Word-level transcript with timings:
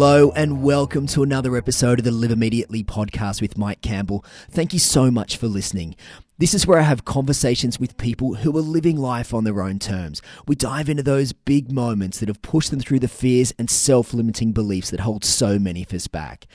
Hello 0.00 0.30
and 0.36 0.62
welcome 0.62 1.08
to 1.08 1.24
another 1.24 1.56
episode 1.56 1.98
of 1.98 2.04
the 2.04 2.12
Live 2.12 2.30
Immediately 2.30 2.84
podcast 2.84 3.40
with 3.40 3.58
Mike 3.58 3.80
Campbell. 3.80 4.24
Thank 4.48 4.72
you 4.72 4.78
so 4.78 5.10
much 5.10 5.36
for 5.36 5.48
listening. 5.48 5.96
This 6.38 6.54
is 6.54 6.68
where 6.68 6.78
I 6.78 6.82
have 6.82 7.04
conversations 7.04 7.80
with 7.80 7.98
people 7.98 8.36
who 8.36 8.56
are 8.56 8.60
living 8.60 8.96
life 8.96 9.34
on 9.34 9.42
their 9.42 9.60
own 9.60 9.80
terms. 9.80 10.22
We 10.46 10.54
dive 10.54 10.88
into 10.88 11.02
those 11.02 11.32
big 11.32 11.72
moments 11.72 12.20
that 12.20 12.28
have 12.28 12.42
pushed 12.42 12.70
them 12.70 12.78
through 12.78 13.00
the 13.00 13.08
fears 13.08 13.52
and 13.58 13.68
self 13.68 14.14
limiting 14.14 14.52
beliefs 14.52 14.90
that 14.90 15.00
hold 15.00 15.24
so 15.24 15.58
many 15.58 15.82
of 15.82 15.92
us 15.92 16.06
back. 16.06 16.46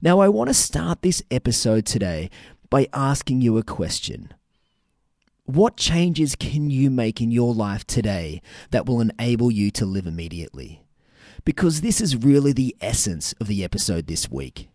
Now, 0.00 0.20
I 0.20 0.30
want 0.30 0.48
to 0.48 0.54
start 0.54 1.02
this 1.02 1.22
episode 1.30 1.84
today 1.84 2.30
by 2.70 2.88
asking 2.94 3.42
you 3.42 3.58
a 3.58 3.62
question. 3.62 4.32
What 5.44 5.76
changes 5.76 6.34
can 6.34 6.70
you 6.70 6.90
make 6.90 7.20
in 7.20 7.30
your 7.30 7.52
life 7.52 7.86
today 7.86 8.40
that 8.70 8.86
will 8.86 9.02
enable 9.02 9.50
you 9.50 9.70
to 9.72 9.84
live 9.84 10.06
immediately? 10.06 10.85
Because 11.46 11.80
this 11.80 12.00
is 12.00 12.16
really 12.16 12.52
the 12.52 12.74
essence 12.80 13.32
of 13.40 13.46
the 13.46 13.62
episode 13.62 14.08
this 14.08 14.28
week. 14.28 14.68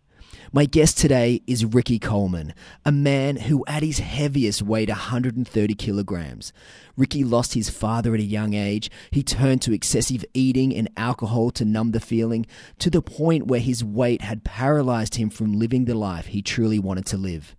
My 0.54 0.64
guest 0.64 0.96
today 0.96 1.42
is 1.46 1.66
Ricki 1.66 1.98
Coleman, 1.98 2.54
a 2.82 2.90
man 2.90 3.36
who 3.36 3.62
at 3.68 3.82
his 3.82 3.98
heaviest 3.98 4.62
weighed 4.62 4.88
130 4.88 5.74
kilograms. 5.74 6.50
Ricki 6.96 7.24
lost 7.24 7.52
his 7.52 7.68
father 7.68 8.14
at 8.14 8.20
a 8.20 8.24
young 8.24 8.54
age. 8.54 8.90
He 9.10 9.22
turned 9.22 9.60
to 9.62 9.74
excessive 9.74 10.24
eating 10.32 10.74
and 10.74 10.88
alcohol 10.96 11.50
to 11.50 11.66
numb 11.66 11.90
the 11.90 12.00
feeling, 12.00 12.46
to 12.78 12.88
the 12.88 13.02
point 13.02 13.48
where 13.48 13.60
his 13.60 13.84
weight 13.84 14.22
had 14.22 14.42
paralyzed 14.42 15.16
him 15.16 15.28
from 15.28 15.58
living 15.58 15.84
the 15.84 15.94
life 15.94 16.28
he 16.28 16.40
truly 16.40 16.78
wanted 16.78 17.04
to 17.04 17.18
live. 17.18 17.54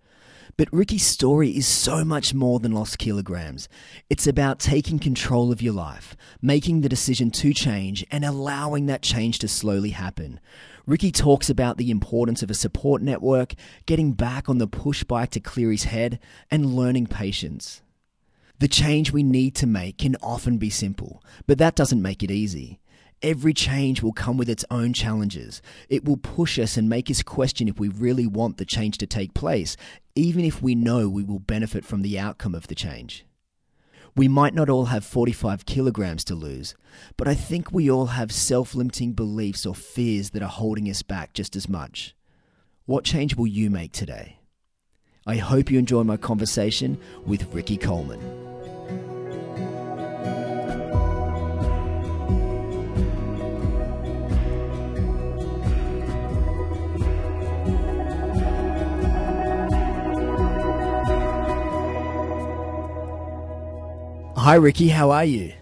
But 0.56 0.72
Ricki's 0.72 1.04
story 1.04 1.50
is 1.50 1.66
so 1.66 2.04
much 2.04 2.32
more 2.32 2.60
than 2.60 2.72
lost 2.72 2.98
kilograms. 2.98 3.68
It's 4.08 4.26
about 4.26 4.60
taking 4.60 5.00
control 5.00 5.50
of 5.50 5.60
your 5.60 5.72
life, 5.72 6.16
making 6.40 6.80
the 6.80 6.88
decision 6.88 7.32
to 7.32 7.52
change, 7.52 8.06
and 8.10 8.24
allowing 8.24 8.86
that 8.86 9.02
change 9.02 9.40
to 9.40 9.48
slowly 9.48 9.90
happen. 9.90 10.38
Ricki 10.86 11.10
talks 11.10 11.50
about 11.50 11.76
the 11.76 11.90
importance 11.90 12.42
of 12.42 12.50
a 12.50 12.54
support 12.54 13.02
network, 13.02 13.54
getting 13.86 14.12
back 14.12 14.48
on 14.48 14.58
the 14.58 14.68
push 14.68 15.02
bike 15.02 15.30
to 15.30 15.40
clear 15.40 15.72
his 15.72 15.84
head, 15.84 16.20
and 16.52 16.76
learning 16.76 17.06
patience. 17.06 17.82
The 18.60 18.68
change 18.68 19.10
we 19.10 19.24
need 19.24 19.56
to 19.56 19.66
make 19.66 19.98
can 19.98 20.14
often 20.22 20.58
be 20.58 20.70
simple, 20.70 21.20
but 21.48 21.58
that 21.58 21.74
doesn't 21.74 22.00
make 22.00 22.22
it 22.22 22.30
easy. 22.30 22.78
Every 23.22 23.54
change 23.54 24.02
will 24.02 24.12
come 24.12 24.36
with 24.36 24.50
its 24.50 24.66
own 24.70 24.92
challenges. 24.92 25.62
It 25.88 26.04
will 26.04 26.18
push 26.18 26.58
us 26.58 26.76
and 26.76 26.88
make 26.88 27.10
us 27.10 27.22
question 27.22 27.68
if 27.68 27.80
we 27.80 27.88
really 27.88 28.26
want 28.26 28.58
the 28.58 28.66
change 28.66 28.98
to 28.98 29.06
take 29.06 29.32
place, 29.32 29.78
even 30.14 30.44
if 30.44 30.62
we 30.62 30.74
know 30.74 31.08
we 31.08 31.24
will 31.24 31.38
benefit 31.38 31.84
from 31.84 32.02
the 32.02 32.18
outcome 32.18 32.54
of 32.54 32.68
the 32.68 32.74
change. 32.74 33.24
We 34.16 34.28
might 34.28 34.54
not 34.54 34.70
all 34.70 34.86
have 34.86 35.04
45 35.04 35.66
kilograms 35.66 36.22
to 36.24 36.36
lose, 36.36 36.76
but 37.16 37.26
I 37.26 37.34
think 37.34 37.72
we 37.72 37.90
all 37.90 38.06
have 38.06 38.30
self 38.30 38.74
limiting 38.74 39.12
beliefs 39.12 39.66
or 39.66 39.74
fears 39.74 40.30
that 40.30 40.42
are 40.42 40.48
holding 40.48 40.88
us 40.88 41.02
back 41.02 41.32
just 41.34 41.56
as 41.56 41.68
much. 41.68 42.14
What 42.86 43.04
change 43.04 43.34
will 43.34 43.48
you 43.48 43.70
make 43.70 43.92
today? 43.92 44.38
I 45.26 45.36
hope 45.36 45.70
you 45.70 45.78
enjoy 45.78 46.04
my 46.04 46.16
conversation 46.16 46.98
with 47.26 47.52
Ricki 47.52 47.76
Coleman. 47.76 48.53
Hi, 64.44 64.56
Ricki. 64.56 64.88
How 64.90 65.10
are 65.10 65.24
you? 65.24 65.54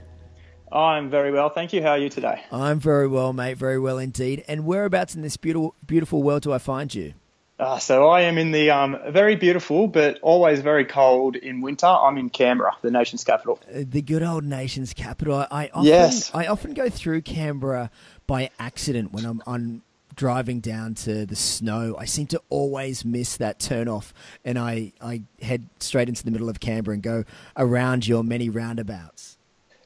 I'm 0.73 1.09
very 1.09 1.31
well, 1.31 1.51
thank 1.51 1.73
you. 1.73 1.83
How 1.83 1.91
are 1.91 1.99
you 1.99 2.09
today? 2.09 2.43
I'm 2.51 2.81
very 2.81 3.07
well, 3.07 3.33
mate. 3.33 3.57
Very 3.57 3.79
well 3.79 3.97
indeed. 3.97 4.45
And 4.49 4.67
whereabouts 4.67 5.15
in 5.15 5.23
this 5.23 5.37
beautiful, 5.37 5.77
beautiful 5.87 6.21
world 6.25 6.43
do 6.43 6.53
I 6.53 6.59
find 6.59 6.93
you? 6.93 7.15
Uh, 7.61 7.79
so 7.79 8.09
I 8.09 8.23
am 8.23 8.39
in 8.39 8.51
the 8.51 8.73
um, 8.73 8.99
very 9.11 9.37
beautiful 9.37 9.87
but 9.87 10.19
always 10.21 10.63
very 10.63 10.85
cold 10.85 11.37
in 11.37 11.61
winter. 11.61 11.87
I'm 11.87 12.19
in 12.19 12.29
Canberra, 12.29 12.73
the 12.83 12.91
nation's 12.91 13.23
capital. 13.23 13.61
Uh, 13.73 13.85
the 13.89 14.03
good 14.03 14.25
old 14.25 14.43
nation's 14.43 14.93
capital. 14.95 15.47
I 15.49 15.71
often, 15.73 15.85
Yes. 15.85 16.33
I 16.35 16.49
often 16.49 16.75
go 16.75 16.91
through 16.91 17.23
Canberra 17.23 17.89
by 18.27 18.51
accident 18.59 19.13
when 19.13 19.25
I'm 19.25 19.45
on 19.47 19.83
driving 20.15 20.61
down 20.61 20.95
to 20.95 21.27
the 21.27 21.37
snow. 21.37 21.97
I 21.99 22.05
seem 22.05 22.27
to 22.29 22.43
always 22.49 23.05
miss 23.05 23.37
that 23.37 23.59
turn 23.59 23.89
off, 23.89 24.13
and 24.45 24.59
I, 24.59 24.93
I 25.01 25.23
head 25.41 25.69
straight 25.81 26.09
into 26.09 26.25
the 26.25 26.31
middle 26.31 26.49
of 26.49 26.61
Canberra 26.61 26.95
and 26.95 27.03
go 27.03 27.25
around 27.57 28.07
your 28.07 28.23
many 28.23 28.49
roundabouts. 28.49 29.39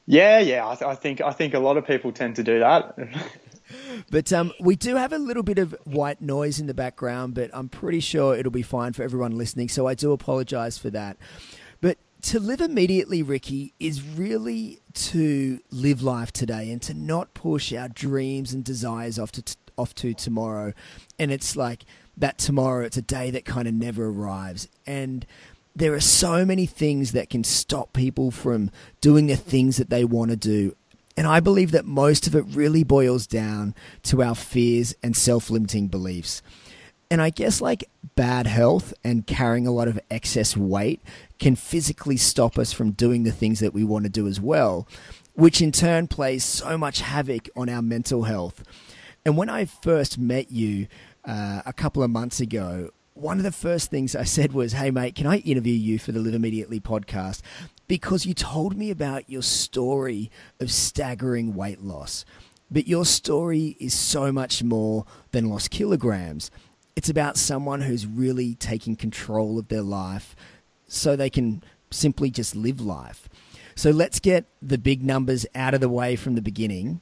Yeah, 0.05 0.39
yeah. 0.39 0.67
I, 0.67 0.75
th- 0.75 0.89
I 0.89 0.95
think 0.95 1.21
I 1.21 1.31
think 1.31 1.53
a 1.53 1.59
lot 1.59 1.77
of 1.77 1.85
people 1.85 2.11
tend 2.11 2.37
to 2.37 2.43
do 2.43 2.59
that. 2.59 2.97
But 4.09 4.31
um, 4.31 4.53
we 4.59 4.75
do 4.75 4.95
have 4.95 5.11
a 5.11 5.17
little 5.17 5.43
bit 5.43 5.57
of 5.57 5.75
white 5.83 6.21
noise 6.21 6.59
in 6.59 6.67
the 6.67 6.73
background, 6.73 7.33
but 7.33 7.49
I'm 7.53 7.69
pretty 7.69 7.99
sure 7.99 8.35
it'll 8.35 8.51
be 8.51 8.61
fine 8.61 8.93
for 8.93 9.03
everyone 9.03 9.37
listening. 9.37 9.69
So 9.69 9.87
I 9.87 9.93
do 9.93 10.11
apologize 10.11 10.77
for 10.77 10.89
that. 10.91 11.17
But 11.81 11.97
to 12.23 12.39
live 12.39 12.61
immediately, 12.61 13.21
Ricki, 13.21 13.73
is 13.79 14.01
really 14.01 14.79
to 14.93 15.59
live 15.71 16.01
life 16.01 16.31
today 16.31 16.71
and 16.71 16.81
to 16.83 16.93
not 16.93 17.33
push 17.33 17.73
our 17.73 17.89
dreams 17.89 18.53
and 18.53 18.63
desires 18.63 19.19
off 19.19 19.31
to 19.33 19.41
t- 19.41 19.55
off 19.77 19.95
to 19.95 20.13
tomorrow. 20.13 20.73
And 21.19 21.31
it's 21.31 21.55
like 21.55 21.85
that 22.17 22.37
tomorrow. 22.37 22.85
It's 22.85 22.97
a 22.97 23.01
day 23.01 23.31
that 23.31 23.45
kind 23.45 23.67
of 23.67 23.73
never 23.73 24.07
arrives, 24.07 24.67
and 24.85 25.25
there 25.75 25.93
are 25.93 25.99
so 25.99 26.43
many 26.43 26.65
things 26.65 27.11
that 27.11 27.29
can 27.29 27.43
stop 27.43 27.93
people 27.93 28.31
from 28.31 28.71
doing 28.99 29.27
the 29.27 29.35
things 29.35 29.77
that 29.77 29.91
they 29.91 30.03
want 30.03 30.31
to 30.31 30.35
do. 30.35 30.75
And 31.15 31.27
I 31.27 31.39
believe 31.39 31.71
that 31.71 31.85
most 31.85 32.25
of 32.25 32.35
it 32.35 32.45
really 32.49 32.83
boils 32.83 33.27
down 33.27 33.75
to 34.03 34.23
our 34.23 34.33
fears 34.33 34.95
and 35.03 35.15
self 35.15 35.49
limiting 35.51 35.87
beliefs. 35.87 36.41
And 37.09 37.21
I 37.21 37.29
guess 37.29 37.61
like 37.61 37.89
bad 38.15 38.47
health 38.47 38.93
and 39.03 39.25
carrying 39.25 39.67
a 39.67 39.71
lot 39.71 39.87
of 39.87 39.99
excess 40.09 40.57
weight 40.57 41.01
can 41.39 41.55
physically 41.55 42.17
stop 42.17 42.57
us 42.57 42.73
from 42.73 42.91
doing 42.91 43.23
the 43.23 43.31
things 43.31 43.59
that 43.59 43.73
we 43.73 43.83
want 43.83 44.03
to 44.05 44.09
do 44.09 44.27
as 44.27 44.41
well, 44.41 44.87
which 45.33 45.61
in 45.61 45.71
turn 45.71 46.07
plays 46.07 46.43
so 46.43 46.77
much 46.77 47.01
havoc 47.01 47.49
on 47.55 47.69
our 47.69 47.81
mental 47.81 48.23
health. 48.23 48.63
And 49.27 49.35
when 49.35 49.49
I 49.49 49.65
first 49.65 50.17
met 50.17 50.51
you 50.51 50.87
uh, 51.25 51.61
a 51.65 51.73
couple 51.73 52.01
of 52.01 52.09
months 52.09 52.39
ago, 52.39 52.91
one 53.13 53.35
of 53.35 53.43
the 53.43 53.51
first 53.51 53.91
things 53.91 54.15
I 54.15 54.23
said 54.23 54.53
was, 54.53 54.71
Hey, 54.71 54.89
mate, 54.89 55.15
can 55.15 55.27
I 55.27 55.39
interview 55.39 55.73
you 55.73 55.99
for 55.99 56.13
the 56.13 56.19
Live 56.21 56.33
Immediately 56.33 56.79
podcast? 56.79 57.41
Because 57.89 58.25
you 58.25 58.33
told 58.33 58.77
me 58.77 58.89
about 58.89 59.29
your 59.29 59.41
story 59.41 60.31
of 60.61 60.71
staggering 60.71 61.55
weight 61.55 61.81
loss. 61.81 62.23
But 62.71 62.87
your 62.87 63.03
story 63.03 63.75
is 63.81 63.93
so 63.93 64.31
much 64.31 64.63
more 64.63 65.03
than 65.33 65.49
lost 65.49 65.71
kilograms. 65.71 66.49
It's 66.95 67.09
about 67.09 67.35
someone 67.35 67.81
who's 67.81 68.07
really 68.07 68.55
taking 68.55 68.95
control 68.95 69.59
of 69.59 69.67
their 69.67 69.81
life 69.81 70.37
so 70.87 71.17
they 71.17 71.29
can 71.29 71.63
simply 71.91 72.31
just 72.31 72.55
live 72.55 72.79
life. 72.79 73.27
So 73.75 73.91
let's 73.91 74.21
get 74.21 74.45
the 74.61 74.77
big 74.77 75.03
numbers 75.03 75.45
out 75.53 75.73
of 75.73 75.81
the 75.81 75.89
way 75.89 76.15
from 76.15 76.35
the 76.35 76.41
beginning. 76.41 77.01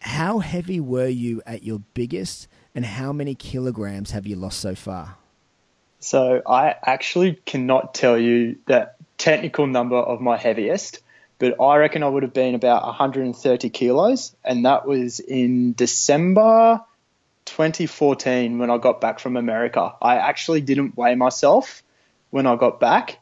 How 0.00 0.40
heavy 0.40 0.80
were 0.80 1.08
you 1.08 1.42
at 1.46 1.62
your 1.62 1.80
biggest, 1.94 2.48
and 2.74 2.84
how 2.84 3.12
many 3.12 3.34
kilograms 3.34 4.10
have 4.10 4.26
you 4.26 4.36
lost 4.36 4.60
so 4.60 4.74
far? 4.74 5.16
so 6.00 6.40
I 6.46 6.74
actually 6.84 7.34
cannot 7.44 7.94
tell 7.94 8.18
you 8.18 8.56
the 8.66 8.90
technical 9.18 9.66
number 9.66 9.96
of 9.96 10.20
my 10.20 10.38
heaviest, 10.38 11.00
but 11.38 11.60
I 11.60 11.76
reckon 11.76 12.02
I 12.02 12.08
would 12.08 12.22
have 12.22 12.32
been 12.32 12.54
about 12.54 12.84
130 12.84 13.70
kilos, 13.70 14.34
and 14.42 14.64
that 14.64 14.86
was 14.86 15.20
in 15.20 15.74
December 15.74 16.80
2014 17.44 18.58
when 18.58 18.70
I 18.70 18.78
got 18.78 19.00
back 19.00 19.18
from 19.20 19.36
America. 19.36 19.94
I 20.00 20.16
actually 20.16 20.62
didn't 20.62 20.96
weigh 20.96 21.14
myself 21.14 21.82
when 22.30 22.46
I 22.46 22.56
got 22.56 22.80
back, 22.80 23.18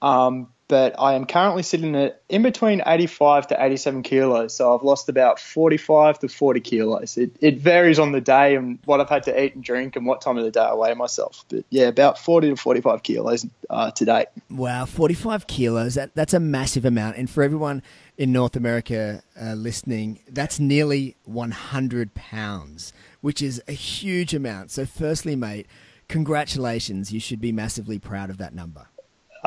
um, 0.00 0.48
but 0.68 0.94
I 0.98 1.14
am 1.14 1.26
currently 1.26 1.62
sitting 1.62 1.94
at 1.94 2.22
in 2.28 2.42
between 2.42 2.82
85 2.84 3.48
to 3.48 3.62
87 3.62 4.02
kilos. 4.02 4.56
So 4.56 4.74
I've 4.74 4.82
lost 4.82 5.08
about 5.08 5.38
45 5.38 6.18
to 6.20 6.28
40 6.28 6.60
kilos. 6.60 7.16
It, 7.16 7.36
it 7.40 7.58
varies 7.58 7.98
on 7.98 8.12
the 8.12 8.20
day 8.20 8.56
and 8.56 8.78
what 8.84 9.00
I've 9.00 9.08
had 9.08 9.22
to 9.24 9.42
eat 9.42 9.54
and 9.54 9.62
drink 9.62 9.96
and 9.96 10.06
what 10.06 10.20
time 10.20 10.36
of 10.38 10.44
the 10.44 10.50
day 10.50 10.60
I 10.60 10.74
weigh 10.74 10.94
myself. 10.94 11.44
But 11.48 11.64
yeah, 11.70 11.86
about 11.86 12.18
40 12.18 12.50
to 12.50 12.56
45 12.56 13.02
kilos 13.02 13.46
uh, 13.70 13.90
to 13.92 14.04
date. 14.04 14.26
Wow, 14.50 14.86
45 14.86 15.46
kilos. 15.46 15.94
That, 15.94 16.14
that's 16.14 16.34
a 16.34 16.40
massive 16.40 16.84
amount. 16.84 17.16
And 17.16 17.30
for 17.30 17.42
everyone 17.42 17.82
in 18.18 18.32
North 18.32 18.56
America 18.56 19.22
uh, 19.40 19.54
listening, 19.54 20.20
that's 20.28 20.58
nearly 20.58 21.16
100 21.24 22.14
pounds, 22.14 22.92
which 23.20 23.40
is 23.40 23.62
a 23.68 23.72
huge 23.72 24.34
amount. 24.34 24.70
So, 24.72 24.84
firstly, 24.84 25.36
mate, 25.36 25.66
congratulations. 26.08 27.12
You 27.12 27.20
should 27.20 27.40
be 27.40 27.52
massively 27.52 27.98
proud 27.98 28.30
of 28.30 28.38
that 28.38 28.54
number. 28.54 28.88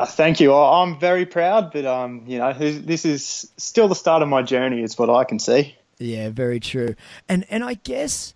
Uh, 0.00 0.06
thank 0.06 0.40
you. 0.40 0.54
I'm 0.54 0.98
very 0.98 1.26
proud, 1.26 1.72
but 1.72 1.84
um, 1.84 2.22
you 2.26 2.38
know, 2.38 2.54
this 2.54 2.78
this 2.78 3.04
is 3.04 3.52
still 3.58 3.86
the 3.86 3.94
start 3.94 4.22
of 4.22 4.28
my 4.30 4.40
journey. 4.40 4.82
Is 4.82 4.98
what 4.98 5.10
I 5.10 5.24
can 5.24 5.38
see. 5.38 5.76
Yeah, 5.98 6.30
very 6.30 6.58
true. 6.58 6.94
And 7.28 7.44
and 7.50 7.62
I 7.62 7.74
guess 7.74 8.32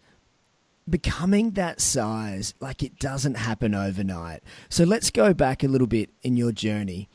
becoming 0.87 1.52
that 1.52 1.81
size, 1.81 2.52
like 2.61 2.82
it 2.82 2.99
doesn't 2.99 3.37
happen 3.37 3.75
overnight. 3.75 4.43
So 4.69 4.84
let's 4.84 5.08
go 5.08 5.32
back 5.32 5.64
a 5.64 5.66
little 5.66 5.87
bit 5.87 6.11
in 6.22 6.37
your 6.37 6.52
journey. 6.52 7.08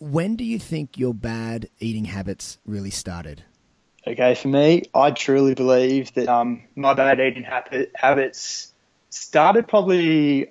When 0.00 0.34
do 0.34 0.42
you 0.42 0.58
think 0.58 0.98
your 0.98 1.14
bad 1.14 1.68
eating 1.78 2.06
habits 2.06 2.58
really 2.66 2.90
started? 2.90 3.44
Okay, 4.04 4.34
for 4.34 4.48
me, 4.48 4.86
I 4.92 5.12
truly 5.12 5.54
believe 5.54 6.12
that 6.14 6.26
um, 6.26 6.64
my 6.74 6.94
bad 6.94 7.20
eating 7.20 7.44
habit, 7.44 7.92
habits 7.94 8.72
started 9.10 9.68
probably 9.68 10.50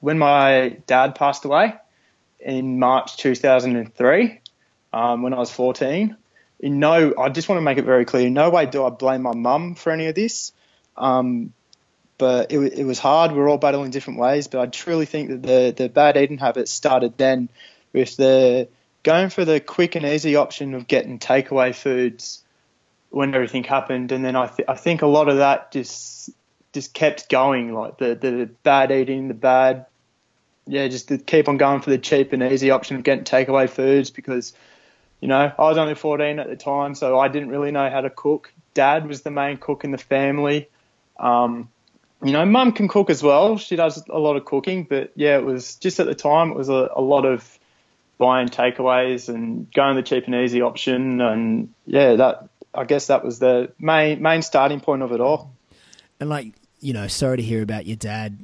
when 0.00 0.18
my 0.18 0.76
dad 0.86 1.14
passed 1.14 1.46
away 1.46 1.76
in 2.44 2.78
March 2.78 3.16
2003, 3.16 4.40
um, 4.92 5.22
when 5.22 5.34
I 5.34 5.38
was 5.38 5.50
14. 5.50 6.16
In 6.60 6.78
no, 6.78 7.14
I 7.18 7.28
just 7.30 7.48
want 7.48 7.58
to 7.58 7.62
make 7.62 7.78
it 7.78 7.84
very 7.84 8.04
clear. 8.04 8.28
In 8.28 8.34
no 8.34 8.50
way 8.50 8.66
do 8.66 8.84
I 8.84 8.90
blame 8.90 9.22
my 9.22 9.34
mum 9.34 9.74
for 9.74 9.90
any 9.90 10.06
of 10.06 10.14
this. 10.14 10.52
Um, 10.96 11.52
but 12.16 12.52
it, 12.52 12.58
it 12.58 12.84
was 12.84 12.98
hard. 12.98 13.32
We 13.32 13.40
are 13.40 13.48
all 13.48 13.58
battling 13.58 13.90
different 13.90 14.20
ways. 14.20 14.46
But 14.46 14.60
I 14.60 14.66
truly 14.66 15.06
think 15.06 15.30
that 15.30 15.42
the 15.42 15.74
the 15.76 15.88
bad 15.88 16.16
eating 16.16 16.38
habits 16.38 16.70
started 16.70 17.18
then 17.18 17.48
with 17.92 18.16
the 18.16 18.68
going 19.02 19.30
for 19.30 19.44
the 19.44 19.60
quick 19.60 19.96
and 19.96 20.04
easy 20.04 20.36
option 20.36 20.74
of 20.74 20.86
getting 20.86 21.18
takeaway 21.18 21.74
foods 21.74 22.42
when 23.10 23.34
everything 23.34 23.64
happened, 23.64 24.12
and 24.12 24.24
then 24.24 24.36
I 24.36 24.46
th- 24.46 24.68
I 24.68 24.74
think 24.74 25.02
a 25.02 25.06
lot 25.06 25.28
of 25.28 25.38
that 25.38 25.72
just 25.72 26.30
just 26.72 26.94
kept 26.94 27.28
going, 27.28 27.72
like 27.72 27.98
the 27.98 28.14
the 28.14 28.50
bad 28.62 28.90
eating, 28.90 29.28
the 29.28 29.34
bad 29.34 29.86
yeah, 30.66 30.88
just 30.88 31.08
to 31.08 31.18
keep 31.18 31.48
on 31.48 31.56
going 31.56 31.80
for 31.80 31.90
the 31.90 31.98
cheap 31.98 32.32
and 32.32 32.42
easy 32.42 32.70
option 32.70 32.96
of 32.96 33.02
getting 33.02 33.24
takeaway 33.24 33.68
foods 33.68 34.10
because, 34.10 34.54
you 35.20 35.28
know, 35.28 35.52
I 35.56 35.62
was 35.62 35.76
only 35.76 35.94
14 35.94 36.38
at 36.38 36.48
the 36.48 36.56
time, 36.56 36.94
so 36.94 37.18
I 37.18 37.28
didn't 37.28 37.50
really 37.50 37.70
know 37.70 37.90
how 37.90 38.00
to 38.00 38.10
cook. 38.10 38.52
Dad 38.72 39.06
was 39.06 39.22
the 39.22 39.30
main 39.30 39.58
cook 39.58 39.84
in 39.84 39.90
the 39.90 39.98
family. 39.98 40.68
Um, 41.18 41.68
you 42.22 42.32
know, 42.32 42.46
mum 42.46 42.72
can 42.72 42.88
cook 42.88 43.10
as 43.10 43.22
well. 43.22 43.58
She 43.58 43.76
does 43.76 44.02
a 44.08 44.18
lot 44.18 44.36
of 44.36 44.46
cooking, 44.46 44.84
but 44.84 45.12
yeah, 45.14 45.36
it 45.36 45.44
was 45.44 45.76
just 45.76 46.00
at 46.00 46.06
the 46.06 46.14
time, 46.14 46.50
it 46.50 46.56
was 46.56 46.70
a, 46.70 46.90
a 46.94 47.02
lot 47.02 47.26
of 47.26 47.58
buying 48.16 48.48
takeaways 48.48 49.28
and 49.28 49.70
going 49.72 49.96
the 49.96 50.02
cheap 50.02 50.24
and 50.24 50.34
easy 50.34 50.62
option. 50.62 51.20
And 51.20 51.74
yeah, 51.84 52.14
that, 52.16 52.48
I 52.72 52.84
guess 52.84 53.08
that 53.08 53.22
was 53.22 53.38
the 53.38 53.72
main, 53.78 54.22
main 54.22 54.40
starting 54.40 54.80
point 54.80 55.02
of 55.02 55.12
it 55.12 55.20
all. 55.20 55.52
And 56.18 56.30
like, 56.30 56.54
you 56.80 56.94
know, 56.94 57.06
sorry 57.08 57.36
to 57.36 57.42
hear 57.42 57.62
about 57.62 57.84
your 57.84 57.96
dad 57.96 58.38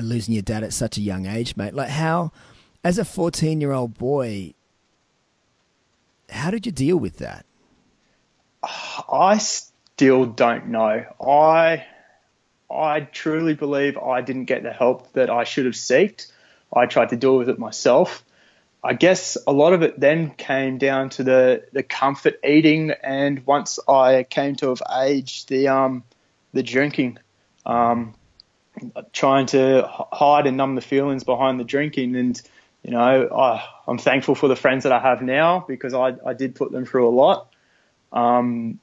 losing 0.00 0.34
your 0.34 0.42
dad 0.42 0.62
at 0.62 0.72
such 0.72 0.96
a 0.96 1.00
young 1.00 1.26
age, 1.26 1.56
mate. 1.56 1.74
Like, 1.74 1.88
how, 1.88 2.32
as 2.84 2.98
a 2.98 3.04
14 3.04 3.60
year 3.60 3.72
old 3.72 3.98
boy, 3.98 4.54
how 6.30 6.50
did 6.50 6.66
you 6.66 6.72
deal 6.72 6.96
with 6.96 7.18
that? 7.18 7.46
I 9.12 9.38
still 9.38 10.26
don't 10.26 10.68
know. 10.68 11.04
I 11.20 11.86
I 12.70 13.00
truly 13.00 13.54
believe 13.54 13.96
I 13.96 14.20
didn't 14.22 14.46
get 14.46 14.62
the 14.62 14.72
help 14.72 15.12
that 15.12 15.30
I 15.30 15.44
should 15.44 15.66
have 15.66 15.76
sought. 15.76 16.26
I 16.74 16.86
tried 16.86 17.10
to 17.10 17.16
deal 17.16 17.38
with 17.38 17.48
it 17.48 17.58
myself. 17.58 18.24
I 18.82 18.94
guess 18.94 19.36
a 19.46 19.52
lot 19.52 19.72
of 19.72 19.82
it 19.82 19.98
then 19.98 20.30
came 20.30 20.78
down 20.78 21.10
to 21.10 21.24
the, 21.24 21.64
the 21.72 21.82
comfort 21.82 22.38
eating, 22.44 22.92
and 23.02 23.44
once 23.46 23.78
I 23.88 24.24
came 24.24 24.54
to 24.56 24.70
of 24.70 24.82
age, 25.00 25.46
the 25.46 25.68
um 25.68 26.04
the 26.52 26.62
drinking, 26.62 27.18
um, 27.64 28.14
trying 29.12 29.46
to 29.46 29.88
hide 30.12 30.46
and 30.46 30.56
numb 30.56 30.74
the 30.74 30.80
feelings 30.80 31.24
behind 31.24 31.60
the 31.60 31.64
drinking, 31.64 32.16
and 32.16 32.40
you 32.82 32.90
know 32.90 32.98
I, 32.98 33.64
I'm 33.86 33.98
thankful 33.98 34.34
for 34.34 34.48
the 34.48 34.56
friends 34.56 34.84
that 34.84 34.92
I 34.92 35.00
have 35.00 35.22
now 35.22 35.64
because 35.66 35.94
I 35.94 36.16
I 36.24 36.34
did 36.34 36.54
put 36.54 36.72
them 36.72 36.84
through 36.84 37.08
a 37.08 37.10
lot, 37.10 37.48
um, 38.12 38.78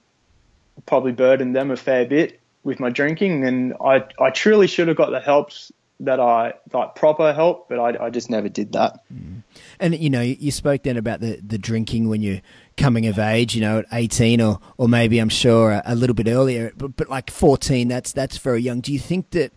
probably 0.86 1.12
burdened 1.12 1.56
them 1.56 1.72
a 1.72 1.78
fair 1.78 2.06
bit, 2.06 2.40
with 2.64 2.80
my 2.80 2.90
drinking, 2.90 3.46
and 3.46 3.74
I 3.84 4.06
I 4.20 4.30
truly 4.30 4.68
should 4.68 4.88
have 4.88 4.98
got 4.98 5.12
the 5.12 5.20
help 5.20 5.52
that 6.00 6.20
I 6.20 6.54
like 6.74 6.96
proper 6.96 7.34
help, 7.34 7.70
but 7.70 7.80
I, 7.80 8.06
I 8.06 8.10
just 8.10 8.30
never 8.30 8.50
did 8.50 8.74
that. 8.74 9.00
Mm. 9.14 9.44
And 9.80 9.98
you 9.98 10.10
know, 10.10 10.22
you 10.22 10.52
spoke 10.52 10.84
then 10.84 10.98
about 10.98 11.20
the 11.20 11.40
the 11.46 11.58
drinking 11.58 12.10
when 12.10 12.22
you're 12.22 12.42
coming 12.78 13.06
of 13.08 13.20
age, 13.20 13.56
you 13.56 13.62
know, 13.62 13.80
at 13.80 13.86
18 13.92 14.42
or 14.42 14.60
or 14.78 14.88
maybe 14.88 15.20
I'm 15.20 15.30
sure 15.30 15.72
a, 15.72 15.82
a 15.86 15.96
little 15.96 16.14
bit 16.14 16.28
earlier, 16.28 16.72
but 16.78 16.96
but 16.96 17.10
like 17.10 17.30
14, 17.30 17.88
that's 17.88 18.12
that's 18.12 18.38
very 18.38 18.62
young. 18.62 18.82
Do 18.82 18.94
you 18.94 19.00
think 19.00 19.32
that 19.32 19.54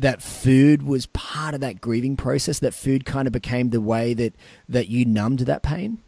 that 0.00 0.22
food 0.22 0.82
was 0.82 1.06
part 1.06 1.54
of 1.54 1.60
that 1.60 1.80
grieving 1.80 2.16
process? 2.16 2.58
That 2.58 2.74
food 2.74 3.04
kind 3.04 3.26
of 3.26 3.32
became 3.32 3.70
the 3.70 3.80
way 3.80 4.14
that 4.14 4.34
that 4.68 4.88
you 4.88 5.04
numbed 5.04 5.40
that 5.40 5.62
pain? 5.62 5.98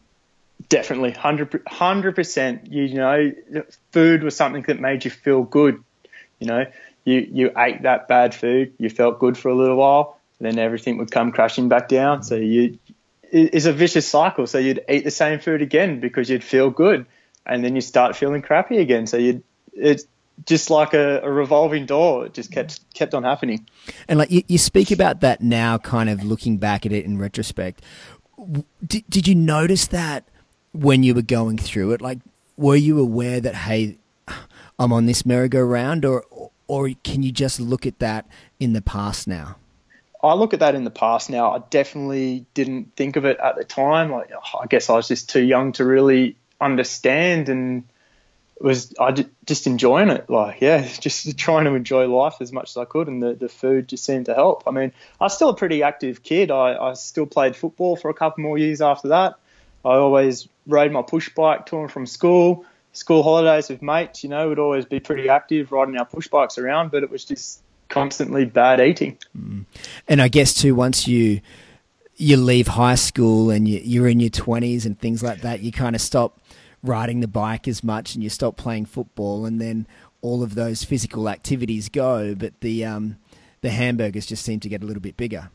Definitely, 0.68 1.10
100 1.10 2.14
percent. 2.14 2.72
You 2.72 2.94
know, 2.94 3.32
food 3.92 4.22
was 4.22 4.36
something 4.36 4.62
that 4.62 4.80
made 4.80 5.04
you 5.04 5.10
feel 5.10 5.42
good. 5.42 5.82
You 6.38 6.46
know, 6.46 6.66
you 7.04 7.28
you 7.30 7.52
ate 7.56 7.82
that 7.82 8.08
bad 8.08 8.34
food, 8.34 8.74
you 8.78 8.90
felt 8.90 9.18
good 9.18 9.38
for 9.38 9.48
a 9.48 9.54
little 9.54 9.76
while, 9.76 10.18
then 10.40 10.58
everything 10.58 10.98
would 10.98 11.10
come 11.10 11.32
crashing 11.32 11.68
back 11.68 11.88
down. 11.88 12.22
So 12.22 12.34
you 12.36 12.78
it's 13.22 13.66
a 13.66 13.72
vicious 13.72 14.06
cycle. 14.06 14.46
So 14.46 14.58
you'd 14.58 14.84
eat 14.88 15.04
the 15.04 15.10
same 15.10 15.38
food 15.40 15.62
again 15.62 16.00
because 16.00 16.28
you'd 16.30 16.44
feel 16.44 16.70
good, 16.70 17.06
and 17.44 17.64
then 17.64 17.74
you 17.74 17.80
start 17.80 18.16
feeling 18.16 18.42
crappy 18.42 18.78
again. 18.78 19.06
So 19.06 19.16
you 19.16 19.42
it's 19.72 20.06
just 20.44 20.70
like 20.70 20.92
a, 20.92 21.20
a, 21.22 21.30
revolving 21.30 21.86
door. 21.86 22.26
It 22.26 22.34
just 22.34 22.52
kept 22.52 22.80
kept 22.92 23.14
on 23.14 23.22
happening. 23.22 23.66
And 24.08 24.18
like 24.18 24.30
you, 24.30 24.42
you 24.48 24.58
speak 24.58 24.90
about 24.90 25.20
that 25.20 25.40
now, 25.40 25.78
kind 25.78 26.10
of 26.10 26.22
looking 26.22 26.58
back 26.58 26.84
at 26.84 26.92
it 26.92 27.04
in 27.04 27.18
retrospect. 27.18 27.82
Did 28.86 29.04
did 29.08 29.26
you 29.26 29.34
notice 29.34 29.86
that 29.88 30.24
when 30.72 31.02
you 31.02 31.14
were 31.14 31.22
going 31.22 31.58
through 31.58 31.92
it? 31.92 32.00
Like, 32.00 32.18
were 32.56 32.76
you 32.76 33.00
aware 33.00 33.40
that 33.40 33.54
hey, 33.54 33.98
I'm 34.78 34.92
on 34.92 35.06
this 35.06 35.24
merry-go-round, 35.24 36.04
or 36.04 36.24
or 36.66 36.90
can 37.02 37.22
you 37.22 37.32
just 37.32 37.60
look 37.60 37.86
at 37.86 37.98
that 38.00 38.26
in 38.60 38.72
the 38.72 38.82
past 38.82 39.26
now? 39.26 39.56
I 40.22 40.34
look 40.34 40.54
at 40.54 40.60
that 40.60 40.74
in 40.74 40.84
the 40.84 40.90
past 40.90 41.30
now. 41.30 41.52
I 41.52 41.58
definitely 41.70 42.46
didn't 42.54 42.96
think 42.96 43.16
of 43.16 43.24
it 43.24 43.38
at 43.38 43.56
the 43.56 43.64
time. 43.64 44.10
Like, 44.10 44.30
I 44.60 44.66
guess 44.66 44.90
I 44.90 44.94
was 44.96 45.06
just 45.06 45.30
too 45.30 45.42
young 45.42 45.72
to 45.72 45.84
really 45.84 46.36
understand, 46.60 47.48
and 47.48 47.84
was 48.60 48.94
I 48.98 49.24
just 49.44 49.66
enjoying 49.66 50.08
it. 50.08 50.28
Like, 50.30 50.60
yeah, 50.60 50.86
just 51.00 51.36
trying 51.38 51.64
to 51.64 51.74
enjoy 51.74 52.06
life 52.06 52.36
as 52.40 52.52
much 52.52 52.70
as 52.70 52.76
I 52.76 52.84
could, 52.84 53.08
and 53.08 53.22
the, 53.22 53.34
the 53.34 53.48
food 53.48 53.88
just 53.88 54.04
seemed 54.04 54.26
to 54.26 54.34
help. 54.34 54.64
I 54.66 54.70
mean, 54.70 54.92
I 55.20 55.24
was 55.24 55.34
still 55.34 55.50
a 55.50 55.56
pretty 55.56 55.82
active 55.82 56.22
kid. 56.22 56.50
I, 56.50 56.76
I 56.76 56.92
still 56.94 57.26
played 57.26 57.56
football 57.56 57.96
for 57.96 58.10
a 58.10 58.14
couple 58.14 58.42
more 58.42 58.58
years 58.58 58.80
after 58.80 59.08
that. 59.08 59.34
I 59.84 59.94
always 59.94 60.48
rode 60.66 60.90
my 60.90 61.02
push 61.02 61.28
bike 61.28 61.66
to 61.66 61.78
and 61.78 61.90
from 61.90 62.06
school 62.06 62.64
school 62.96 63.22
holidays 63.22 63.68
with 63.68 63.82
mates, 63.82 64.24
you 64.24 64.30
know, 64.30 64.48
would 64.48 64.58
always 64.58 64.84
be 64.84 65.00
pretty 65.00 65.28
active 65.28 65.70
riding 65.70 65.96
our 65.96 66.06
push 66.06 66.28
bikes 66.28 66.58
around, 66.58 66.90
but 66.90 67.02
it 67.02 67.10
was 67.10 67.24
just 67.24 67.60
constantly 67.88 68.44
bad 68.44 68.80
eating. 68.80 69.18
Mm. 69.36 69.66
And 70.08 70.22
I 70.22 70.28
guess 70.28 70.54
too, 70.54 70.74
once 70.74 71.06
you 71.06 71.40
you 72.18 72.38
leave 72.38 72.66
high 72.66 72.94
school 72.94 73.50
and 73.50 73.68
you, 73.68 73.78
you're 73.84 74.08
in 74.08 74.20
your 74.20 74.30
twenties 74.30 74.86
and 74.86 74.98
things 74.98 75.22
like 75.22 75.42
that, 75.42 75.60
you 75.60 75.70
kind 75.70 75.94
of 75.94 76.00
stop 76.00 76.40
riding 76.82 77.20
the 77.20 77.28
bike 77.28 77.66
as 77.68 77.82
much 77.82 78.14
and 78.14 78.22
you 78.22 78.30
stop 78.30 78.56
playing 78.56 78.86
football, 78.86 79.46
and 79.46 79.60
then 79.60 79.86
all 80.22 80.42
of 80.42 80.54
those 80.54 80.84
physical 80.84 81.28
activities 81.28 81.88
go, 81.88 82.34
but 82.34 82.60
the 82.60 82.84
um, 82.84 83.16
the 83.60 83.70
hamburgers 83.70 84.26
just 84.26 84.44
seem 84.44 84.60
to 84.60 84.68
get 84.68 84.82
a 84.82 84.86
little 84.86 85.02
bit 85.02 85.16
bigger. 85.16 85.50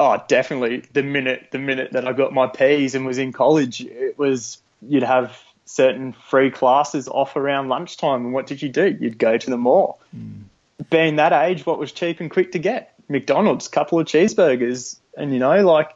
Oh, 0.00 0.22
definitely. 0.28 0.84
The 0.92 1.02
minute 1.02 1.48
the 1.50 1.58
minute 1.58 1.92
that 1.92 2.06
I 2.06 2.12
got 2.12 2.32
my 2.32 2.46
P's 2.46 2.94
and 2.94 3.06
was 3.06 3.18
in 3.18 3.32
college, 3.32 3.80
it 3.82 4.18
was 4.18 4.58
you'd 4.80 5.02
have 5.02 5.38
certain 5.64 6.12
free 6.12 6.50
classes 6.50 7.08
off 7.08 7.36
around 7.36 7.68
lunchtime. 7.68 8.24
And 8.24 8.34
what 8.34 8.46
did 8.46 8.62
you 8.62 8.68
do? 8.68 8.96
You'd 9.00 9.18
go 9.18 9.38
to 9.38 9.50
the 9.50 9.56
mall. 9.56 10.00
Mm. 10.16 10.42
Being 10.90 11.16
that 11.16 11.32
age, 11.32 11.64
what 11.64 11.78
was 11.78 11.92
cheap 11.92 12.20
and 12.20 12.30
quick 12.30 12.52
to 12.52 12.58
get? 12.58 12.94
McDonald's, 13.08 13.68
couple 13.68 14.00
of 14.00 14.06
cheeseburgers, 14.06 14.98
and 15.16 15.32
you 15.32 15.38
know, 15.38 15.64
like 15.64 15.90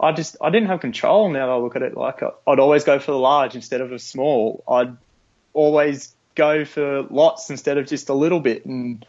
I 0.00 0.12
just 0.12 0.36
I 0.40 0.50
didn't 0.50 0.68
have 0.68 0.80
control. 0.80 1.28
Now 1.28 1.56
I 1.56 1.60
look 1.60 1.76
at 1.76 1.82
it, 1.82 1.96
like 1.96 2.22
I'd 2.22 2.58
always 2.58 2.84
go 2.84 2.98
for 2.98 3.10
the 3.10 3.18
large 3.18 3.54
instead 3.54 3.80
of 3.80 3.92
a 3.92 3.98
small. 3.98 4.62
I'd 4.68 4.96
always 5.52 6.14
go 6.34 6.64
for 6.64 7.02
lots 7.02 7.50
instead 7.50 7.78
of 7.78 7.86
just 7.86 8.08
a 8.08 8.14
little 8.14 8.40
bit, 8.40 8.64
and 8.64 9.04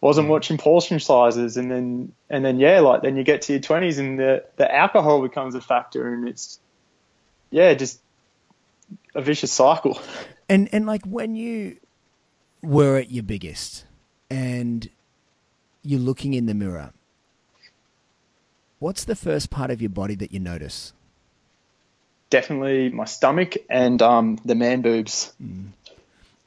wasn't 0.00 0.28
mm. 0.28 0.30
watching 0.30 0.58
portion 0.58 1.00
sizes. 1.00 1.56
And 1.56 1.70
then 1.70 2.12
and 2.28 2.44
then 2.44 2.58
yeah, 2.58 2.80
like 2.80 3.02
then 3.02 3.16
you 3.16 3.24
get 3.24 3.42
to 3.42 3.54
your 3.54 3.62
twenties 3.62 3.98
and 3.98 4.18
the 4.18 4.44
the 4.56 4.72
alcohol 4.72 5.22
becomes 5.22 5.54
a 5.54 5.60
factor, 5.60 6.12
and 6.12 6.28
it's 6.28 6.58
yeah, 7.50 7.72
just 7.74 8.00
a 9.14 9.22
vicious 9.22 9.52
cycle. 9.52 10.00
And 10.50 10.68
and 10.72 10.84
like 10.84 11.06
when 11.06 11.36
you 11.36 11.76
were 12.60 12.96
at 12.96 13.12
your 13.12 13.22
biggest 13.22 13.84
and 14.28 14.90
you're 15.84 16.00
looking 16.00 16.34
in 16.34 16.46
the 16.46 16.54
mirror, 16.54 16.92
what's 18.80 19.04
the 19.04 19.14
first 19.14 19.50
part 19.50 19.70
of 19.70 19.80
your 19.80 19.90
body 19.90 20.16
that 20.16 20.32
you 20.32 20.40
notice? 20.40 20.92
Definitely 22.30 22.88
my 22.88 23.04
stomach 23.04 23.56
and 23.70 24.02
um, 24.02 24.38
the 24.44 24.56
man 24.56 24.82
boobs. 24.82 25.32
Mm. 25.40 25.68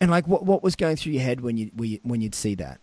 And 0.02 0.12
like, 0.12 0.28
what 0.28 0.46
what 0.46 0.62
was 0.62 0.76
going 0.76 0.98
through 0.98 1.14
your 1.14 1.24
head 1.24 1.40
when 1.40 1.56
you 1.56 1.72
when 2.04 2.20
you'd 2.20 2.36
see 2.36 2.56
that? 2.56 2.80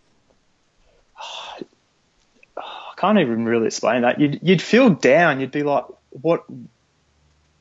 I 2.57 2.93
can't 2.97 3.19
even 3.19 3.45
really 3.45 3.67
explain 3.67 4.01
that. 4.01 4.19
You'd 4.19 4.39
you'd 4.41 4.61
feel 4.61 4.89
down. 4.89 5.39
You'd 5.39 5.51
be 5.51 5.61
like, 5.61 5.85
what? 6.09 6.43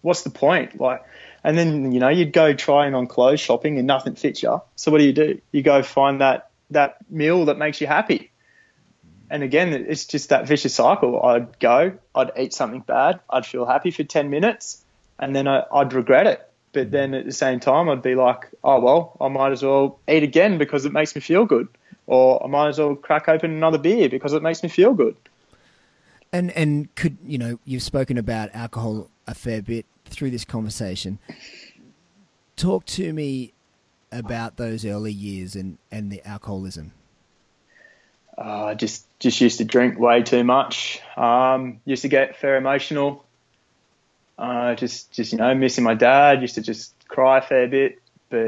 What's 0.02 0.22
the 0.22 0.30
point? 0.30 0.80
Like, 0.80 1.04
and 1.44 1.58
then, 1.58 1.92
you 1.92 2.00
know, 2.00 2.08
you'd 2.08 2.32
go 2.32 2.54
trying 2.54 2.94
on 2.94 3.06
clothes 3.06 3.40
shopping 3.40 3.78
and 3.78 3.86
nothing 3.86 4.14
fits 4.14 4.42
you. 4.42 4.62
So 4.76 4.90
what 4.90 4.98
do 4.98 5.04
you 5.04 5.12
do? 5.12 5.40
You 5.52 5.62
go 5.62 5.82
find 5.82 6.20
that, 6.22 6.50
that 6.70 6.96
meal 7.10 7.46
that 7.46 7.58
makes 7.58 7.80
you 7.80 7.86
happy. 7.86 8.29
And 9.30 9.44
again, 9.44 9.72
it's 9.72 10.06
just 10.06 10.30
that 10.30 10.46
vicious 10.48 10.74
cycle. 10.74 11.22
I'd 11.22 11.58
go, 11.60 11.92
I'd 12.14 12.32
eat 12.36 12.52
something 12.52 12.80
bad, 12.80 13.20
I'd 13.30 13.46
feel 13.46 13.64
happy 13.64 13.92
for 13.92 14.02
10 14.02 14.28
minutes, 14.28 14.82
and 15.20 15.34
then 15.34 15.46
I, 15.46 15.64
would 15.72 15.92
regret 15.92 16.26
it. 16.26 16.50
But 16.72 16.88
mm. 16.88 16.90
then 16.90 17.14
at 17.14 17.26
the 17.26 17.32
same 17.32 17.60
time, 17.60 17.88
I'd 17.88 18.02
be 18.02 18.16
like, 18.16 18.48
oh 18.64 18.80
well, 18.80 19.16
I 19.20 19.28
might 19.28 19.52
as 19.52 19.62
well 19.62 20.00
eat 20.08 20.24
again 20.24 20.58
because 20.58 20.84
it 20.84 20.92
makes 20.92 21.14
me 21.14 21.20
feel 21.20 21.46
good, 21.46 21.68
or 22.06 22.42
I 22.44 22.48
might 22.48 22.68
as 22.68 22.78
well 22.78 22.96
crack 22.96 23.28
open 23.28 23.52
another 23.52 23.78
beer 23.78 24.08
because 24.08 24.32
it 24.32 24.42
makes 24.42 24.62
me 24.62 24.68
feel 24.68 24.94
good. 24.94 25.16
And 26.32 26.50
and 26.52 26.94
could 26.94 27.18
you 27.24 27.38
know 27.38 27.58
you've 27.64 27.82
spoken 27.82 28.18
about 28.18 28.50
alcohol 28.52 29.10
a 29.26 29.34
fair 29.34 29.62
bit 29.62 29.86
through 30.04 30.30
this 30.30 30.44
conversation. 30.44 31.18
Talk 32.56 32.84
to 32.86 33.12
me 33.12 33.52
about 34.12 34.56
those 34.56 34.84
early 34.84 35.12
years 35.12 35.54
and, 35.54 35.78
and 35.90 36.10
the 36.10 36.24
alcoholism. 36.26 36.92
Uh, 38.40 38.74
just 38.74 39.06
just 39.18 39.38
used 39.42 39.58
to 39.58 39.64
drink 39.64 39.98
way 39.98 40.22
too 40.22 40.42
much. 40.42 41.00
Um, 41.14 41.80
used 41.84 42.02
to 42.02 42.08
get 42.08 42.36
fair 42.36 42.56
emotional. 42.56 43.22
Uh, 44.38 44.74
just 44.74 45.12
just 45.12 45.32
you 45.32 45.38
know 45.38 45.54
missing 45.54 45.84
my 45.84 45.92
dad. 45.92 46.40
Used 46.40 46.54
to 46.54 46.62
just 46.62 46.94
cry 47.06 47.38
a 47.38 47.42
fair 47.42 47.68
bit, 47.68 48.00
but 48.30 48.38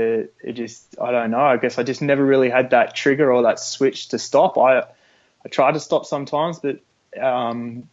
it 0.42 0.52
just 0.54 0.98
I 0.98 1.10
don't 1.10 1.30
know. 1.30 1.44
I 1.44 1.58
guess 1.58 1.78
I 1.78 1.82
just 1.82 2.00
never 2.00 2.24
really 2.24 2.48
had 2.48 2.70
that 2.70 2.94
trigger 2.94 3.30
or 3.30 3.42
that 3.42 3.60
switch 3.60 4.08
to 4.08 4.18
stop. 4.18 4.56
I 4.56 4.78
I 5.44 5.48
tried 5.50 5.72
to 5.72 5.80
stop 5.80 6.06
sometimes, 6.06 6.58
but 6.60 6.80
um, 7.20 7.88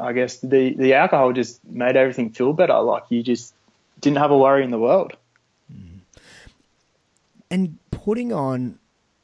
I 0.00 0.12
guess 0.12 0.38
the 0.38 0.74
the 0.74 0.94
alcohol 0.94 1.32
just 1.32 1.64
made 1.64 1.94
everything 1.94 2.30
feel 2.30 2.52
better. 2.52 2.80
Like 2.80 3.04
you 3.10 3.22
just 3.22 3.54
didn't 4.00 4.18
have 4.18 4.32
a 4.32 4.38
worry 4.38 4.64
in 4.64 4.72
the 4.72 4.78
world. 4.78 5.12
Mm. 5.72 6.00
And 7.50 7.78
putting 7.92 8.32
on 8.32 8.80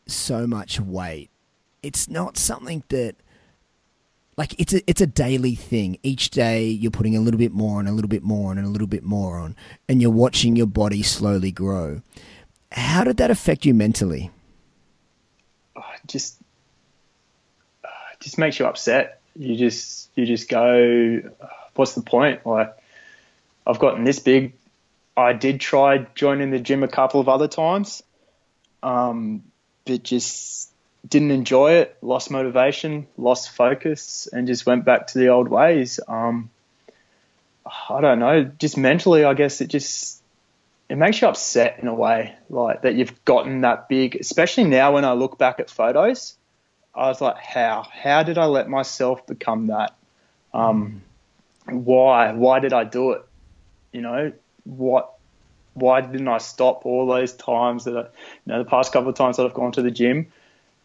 so 0.07 0.47
much 0.47 0.79
weight, 0.79 1.30
it's 1.83 2.09
not 2.09 2.37
something 2.37 2.83
that 2.89 3.17
like 4.37 4.59
it's 4.59 4.73
a 4.73 4.89
it's 4.89 5.01
a 5.01 5.07
daily 5.07 5.55
thing. 5.55 5.99
Each 6.03 6.31
day 6.31 6.65
you're 6.65 6.91
putting 6.91 7.17
a 7.17 7.21
little 7.21 7.39
bit 7.39 7.53
more 7.53 7.79
and 7.79 7.89
a 7.89 7.93
little 7.93 8.09
bit 8.09 8.23
more 8.23 8.51
and 8.51 8.59
a 8.59 8.69
little 8.69 8.87
bit 8.87 9.03
more 9.03 9.39
on, 9.39 9.55
and 9.89 10.01
you're 10.01 10.11
watching 10.11 10.57
your 10.57 10.67
body 10.67 11.03
slowly 11.03 11.53
grow. 11.53 12.01
How 12.73 13.05
did 13.05 13.19
that 13.19 13.31
affect 13.31 13.67
you 13.67 13.75
mentally? 13.75 14.31
Oh, 15.77 15.83
just 16.07 16.39
uh, 17.85 17.89
just 18.21 18.39
makes 18.39 18.59
you 18.59 18.67
upset. 18.67 19.21
You 19.37 19.57
just 19.57 20.09
you 20.15 20.25
just 20.25 20.49
go, 20.49 21.21
what's 21.75 21.95
the 21.95 22.03
point? 22.03 22.47
Like 22.47 22.75
I've 23.67 23.79
gotten 23.79 24.05
this 24.05 24.21
big. 24.21 24.55
I 25.17 25.35
did 25.35 25.61
try 25.61 26.07
joining 26.15 26.51
the 26.51 26.61
gym 26.61 26.83
a 26.83 26.89
couple 26.89 27.21
of 27.21 27.29
other 27.29 27.49
times, 27.49 28.03
um, 28.83 29.43
but 29.85 30.03
just 30.03 30.70
didn't 31.09 31.31
enjoy 31.31 31.73
it, 31.73 31.97
lost 32.03 32.31
motivation, 32.31 33.07
lost 33.17 33.51
focus, 33.51 34.29
and 34.33 34.47
just 34.47 34.67
went 34.67 34.85
back 34.85 35.09
to 35.09 35.19
the 35.19 35.29
old 35.29 35.49
ways. 35.49 36.01
Um, 36.07 36.51
I 37.89 38.01
don't 38.01 38.19
know, 38.19 38.45
just 38.45 38.77
mentally, 38.77 39.25
I 39.25 39.35
guess 39.35 39.61
it 39.61 39.69
just 39.69 40.21
it 40.89 40.99
makes 40.99 41.23
you 41.23 41.29
upset 41.29 41.79
in 41.81 41.87
a 41.87 41.95
way, 41.95 42.35
like 42.49 42.83
that 42.83 42.95
you've 42.97 43.25
gotten 43.25 43.61
that 43.61 43.89
big. 43.89 44.17
Especially 44.17 44.65
now 44.65 44.95
when 44.95 45.05
I 45.05 45.13
look 45.13 45.39
back 45.39 45.61
at 45.61 45.71
photos, 45.71 46.37
I 46.95 47.07
was 47.07 47.21
like, 47.21 47.37
how? 47.37 47.87
How 47.91 48.25
did 48.25 48.39
I 48.39 48.47
let 48.47 48.69
myself 48.69 49.25
become 49.27 49.69
that? 49.69 49.95
Um, 50.53 51.03
why? 51.67 52.33
Why 52.33 52.59
did 52.59 52.73
I 52.73 52.83
do 52.85 53.13
it? 53.13 53.25
You 53.93 54.03
know, 54.03 54.33
what? 54.65 55.13
Why 55.75 56.01
didn't 56.01 56.27
I 56.27 56.39
stop 56.39 56.85
all 56.85 57.07
those 57.07 57.33
times 57.35 57.85
that 57.85 57.97
I, 57.97 58.01
you 58.01 58.09
know, 58.47 58.59
the 58.59 58.69
past 58.69 58.93
couple 58.93 59.09
of 59.09 59.15
times 59.15 59.37
that 59.37 59.47
I've 59.47 59.55
gone 59.55 59.71
to 59.73 59.83
the 59.83 59.93
gym? 59.93 60.33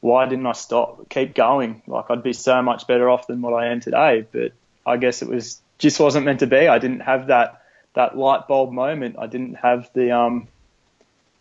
Why 0.05 0.27
didn't 0.27 0.45
I 0.45 0.51
stop, 0.51 1.09
keep 1.09 1.33
going? 1.33 1.81
Like 1.87 2.05
I'd 2.09 2.21
be 2.21 2.33
so 2.33 2.61
much 2.61 2.85
better 2.85 3.09
off 3.09 3.25
than 3.25 3.41
what 3.41 3.55
I 3.55 3.71
am 3.71 3.79
today. 3.79 4.23
But 4.31 4.51
I 4.85 4.97
guess 4.97 5.23
it 5.23 5.27
was 5.27 5.59
just 5.79 5.99
wasn't 5.99 6.25
meant 6.25 6.41
to 6.41 6.47
be. 6.47 6.67
I 6.67 6.77
didn't 6.77 6.99
have 6.99 7.27
that 7.27 7.63
that 7.95 8.15
light 8.15 8.47
bulb 8.47 8.71
moment. 8.71 9.15
I 9.17 9.25
didn't 9.25 9.55
have 9.55 9.89
the 9.93 10.15
um 10.15 10.47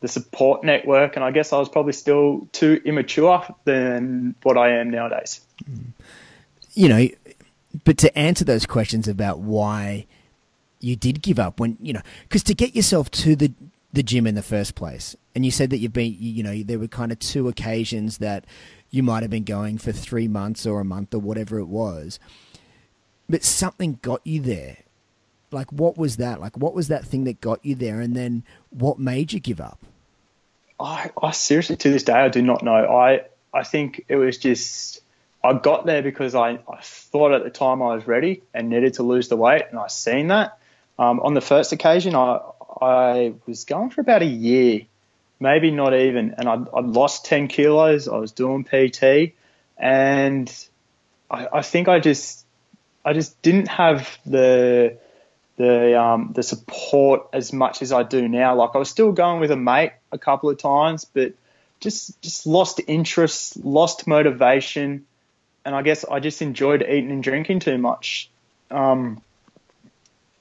the 0.00 0.09
support 0.09 0.64
network, 0.64 1.16
and 1.16 1.25
I 1.25 1.30
guess 1.30 1.52
I 1.52 1.59
was 1.59 1.68
probably 1.68 1.92
still 1.92 2.49
too 2.52 2.80
immature 2.87 3.44
than 3.64 4.35
what 4.42 4.56
I 4.56 4.78
am 4.78 4.90
nowadays. 4.90 5.42
You 6.73 6.88
know, 6.88 7.09
but 7.85 7.99
to 7.99 8.18
answer 8.18 8.47
those 8.47 8.64
questions 8.64 9.09
about 9.09 9.40
why 9.40 10.06
you 10.80 10.97
did 10.97 11.21
give 11.21 11.38
up 11.38 11.61
when 11.61 11.76
you 11.83 11.92
know, 11.92 12.02
because 12.23 12.42
to 12.44 12.54
get 12.54 12.75
yourself 12.75 13.11
to 13.11 13.37
the 13.37 13.52
the 13.94 14.02
gym 14.02 14.26
in 14.26 14.34
the 14.34 14.42
first 14.42 14.74
place. 14.74 15.16
And 15.34 15.44
you 15.44 15.50
said 15.50 15.70
that 15.70 15.78
you've 15.78 15.92
been, 15.92 16.16
you 16.18 16.42
know, 16.42 16.62
there 16.62 16.78
were 16.78 16.88
kind 16.88 17.12
of 17.12 17.18
two 17.20 17.48
occasions 17.48 18.18
that 18.18 18.44
you 18.90 19.02
might 19.02 19.22
have 19.22 19.30
been 19.30 19.44
going 19.44 19.78
for 19.78 19.92
three 19.92 20.28
months 20.28 20.66
or 20.66 20.80
a 20.80 20.84
month 20.84 21.14
or 21.14 21.20
whatever 21.20 21.58
it 21.58 21.66
was. 21.66 22.18
But 23.28 23.44
something 23.44 24.00
got 24.02 24.20
you 24.24 24.40
there. 24.40 24.78
Like, 25.52 25.70
what 25.72 25.96
was 25.96 26.16
that? 26.16 26.40
Like, 26.40 26.58
what 26.58 26.74
was 26.74 26.88
that 26.88 27.04
thing 27.04 27.24
that 27.24 27.40
got 27.40 27.64
you 27.64 27.76
there? 27.76 28.00
And 28.00 28.16
then 28.16 28.42
what 28.70 28.98
made 28.98 29.32
you 29.32 29.38
give 29.38 29.60
up? 29.60 29.78
I, 30.80 31.10
I 31.22 31.30
seriously, 31.30 31.76
to 31.76 31.90
this 31.90 32.02
day, 32.02 32.14
I 32.14 32.28
do 32.28 32.42
not 32.42 32.64
know. 32.64 32.74
I, 32.74 33.22
I 33.52 33.62
think 33.62 34.04
it 34.08 34.16
was 34.16 34.38
just, 34.38 35.00
I 35.44 35.52
got 35.52 35.86
there 35.86 36.02
because 36.02 36.34
I, 36.34 36.58
I 36.68 36.80
thought 36.82 37.32
at 37.32 37.44
the 37.44 37.50
time 37.50 37.80
I 37.80 37.94
was 37.94 38.08
ready 38.08 38.42
and 38.52 38.68
needed 38.68 38.94
to 38.94 39.04
lose 39.04 39.28
the 39.28 39.36
weight, 39.36 39.62
and 39.70 39.78
I 39.78 39.86
seen 39.86 40.28
that. 40.28 40.58
Um, 40.98 41.20
on 41.20 41.34
the 41.34 41.40
first 41.40 41.72
occasion, 41.72 42.14
I, 42.14 42.40
I 42.81 43.35
was 43.47 43.64
going 43.64 43.90
for 43.90 44.00
about 44.00 44.23
a 44.23 44.26
year, 44.26 44.83
maybe 45.40 45.71
not 45.71 45.95
even, 45.95 46.35
and 46.38 46.49
I'd, 46.49 46.66
I'd 46.75 46.87
lost 46.87 47.25
10 47.26 47.49
kilos. 47.49 48.09
I 48.09 48.16
was 48.16 48.33
doing 48.33 48.64
PT, 48.64 49.35
and 49.78 50.52
I, 51.31 51.49
I 51.52 51.62
think 51.62 51.88
I 51.88 52.00
just 52.00 52.45
I 53.04 53.12
just 53.12 53.40
didn't 53.43 53.69
have 53.69 54.19
the 54.25 54.99
the 55.57 56.00
um, 56.00 56.33
the 56.35 56.43
support 56.43 57.28
as 57.33 57.52
much 57.52 57.83
as 57.83 57.93
I 57.93 58.02
do 58.02 58.28
now. 58.28 58.57
Like 58.57 58.71
I 58.75 58.78
was 58.78 58.90
still 58.90 59.12
going 59.12 59.40
with 59.40 59.50
a 59.50 59.57
mate 59.57 59.93
a 60.11 60.19
couple 60.19 60.50
of 60.50 60.59
times, 60.59 61.04
but 61.04 61.35
just 61.81 62.21
just 62.23 62.47
lost 62.47 62.81
interest, 62.87 63.57
lost 63.64 64.07
motivation, 64.07 65.07
and 65.64 65.75
I 65.75 65.83
guess 65.83 66.04
I 66.04 66.21
just 66.21 66.43
enjoyed 66.43 66.83
eating 66.83 67.11
and 67.11 67.23
drinking 67.23 67.61
too 67.61 67.78
much. 67.78 68.31
Um, 68.71 69.23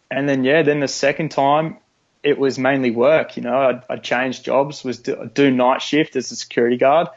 and 0.09 0.27
then 0.27 0.43
yeah, 0.43 0.63
then 0.63 0.79
the 0.79 0.87
second 0.87 1.29
time 1.29 1.77
it 2.23 2.39
was 2.39 2.57
mainly 2.57 2.91
work. 2.91 3.35
You 3.35 3.43
know, 3.43 3.57
I'd, 3.57 3.83
I'd 3.89 4.03
change 4.03 4.43
jobs, 4.43 4.83
was 4.83 4.99
do, 4.99 5.29
do, 5.33 5.51
night 5.51 5.81
shift 5.81 6.15
as 6.15 6.31
a 6.31 6.35
security 6.35 6.77
guard, 6.77 7.09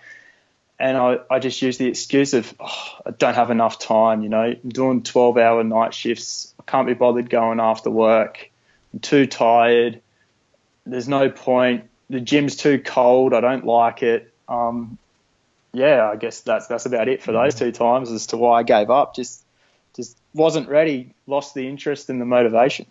and 0.78 0.96
I, 0.96 1.18
I 1.30 1.38
just 1.38 1.62
used 1.62 1.78
the 1.78 1.86
excuse 1.86 2.34
of 2.34 2.52
oh, 2.60 2.98
I 3.06 3.12
don't 3.12 3.34
have 3.34 3.50
enough 3.50 3.78
time. 3.78 4.22
You 4.22 4.28
know, 4.28 4.42
I'm 4.42 4.68
doing 4.68 5.02
12 5.02 5.38
hour 5.38 5.64
night 5.64 5.94
shifts. 5.94 6.52
I 6.60 6.70
can't 6.70 6.86
be 6.86 6.94
bothered 6.94 7.30
going 7.30 7.60
after 7.60 7.88
work. 7.88 8.50
I'm 8.92 8.98
too 8.98 9.26
tired. 9.26 10.02
There's 10.84 11.08
no 11.08 11.30
point. 11.30 11.88
The 12.10 12.20
gym's 12.20 12.56
too 12.56 12.80
cold. 12.80 13.32
I 13.32 13.40
don't 13.40 13.64
like 13.64 14.02
it. 14.02 14.32
Um, 14.48 14.98
yeah, 15.72 16.08
I 16.08 16.16
guess 16.16 16.40
that's 16.40 16.66
that's 16.66 16.86
about 16.86 17.08
it 17.08 17.22
for 17.22 17.32
those 17.32 17.54
two 17.54 17.72
times 17.72 18.10
as 18.10 18.28
to 18.28 18.36
why 18.36 18.60
I 18.60 18.62
gave 18.62 18.90
up. 18.90 19.14
Just 19.14 19.44
just 19.94 20.16
wasn't 20.34 20.68
ready. 20.68 21.14
Lost 21.26 21.54
the 21.54 21.68
interest 21.68 22.08
and 22.10 22.20
the 22.20 22.25
motivation. 22.25 22.86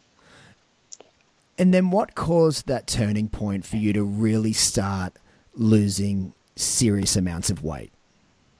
And 1.57 1.73
then 1.73 1.89
what 1.89 2.15
caused 2.15 2.67
that 2.67 2.87
turning 2.87 3.29
point 3.29 3.65
for 3.65 3.77
you 3.77 3.93
to 3.93 4.03
really 4.03 4.53
start 4.53 5.13
losing 5.53 6.33
serious 6.55 7.15
amounts 7.15 7.49
of 7.49 7.63
weight? 7.63 7.91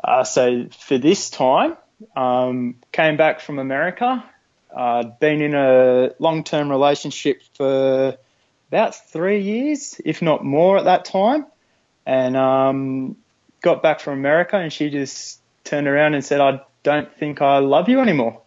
Uh, 0.04 0.24
so 0.24 0.68
for 0.70 0.98
this 0.98 1.30
time, 1.30 1.76
um, 2.16 2.76
came 2.92 3.18
back 3.18 3.42
from 3.42 3.60
America. 3.60 4.24
Uh, 4.74 5.04
been 5.04 5.42
in 5.42 5.56
a 5.56 6.12
long-term 6.20 6.70
relationship 6.70 7.42
for 7.56 8.18
about 8.70 8.96
three 9.10 9.42
years, 9.42 10.00
if 10.04 10.22
not 10.22 10.44
more, 10.44 10.78
at 10.78 10.86
that 10.86 11.06
time, 11.06 11.46
and 12.06 12.36
um, 12.36 13.16
got 13.62 13.82
back 13.82 14.02
from 14.02 14.20
America, 14.20 14.58
and 14.58 14.74
she 14.74 14.90
just 14.90 15.40
turned 15.64 15.88
around 15.88 16.14
and 16.14 16.26
said, 16.26 16.42
"I 16.42 16.62
don't 16.84 17.12
think 17.18 17.42
I 17.42 17.60
love 17.60 17.88
you 17.88 18.02
anymore." 18.02 18.42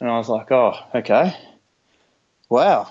And 0.00 0.10
I 0.10 0.18
was 0.18 0.28
like, 0.28 0.52
"Oh, 0.52 0.74
okay, 0.94 1.34
wow." 2.50 2.90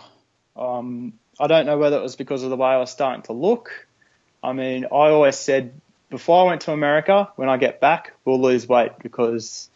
Um, 0.57 1.13
I 1.39 1.47
don't 1.47 1.65
know 1.65 1.77
whether 1.77 1.97
it 1.97 2.01
was 2.01 2.15
because 2.15 2.43
of 2.43 2.49
the 2.49 2.55
way 2.55 2.69
I 2.69 2.77
was 2.77 2.91
starting 2.91 3.23
to 3.23 3.33
look. 3.33 3.87
I 4.43 4.53
mean, 4.53 4.85
I 4.85 5.09
always 5.09 5.37
said 5.37 5.79
before 6.09 6.45
I 6.45 6.47
went 6.47 6.61
to 6.61 6.71
America, 6.71 7.29
when 7.35 7.49
I 7.49 7.57
get 7.57 7.79
back, 7.79 8.13
we'll 8.25 8.41
lose 8.41 8.67
weight 8.67 8.91
because, 9.01 9.69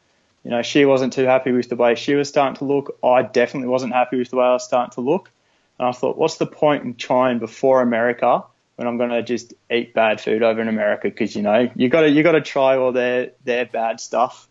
you 0.43 0.51
know, 0.51 0.61
she 0.61 0.85
wasn't 0.85 1.13
too 1.13 1.25
happy 1.25 1.51
with 1.51 1.69
the 1.69 1.75
way 1.75 1.95
she 1.95 2.15
was 2.15 2.29
starting 2.29 2.55
to 2.57 2.65
look. 2.65 2.97
I 3.03 3.21
definitely 3.21 3.67
wasn't 3.67 3.93
happy 3.93 4.17
with 4.17 4.29
the 4.29 4.37
way 4.37 4.45
I 4.45 4.53
was 4.53 4.63
starting 4.63 4.91
to 4.93 5.01
look. 5.01 5.29
And 5.77 5.87
I 5.87 5.91
thought, 5.91 6.17
what's 6.17 6.37
the 6.37 6.45
point 6.45 6.83
in 6.83 6.95
trying 6.95 7.39
before 7.39 7.81
America 7.81 8.43
when 8.75 8.87
I'm 8.87 8.97
going 8.97 9.09
to 9.09 9.23
just 9.23 9.53
eat 9.69 9.93
bad 9.93 10.21
food 10.21 10.41
over 10.41 10.61
in 10.61 10.67
America? 10.67 11.09
Because, 11.09 11.35
you 11.35 11.41
know, 11.41 11.69
you 11.75 11.89
got 11.89 12.01
to, 12.01 12.09
you 12.09 12.23
got 12.23 12.33
to 12.33 12.41
try 12.41 12.77
all 12.77 12.91
their, 12.91 13.31
their 13.43 13.65
bad 13.65 13.99
stuff, 13.99 14.47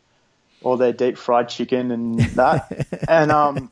all 0.62 0.76
their 0.76 0.92
deep 0.92 1.16
fried 1.16 1.48
chicken 1.48 1.90
and 1.90 2.20
that. 2.20 3.04
and, 3.08 3.32
um, 3.32 3.70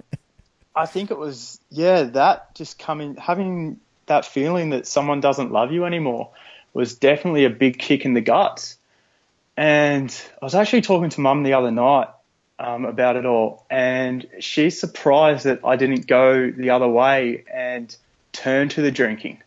I 0.79 0.87
think 0.87 1.11
it 1.11 1.19
was 1.19 1.61
yeah 1.71 2.05
that 2.05 2.55
just 2.55 2.79
coming 2.79 3.17
having 3.17 3.81
that 4.07 4.25
feeling 4.25 4.71
that 4.71 4.87
someone 4.87 5.21
doesn't 5.21 5.51
love 5.51 5.73
you 5.73 5.85
anymore 5.85 6.31
was 6.73 6.95
definitely 6.95 7.45
a 7.45 7.51
big 7.51 7.79
kick 7.79 8.05
in 8.05 8.15
the 8.15 8.21
guts. 8.21 8.79
And 9.57 10.15
I 10.41 10.45
was 10.45 10.55
actually 10.55 10.83
talking 10.83 11.11
to 11.11 11.21
mum 11.21 11.43
the 11.43 11.55
other 11.55 11.73
night 11.73 12.09
um, 12.61 12.85
about 12.85 13.17
it 13.17 13.27
all, 13.27 13.67
and 13.69 14.25
she's 14.39 14.79
surprised 14.79 15.45
that 15.45 15.61
I 15.65 15.75
didn't 15.77 16.07
go 16.07 16.51
the 16.51 16.71
other 16.71 16.87
way 16.87 17.45
and 17.53 17.95
turn 18.33 18.69
to 18.71 18.83
the 18.83 18.93
drinking. 18.93 19.43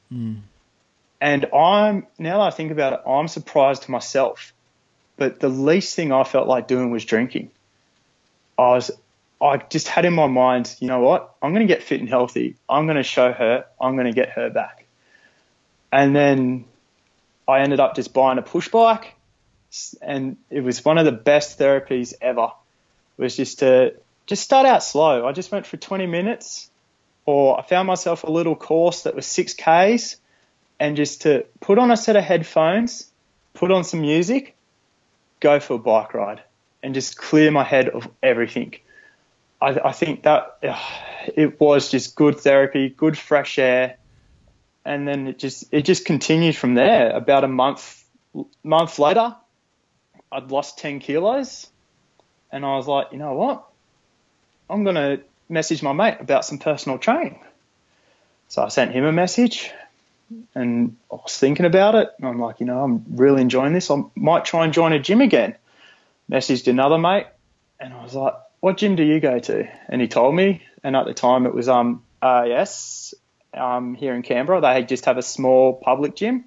And 1.21 1.45
I'm 1.53 2.07
now 2.19 2.39
that 2.39 2.47
I 2.47 2.51
think 2.51 2.71
about 2.71 2.93
it, 2.93 3.01
I'm 3.07 3.29
surprised 3.29 3.83
to 3.83 3.91
myself. 3.91 4.53
But 5.15 5.39
the 5.39 5.49
least 5.49 5.95
thing 5.95 6.11
I 6.11 6.23
felt 6.23 6.47
like 6.47 6.67
doing 6.67 6.91
was 6.91 7.05
drinking. 7.05 7.51
I 8.57 8.71
was 8.71 8.91
I 9.41 9.57
just 9.57 9.87
had 9.87 10.05
in 10.05 10.13
my 10.13 10.27
mind, 10.27 10.75
you 10.79 10.87
know 10.87 10.99
what? 10.99 11.35
I'm 11.41 11.53
going 11.53 11.67
to 11.67 11.73
get 11.73 11.83
fit 11.83 11.99
and 11.99 12.07
healthy. 12.07 12.55
I'm 12.69 12.85
going 12.85 12.97
to 12.97 13.03
show 13.03 13.31
her. 13.31 13.65
I'm 13.79 13.95
going 13.95 14.05
to 14.05 14.13
get 14.13 14.29
her 14.31 14.49
back. 14.51 14.85
And 15.91 16.15
then 16.15 16.65
I 17.47 17.61
ended 17.61 17.79
up 17.79 17.95
just 17.95 18.13
buying 18.13 18.37
a 18.37 18.43
push 18.43 18.69
bike, 18.69 19.15
and 20.01 20.37
it 20.49 20.61
was 20.61 20.85
one 20.85 20.97
of 20.97 21.05
the 21.05 21.11
best 21.11 21.57
therapies 21.57 22.13
ever. 22.21 22.51
It 23.17 23.21
was 23.21 23.35
just 23.35 23.59
to 23.59 23.95
just 24.27 24.43
start 24.43 24.65
out 24.65 24.83
slow. 24.83 25.27
I 25.27 25.31
just 25.31 25.51
went 25.51 25.65
for 25.65 25.77
20 25.77 26.05
minutes, 26.05 26.69
or 27.25 27.59
I 27.59 27.63
found 27.63 27.87
myself 27.87 28.23
a 28.23 28.31
little 28.31 28.55
course 28.55 29.03
that 29.03 29.15
was 29.15 29.25
six 29.25 29.53
k's, 29.53 30.17
and 30.79 30.95
just 30.95 31.23
to 31.23 31.45
put 31.59 31.79
on 31.79 31.91
a 31.91 31.97
set 31.97 32.15
of 32.15 32.23
headphones, 32.23 33.07
put 33.53 33.71
on 33.71 33.83
some 33.83 34.01
music, 34.01 34.55
go 35.39 35.59
for 35.59 35.73
a 35.73 35.79
bike 35.79 36.13
ride, 36.13 36.41
and 36.83 36.93
just 36.93 37.17
clear 37.17 37.51
my 37.51 37.63
head 37.63 37.89
of 37.89 38.07
everything. 38.21 38.75
I, 39.61 39.89
I 39.89 39.91
think 39.91 40.23
that 40.23 40.57
uh, 40.63 40.79
it 41.35 41.59
was 41.59 41.91
just 41.91 42.15
good 42.15 42.39
therapy, 42.39 42.89
good 42.89 43.17
fresh 43.17 43.59
air, 43.59 43.97
and 44.83 45.07
then 45.07 45.27
it 45.27 45.37
just 45.37 45.65
it 45.71 45.83
just 45.83 46.05
continued 46.05 46.55
from 46.55 46.73
there. 46.73 47.11
About 47.11 47.43
a 47.43 47.47
month 47.47 48.03
month 48.63 48.97
later, 48.97 49.35
I'd 50.31 50.51
lost 50.51 50.79
ten 50.79 50.99
kilos, 50.99 51.69
and 52.51 52.65
I 52.65 52.75
was 52.75 52.87
like, 52.87 53.07
you 53.11 53.19
know 53.19 53.33
what, 53.33 53.67
I'm 54.69 54.83
gonna 54.83 55.19
message 55.47 55.83
my 55.83 55.93
mate 55.93 56.17
about 56.19 56.43
some 56.43 56.57
personal 56.57 56.97
training. 56.97 57.39
So 58.47 58.63
I 58.63 58.69
sent 58.69 58.91
him 58.91 59.05
a 59.05 59.11
message, 59.11 59.71
and 60.55 60.97
I 61.11 61.15
was 61.15 61.37
thinking 61.37 61.65
about 61.65 61.95
it. 61.95 62.09
And 62.17 62.27
I'm 62.27 62.39
like, 62.39 62.59
you 62.59 62.65
know, 62.65 62.83
I'm 62.83 63.05
really 63.11 63.41
enjoying 63.41 63.73
this. 63.73 63.91
I 63.91 64.01
might 64.15 64.43
try 64.43 64.65
and 64.65 64.73
join 64.73 64.91
a 64.91 64.99
gym 64.99 65.21
again. 65.21 65.55
Messaged 66.29 66.67
another 66.67 66.97
mate, 66.97 67.27
and 67.79 67.93
I 67.93 68.03
was 68.03 68.15
like, 68.15 68.33
what 68.61 68.77
gym 68.77 68.95
do 68.95 69.03
you 69.03 69.19
go 69.19 69.39
to? 69.39 69.67
And 69.89 70.01
he 70.01 70.07
told 70.07 70.33
me, 70.33 70.63
and 70.83 70.95
at 70.95 71.05
the 71.05 71.13
time 71.13 71.45
it 71.45 71.53
was 71.53 71.67
um 71.67 72.03
RAS 72.23 73.13
um, 73.53 73.95
here 73.95 74.15
in 74.15 74.21
Canberra. 74.21 74.61
They 74.61 74.83
just 74.83 75.05
have 75.05 75.17
a 75.17 75.21
small 75.21 75.73
public 75.73 76.15
gym, 76.15 76.45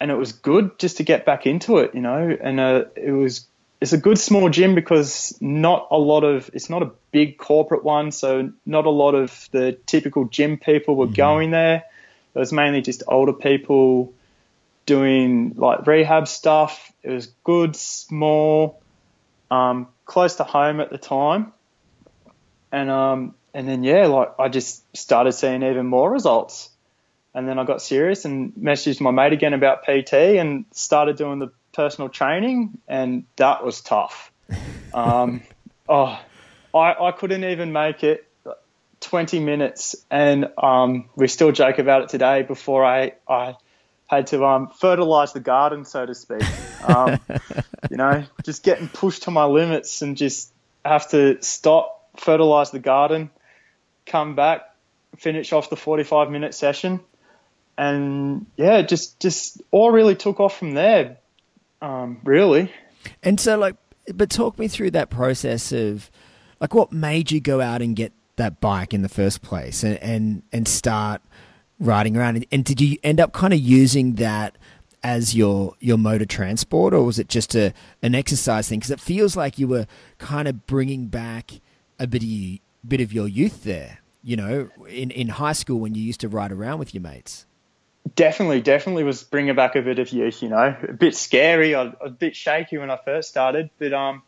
and 0.00 0.10
it 0.10 0.16
was 0.16 0.32
good 0.32 0.78
just 0.78 0.98
to 0.98 1.04
get 1.04 1.24
back 1.24 1.46
into 1.46 1.78
it, 1.78 1.94
you 1.94 2.00
know. 2.00 2.36
And 2.38 2.60
uh, 2.60 2.84
it 2.96 3.12
was 3.12 3.46
it's 3.80 3.92
a 3.92 3.98
good 3.98 4.18
small 4.18 4.48
gym 4.48 4.74
because 4.74 5.36
not 5.40 5.88
a 5.90 5.98
lot 5.98 6.24
of 6.24 6.50
it's 6.52 6.70
not 6.70 6.82
a 6.82 6.90
big 7.10 7.38
corporate 7.38 7.84
one, 7.84 8.12
so 8.12 8.52
not 8.66 8.86
a 8.86 8.90
lot 8.90 9.14
of 9.14 9.48
the 9.52 9.72
typical 9.86 10.24
gym 10.26 10.58
people 10.58 10.96
were 10.96 11.06
mm-hmm. 11.06 11.14
going 11.14 11.50
there. 11.50 11.84
It 12.34 12.38
was 12.38 12.52
mainly 12.52 12.80
just 12.80 13.02
older 13.06 13.32
people 13.32 14.12
doing 14.86 15.54
like 15.56 15.86
rehab 15.86 16.28
stuff. 16.28 16.92
It 17.02 17.10
was 17.10 17.26
good, 17.44 17.76
small, 17.76 18.80
um, 19.50 19.88
close 20.04 20.36
to 20.36 20.44
home 20.44 20.80
at 20.80 20.90
the 20.90 20.98
time, 20.98 21.52
and 22.70 22.90
um, 22.90 23.34
and 23.54 23.68
then 23.68 23.84
yeah, 23.84 24.06
like 24.06 24.32
I 24.38 24.48
just 24.48 24.84
started 24.96 25.32
seeing 25.32 25.62
even 25.62 25.86
more 25.86 26.10
results, 26.10 26.70
and 27.34 27.48
then 27.48 27.58
I 27.58 27.64
got 27.64 27.82
serious 27.82 28.24
and 28.24 28.52
messaged 28.54 29.00
my 29.00 29.10
mate 29.10 29.32
again 29.32 29.54
about 29.54 29.84
PT 29.84 30.14
and 30.14 30.64
started 30.72 31.16
doing 31.16 31.38
the 31.38 31.52
personal 31.72 32.08
training, 32.08 32.78
and 32.88 33.24
that 33.36 33.64
was 33.64 33.80
tough. 33.80 34.30
Um, 34.94 35.42
oh, 35.88 36.20
I 36.74 36.92
I 36.92 37.12
couldn't 37.12 37.44
even 37.44 37.72
make 37.72 38.04
it 38.04 38.26
20 39.00 39.40
minutes, 39.40 39.96
and 40.10 40.48
um, 40.56 41.08
we 41.16 41.28
still 41.28 41.52
joke 41.52 41.78
about 41.78 42.02
it 42.02 42.08
today. 42.08 42.42
Before 42.42 42.84
I 42.84 43.14
I 43.28 43.56
had 44.06 44.28
to 44.28 44.44
um, 44.44 44.68
fertilize 44.68 45.32
the 45.32 45.40
garden, 45.40 45.84
so 45.84 46.06
to 46.06 46.14
speak. 46.14 46.42
Um, 46.84 47.20
you 47.90 47.96
know, 47.96 48.24
just 48.44 48.62
getting 48.62 48.88
pushed 48.88 49.24
to 49.24 49.30
my 49.30 49.44
limits 49.44 50.02
and 50.02 50.16
just 50.16 50.52
have 50.84 51.08
to 51.10 51.42
stop, 51.42 52.08
fertilize 52.16 52.70
the 52.70 52.78
garden, 52.78 53.30
come 54.06 54.34
back, 54.34 54.62
finish 55.16 55.52
off 55.52 55.70
the 55.70 55.76
45 55.76 56.30
minute 56.30 56.54
session. 56.54 57.00
And 57.78 58.46
yeah, 58.56 58.82
just, 58.82 59.20
just 59.20 59.60
all 59.70 59.90
really 59.90 60.14
took 60.14 60.40
off 60.40 60.58
from 60.58 60.74
there, 60.74 61.18
um, 61.80 62.20
really. 62.24 62.72
And 63.22 63.40
so, 63.40 63.58
like, 63.58 63.76
but 64.12 64.30
talk 64.30 64.58
me 64.58 64.68
through 64.68 64.92
that 64.92 65.10
process 65.10 65.72
of, 65.72 66.10
like, 66.60 66.74
what 66.74 66.92
made 66.92 67.30
you 67.30 67.40
go 67.40 67.60
out 67.60 67.82
and 67.82 67.96
get 67.96 68.12
that 68.36 68.60
bike 68.60 68.94
in 68.94 69.02
the 69.02 69.08
first 69.08 69.42
place 69.42 69.82
and, 69.82 69.96
and, 69.98 70.42
and 70.52 70.68
start 70.68 71.22
riding 71.78 72.16
around. 72.16 72.44
And 72.52 72.64
did 72.64 72.80
you 72.80 72.98
end 73.02 73.20
up 73.20 73.32
kind 73.32 73.52
of 73.52 73.58
using 73.58 74.14
that 74.14 74.56
as 75.02 75.34
your 75.34 75.74
your 75.80 75.98
mode 75.98 76.22
of 76.22 76.28
transport, 76.28 76.94
or 76.94 77.02
was 77.04 77.18
it 77.18 77.28
just 77.28 77.54
a 77.54 77.72
an 78.02 78.14
exercise 78.14 78.68
thing? 78.68 78.78
Because 78.78 78.90
it 78.90 79.00
feels 79.00 79.36
like 79.36 79.58
you 79.58 79.68
were 79.68 79.86
kind 80.18 80.48
of 80.48 80.66
bringing 80.66 81.06
back 81.06 81.60
a 81.98 82.06
bit 82.06 82.22
of 82.22 82.28
you, 82.28 82.58
bit 82.86 83.00
of 83.00 83.12
your 83.12 83.28
youth 83.28 83.64
there. 83.64 83.98
You 84.22 84.36
know, 84.36 84.70
in 84.88 85.10
in 85.10 85.28
high 85.28 85.52
school 85.52 85.80
when 85.80 85.94
you 85.94 86.02
used 86.02 86.20
to 86.20 86.28
ride 86.28 86.52
around 86.52 86.78
with 86.78 86.94
your 86.94 87.02
mates. 87.02 87.46
Definitely, 88.16 88.60
definitely 88.60 89.04
was 89.04 89.22
bringing 89.22 89.54
back 89.54 89.76
a 89.76 89.82
bit 89.82 89.98
of 89.98 90.10
youth. 90.10 90.42
You 90.42 90.48
know, 90.48 90.76
a 90.88 90.92
bit 90.92 91.14
scary, 91.16 91.72
a, 91.72 91.94
a 92.00 92.10
bit 92.10 92.34
shaky 92.34 92.78
when 92.78 92.90
I 92.90 92.98
first 93.04 93.28
started, 93.28 93.70
but 93.78 93.92
um, 93.92 94.22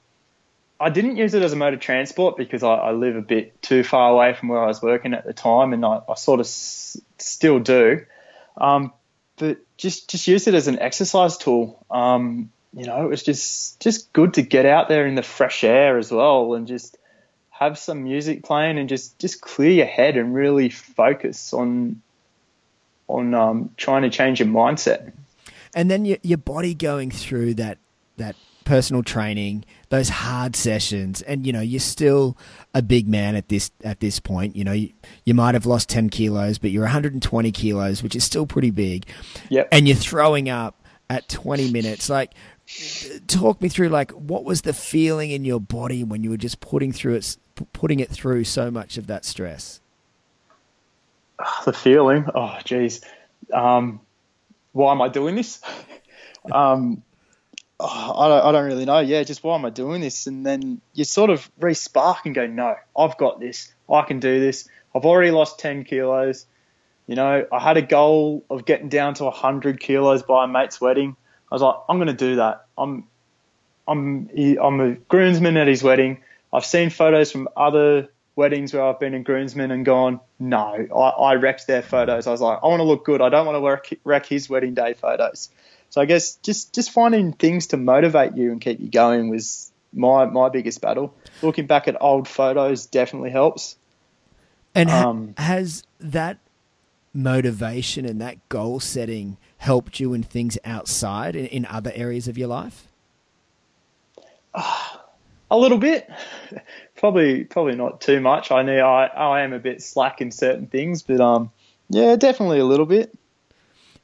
I 0.81 0.91
didn't 0.91 1.17
use 1.17 1.35
it 1.35 1.43
as 1.43 1.53
a 1.53 1.57
mode 1.57 1.75
of 1.75 1.81
transport 1.81 2.37
because 2.37 2.63
I, 2.63 2.75
I, 2.75 2.93
live 2.93 3.17
a 3.17 3.23
bit 3.23 3.61
too 3.63 3.85
far 3.85 4.11
away 4.11 4.35
from 4.35 4.49
where 4.49 4.63
I 4.63 4.67
was 4.67 4.83
working 4.83 5.15
at 5.15 5.25
the 5.25 5.33
time, 5.33 5.73
and 5.73 5.85
I, 5.85 6.01
I 6.09 6.15
sort 6.15 6.41
of 6.41 6.47
s- 6.47 7.01
still 7.19 7.59
do. 7.59 8.05
Um, 8.57 8.93
but 9.37 9.59
just 9.77 10.11
just 10.11 10.27
use 10.27 10.47
it 10.47 10.55
as 10.55 10.69
an 10.69 10.79
exercise 10.79 11.37
tool. 11.37 11.85
Um, 11.91 12.51
you 12.73 12.87
know, 12.87 13.05
it 13.05 13.09
was 13.09 13.23
just 13.23 13.81
just 13.81 14.13
good 14.13 14.35
to 14.35 14.43
get 14.43 14.67
out 14.67 14.89
there 14.89 15.07
in 15.07 15.15
the 15.15 15.23
fresh 15.23 15.65
air 15.65 15.99
as 15.99 16.11
well, 16.11 16.55
and 16.55 16.67
just 16.67 16.97
have 17.51 17.79
some 17.79 18.05
music 18.05 18.43
playing 18.43 18.79
and 18.79 18.89
just 18.89 19.19
just 19.19 19.41
clear 19.41 19.71
your 19.71 19.87
head 19.87 20.17
and 20.17 20.35
really 20.35 20.69
focus 20.69 21.53
on 21.53 22.03
on 23.09 23.35
um, 23.35 23.71
trying 23.77 24.03
to 24.03 24.11
change 24.11 24.41
your 24.41 24.49
mindset. 24.49 25.13
And 25.75 25.91
then 25.91 26.05
your 26.05 26.19
your 26.23 26.39
body 26.39 26.75
going 26.75 27.11
through 27.11 27.55
that 27.55 27.79
that 28.17 28.37
personal 28.65 29.03
training, 29.03 29.65
those 29.89 30.09
hard 30.09 30.57
sessions, 30.57 31.23
and 31.23 31.47
you 31.47 31.53
know 31.53 31.61
you're 31.61 31.81
still 31.81 32.37
a 32.75 32.83
big 32.83 33.07
man 33.09 33.37
at 33.37 33.49
this 33.49 33.71
at 33.83 34.01
this 34.01 34.21
point. 34.21 34.57
You 34.57 34.65
know 34.65 34.73
you, 34.73 34.93
you 35.25 35.35
might 35.35 35.55
have 35.55 35.67
lost 35.67 35.89
ten 35.89 36.11
kilos, 36.11 36.59
but 36.59 36.71
you're 36.71 36.83
120 36.83 37.53
kilos, 37.53 38.03
which 38.03 38.17
is 38.17 38.25
still 38.25 38.47
pretty 38.47 38.71
big. 38.71 39.07
Yep. 39.51 39.69
And 39.73 39.87
you're 39.87 39.97
throwing 39.97 40.49
up 40.49 40.77
at 41.11 41.29
20 41.29 41.71
minutes. 41.71 42.09
Like, 42.09 42.33
talk 43.27 43.61
me 43.61 43.69
through 43.69 43.89
like 43.89 44.11
what 44.13 44.45
was 44.45 44.63
the 44.63 44.73
feeling 44.73 45.31
in 45.31 45.45
your 45.45 45.61
body 45.61 46.03
when 46.03 46.23
you 46.23 46.31
were 46.31 46.37
just 46.37 46.61
putting 46.61 46.93
through 46.93 47.15
it, 47.15 47.37
putting 47.73 48.01
it 48.01 48.11
through 48.11 48.45
so 48.45 48.71
much 48.71 48.97
of 48.97 49.07
that 49.07 49.25
stress. 49.25 49.81
The 51.65 51.73
feeling, 51.73 52.27
oh 52.35 52.59
geez, 52.65 53.01
um, 53.53 54.01
why 54.73 54.93
am 54.93 55.03
I 55.03 55.09
doing 55.09 55.35
this? 55.35 55.61
um, 56.53 57.03
oh, 57.81 58.15
I, 58.17 58.29
don't, 58.29 58.47
I 58.47 58.53
don't 58.53 58.67
really 58.67 58.85
know. 58.85 59.01
Yeah, 59.01 59.23
just 59.23 59.43
why 59.43 59.55
am 59.57 59.65
I 59.65 59.71
doing 59.71 60.01
this? 60.01 60.27
And 60.27 60.45
then 60.45 60.81
you 60.95 61.05
sort 61.05 61.31
of 61.31 61.51
re-spark 61.59 62.27
and 62.27 62.35
go, 62.35 62.47
no, 62.47 62.77
I've 62.97 63.17
got 63.17 63.41
this. 63.41 63.73
I 63.91 64.03
can 64.03 64.21
do 64.21 64.41
this. 64.41 64.69
I've 64.95 65.05
already 65.05 65.31
lost 65.31 65.59
10 65.59 65.85
kilos. 65.85 66.47
You 67.07 67.17
know, 67.17 67.47
I 67.53 67.61
had 67.61 67.77
a 67.77 67.83
goal 67.83 68.45
of 68.49 68.65
getting 68.65 68.89
down 68.89 69.15
to 69.15 69.25
100 69.25 69.81
kilos 69.81 70.23
by 70.23 70.45
a 70.45 70.49
mate's 70.49 70.81
wedding. 70.81 71.17
I 71.51 71.55
was 71.55 71.63
like, 71.63 71.75
I'm 71.89 71.99
going 71.99 72.09
to 72.09 72.15
do 72.15 72.37
that. 72.37 72.67
I'm, 72.79 73.07
I'm, 73.87 74.31
I'm 74.61 74.81
a 74.81 74.95
groomsman 74.95 75.57
at 75.57 75.69
his 75.69 75.83
wedding. 75.83 76.23
I've 76.53 76.65
seen 76.65 76.89
photos 76.89 77.31
from 77.31 77.49
other 77.57 78.09
weddings 78.37 78.73
where 78.73 78.83
I've 78.83 78.99
been 78.99 79.15
a 79.15 79.21
groomsmen 79.21 79.71
and 79.71 79.85
gone, 79.85 80.21
no, 80.39 80.87
I, 80.95 81.09
I 81.09 81.35
wrecked 81.35 81.67
their 81.67 81.83
photos. 81.83 82.27
I 82.27 82.31
was 82.31 82.41
like, 82.41 82.59
I 82.63 82.67
want 82.67 82.81
to 82.81 82.85
look 82.85 83.05
good. 83.05 83.21
I 83.21 83.29
don't 83.29 83.47
want 83.47 83.57
to 83.57 83.69
wreck, 83.69 84.01
wreck 84.05 84.27
his 84.27 84.49
wedding 84.49 84.75
day 84.75 84.95
photos. 84.95 85.51
So 85.95 86.01
I 86.01 86.07
guess 86.07 86.35
just 86.43 86.75
just 86.75 86.91
finding 86.91 87.33
things 87.33 87.69
to 87.69 87.77
motivate 87.77 88.35
you 88.35 88.51
and 88.51 88.61
keep 88.61 88.81
you 88.81 88.89
going 88.89 89.29
was 89.29 89.71
my 89.93 90.25
my 90.25 90.49
biggest 90.49 90.81
battle. 90.81 91.15
Looking 91.41 91.69
back 91.69 91.87
at 91.87 91.97
old 92.03 92.27
photos 92.27 92.87
definitely 92.87 93.31
helps. 93.31 93.77
And 94.75 94.91
ha- 94.91 95.09
um, 95.09 95.35
has 95.37 95.85
that 96.01 96.39
motivation 97.13 98.07
and 98.07 98.21
that 98.21 98.49
goal 98.49 98.81
setting 98.81 99.37
helped 99.59 100.01
you 100.01 100.15
in 100.15 100.25
things 100.25 100.59
outside 100.65 101.37
in, 101.37 101.47
in 101.47 101.65
other 101.67 101.93
areas 101.95 102.27
of 102.27 102.37
your 102.37 102.49
life? 102.49 102.89
Uh, 104.53 104.97
a 105.53 105.57
little 105.57 105.79
bit, 105.79 106.11
probably 106.97 107.45
probably 107.45 107.77
not 107.77 108.01
too 108.01 108.21
much. 108.21 108.51
I 108.51 108.63
know 108.63 108.85
I 108.85 109.07
I 109.07 109.43
am 109.43 109.53
a 109.53 109.61
bit 109.61 109.81
slack 109.81 110.21
in 110.21 110.33
certain 110.33 110.67
things, 110.67 111.03
but 111.03 111.21
um, 111.21 111.53
yeah, 111.89 112.17
definitely 112.17 112.59
a 112.59 112.67
little 112.67 112.85
bit. 112.85 113.17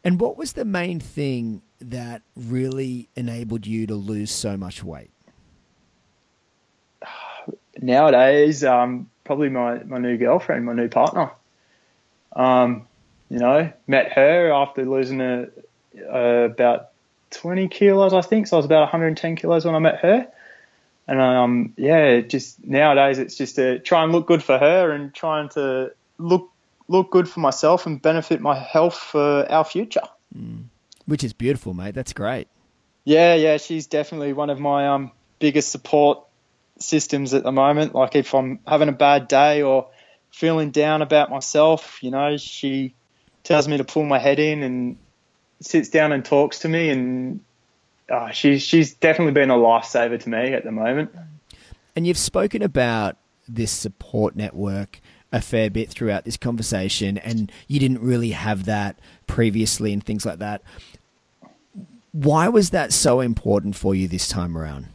And 0.05 0.20
what 0.20 0.37
was 0.37 0.53
the 0.53 0.64
main 0.64 1.00
thing 1.00 1.62
that 1.80 2.22
really 2.36 3.08
enabled 3.16 3.66
you 3.66 3.86
to 3.86 3.94
lose 3.94 4.30
so 4.30 4.56
much 4.56 4.82
weight? 4.82 5.10
Nowadays, 7.80 8.64
um, 8.64 9.10
probably 9.24 9.48
my, 9.48 9.82
my 9.84 9.98
new 9.98 10.16
girlfriend, 10.16 10.64
my 10.64 10.72
new 10.72 10.88
partner. 10.88 11.30
Um, 12.34 12.86
you 13.28 13.38
know, 13.38 13.72
met 13.86 14.12
her 14.12 14.52
after 14.52 14.84
losing 14.84 15.20
a, 15.20 15.48
uh, 16.12 16.48
about 16.50 16.90
20 17.30 17.68
kilos, 17.68 18.12
I 18.12 18.20
think. 18.22 18.46
So 18.46 18.56
I 18.56 18.58
was 18.58 18.66
about 18.66 18.80
110 18.80 19.36
kilos 19.36 19.64
when 19.64 19.74
I 19.74 19.78
met 19.78 20.00
her. 20.00 20.26
And 21.06 21.20
um, 21.20 21.74
yeah, 21.76 22.20
just 22.20 22.64
nowadays 22.64 23.18
it's 23.18 23.36
just 23.36 23.56
to 23.56 23.78
try 23.80 24.04
and 24.04 24.12
look 24.12 24.26
good 24.26 24.42
for 24.42 24.58
her 24.58 24.92
and 24.92 25.12
trying 25.12 25.48
to 25.50 25.92
look 26.18 26.50
look 26.86 27.10
good 27.10 27.28
for 27.28 27.40
myself 27.40 27.86
and 27.86 28.02
benefit 28.02 28.40
my 28.40 28.58
health 28.58 28.96
for 28.96 29.50
our 29.50 29.64
future. 29.64 30.08
Mm. 30.36 30.64
Which 31.06 31.24
is 31.24 31.32
beautiful, 31.32 31.74
mate. 31.74 31.94
That's 31.94 32.12
great. 32.12 32.48
Yeah, 33.04 33.34
yeah, 33.34 33.56
she's 33.56 33.86
definitely 33.86 34.32
one 34.32 34.50
of 34.50 34.60
my 34.60 34.88
um 34.88 35.12
biggest 35.38 35.70
support 35.70 36.24
systems 36.78 37.34
at 37.34 37.42
the 37.42 37.52
moment. 37.52 37.94
Like 37.94 38.14
if 38.16 38.34
I'm 38.34 38.60
having 38.66 38.88
a 38.88 38.92
bad 38.92 39.28
day 39.28 39.62
or 39.62 39.88
feeling 40.30 40.70
down 40.70 41.02
about 41.02 41.30
myself, 41.30 42.02
you 42.02 42.10
know, 42.10 42.36
she 42.36 42.94
tells 43.42 43.66
me 43.66 43.78
to 43.78 43.84
pull 43.84 44.04
my 44.04 44.18
head 44.18 44.38
in 44.38 44.62
and 44.62 44.96
sits 45.60 45.88
down 45.88 46.12
and 46.12 46.24
talks 46.24 46.60
to 46.60 46.68
me 46.68 46.88
and 46.90 47.40
uh, 48.10 48.30
she's 48.30 48.62
she's 48.62 48.94
definitely 48.94 49.32
been 49.32 49.50
a 49.50 49.56
lifesaver 49.56 50.18
to 50.20 50.28
me 50.28 50.52
at 50.52 50.64
the 50.64 50.72
moment. 50.72 51.10
And 51.94 52.06
you've 52.06 52.18
spoken 52.18 52.62
about 52.62 53.16
this 53.48 53.70
support 53.70 54.36
network 54.36 55.00
a 55.32 55.40
fair 55.40 55.70
bit 55.70 55.88
throughout 55.88 56.24
this 56.24 56.36
conversation, 56.36 57.18
and 57.18 57.52
you 57.68 57.78
didn't 57.78 58.00
really 58.00 58.32
have 58.32 58.64
that 58.64 58.98
previously 59.28 59.92
and 59.92 60.04
things 60.04 60.26
like 60.26 60.40
that. 60.40 60.62
Why 62.22 62.48
was 62.48 62.70
that 62.70 62.92
so 62.92 63.20
important 63.20 63.76
for 63.76 63.94
you 63.94 64.06
this 64.06 64.28
time 64.28 64.54
around? 64.54 64.88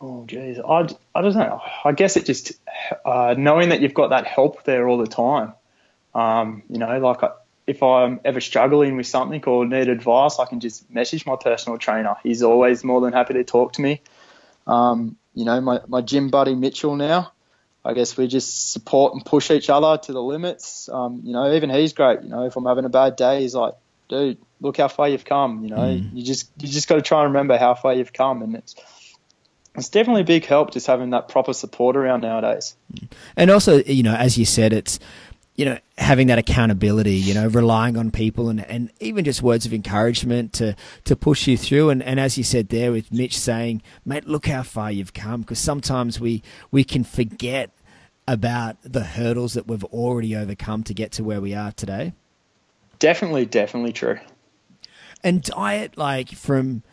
Oh, 0.00 0.24
geez, 0.26 0.58
I, 0.58 0.88
I 1.14 1.20
don't 1.20 1.34
know. 1.34 1.60
I 1.84 1.92
guess 1.92 2.16
it 2.16 2.24
just 2.24 2.52
uh, 3.04 3.34
knowing 3.36 3.68
that 3.68 3.82
you've 3.82 3.92
got 3.92 4.08
that 4.08 4.26
help 4.26 4.64
there 4.64 4.88
all 4.88 4.96
the 4.96 5.06
time. 5.06 5.52
Um, 6.14 6.62
you 6.70 6.78
know, 6.78 6.98
like 7.00 7.20
if 7.66 7.82
I'm 7.82 8.18
ever 8.24 8.40
struggling 8.40 8.96
with 8.96 9.08
something 9.08 9.44
or 9.44 9.66
need 9.66 9.90
advice, 9.90 10.38
I 10.38 10.46
can 10.46 10.60
just 10.60 10.90
message 10.90 11.26
my 11.26 11.36
personal 11.36 11.76
trainer. 11.76 12.16
He's 12.22 12.42
always 12.42 12.82
more 12.82 13.02
than 13.02 13.12
happy 13.12 13.34
to 13.34 13.44
talk 13.44 13.74
to 13.74 13.82
me. 13.82 14.00
Um, 14.66 15.18
you 15.34 15.44
know, 15.44 15.60
my, 15.60 15.80
my 15.86 16.00
gym 16.00 16.30
buddy 16.30 16.54
Mitchell 16.54 16.96
now, 16.96 17.32
I 17.84 17.92
guess 17.92 18.16
we 18.16 18.26
just 18.26 18.72
support 18.72 19.12
and 19.12 19.22
push 19.22 19.50
each 19.50 19.68
other 19.68 19.98
to 19.98 20.12
the 20.14 20.22
limits. 20.22 20.88
Um, 20.88 21.20
you 21.24 21.34
know, 21.34 21.52
even 21.52 21.68
he's 21.68 21.92
great. 21.92 22.22
You 22.22 22.30
know, 22.30 22.46
if 22.46 22.56
I'm 22.56 22.64
having 22.64 22.86
a 22.86 22.88
bad 22.88 23.16
day, 23.16 23.42
he's 23.42 23.54
like, 23.54 23.74
dude, 24.08 24.38
look 24.60 24.76
how 24.76 24.88
far 24.88 25.08
you've 25.08 25.24
come. 25.24 25.64
You 25.64 25.70
know, 25.70 25.76
mm. 25.76 26.10
you 26.14 26.24
just 26.24 26.50
you 26.60 26.68
just 26.68 26.88
got 26.88 26.96
to 26.96 27.02
try 27.02 27.24
and 27.24 27.32
remember 27.32 27.58
how 27.58 27.74
far 27.74 27.94
you've 27.94 28.12
come, 28.12 28.42
and 28.42 28.54
it's 28.54 28.74
it's 29.74 29.88
definitely 29.88 30.22
a 30.22 30.26
big 30.26 30.44
help 30.46 30.72
just 30.72 30.86
having 30.86 31.10
that 31.10 31.28
proper 31.28 31.52
support 31.52 31.96
around 31.96 32.22
nowadays. 32.22 32.76
And 33.36 33.50
also, 33.50 33.82
you 33.82 34.02
know, 34.02 34.14
as 34.14 34.38
you 34.38 34.44
said, 34.44 34.72
it's 34.72 34.98
you 35.56 35.64
know, 35.64 35.78
having 35.96 36.26
that 36.26 36.38
accountability, 36.38 37.14
you 37.14 37.32
know, 37.32 37.48
relying 37.48 37.96
on 37.96 38.10
people 38.10 38.50
and, 38.50 38.60
and 38.66 38.90
even 39.00 39.24
just 39.24 39.42
words 39.42 39.64
of 39.64 39.72
encouragement 39.72 40.52
to, 40.52 40.76
to 41.04 41.16
push 41.16 41.46
you 41.46 41.56
through. 41.56 41.88
And, 41.88 42.02
and 42.02 42.20
as 42.20 42.36
you 42.36 42.44
said 42.44 42.68
there 42.68 42.92
with 42.92 43.10
Mitch 43.10 43.38
saying, 43.38 43.82
mate, 44.04 44.26
look 44.26 44.46
how 44.46 44.62
far 44.62 44.92
you've 44.92 45.14
come. 45.14 45.40
Because 45.40 45.58
sometimes 45.58 46.20
we, 46.20 46.42
we 46.70 46.84
can 46.84 47.04
forget 47.04 47.70
about 48.28 48.76
the 48.82 49.02
hurdles 49.02 49.54
that 49.54 49.66
we've 49.66 49.84
already 49.84 50.36
overcome 50.36 50.82
to 50.84 50.94
get 50.94 51.12
to 51.12 51.24
where 51.24 51.40
we 51.40 51.54
are 51.54 51.72
today. 51.72 52.12
Definitely, 52.98 53.46
definitely 53.46 53.92
true. 53.92 54.18
And 55.26 55.42
diet, 55.42 55.98
like 55.98 56.28
from 56.28 56.84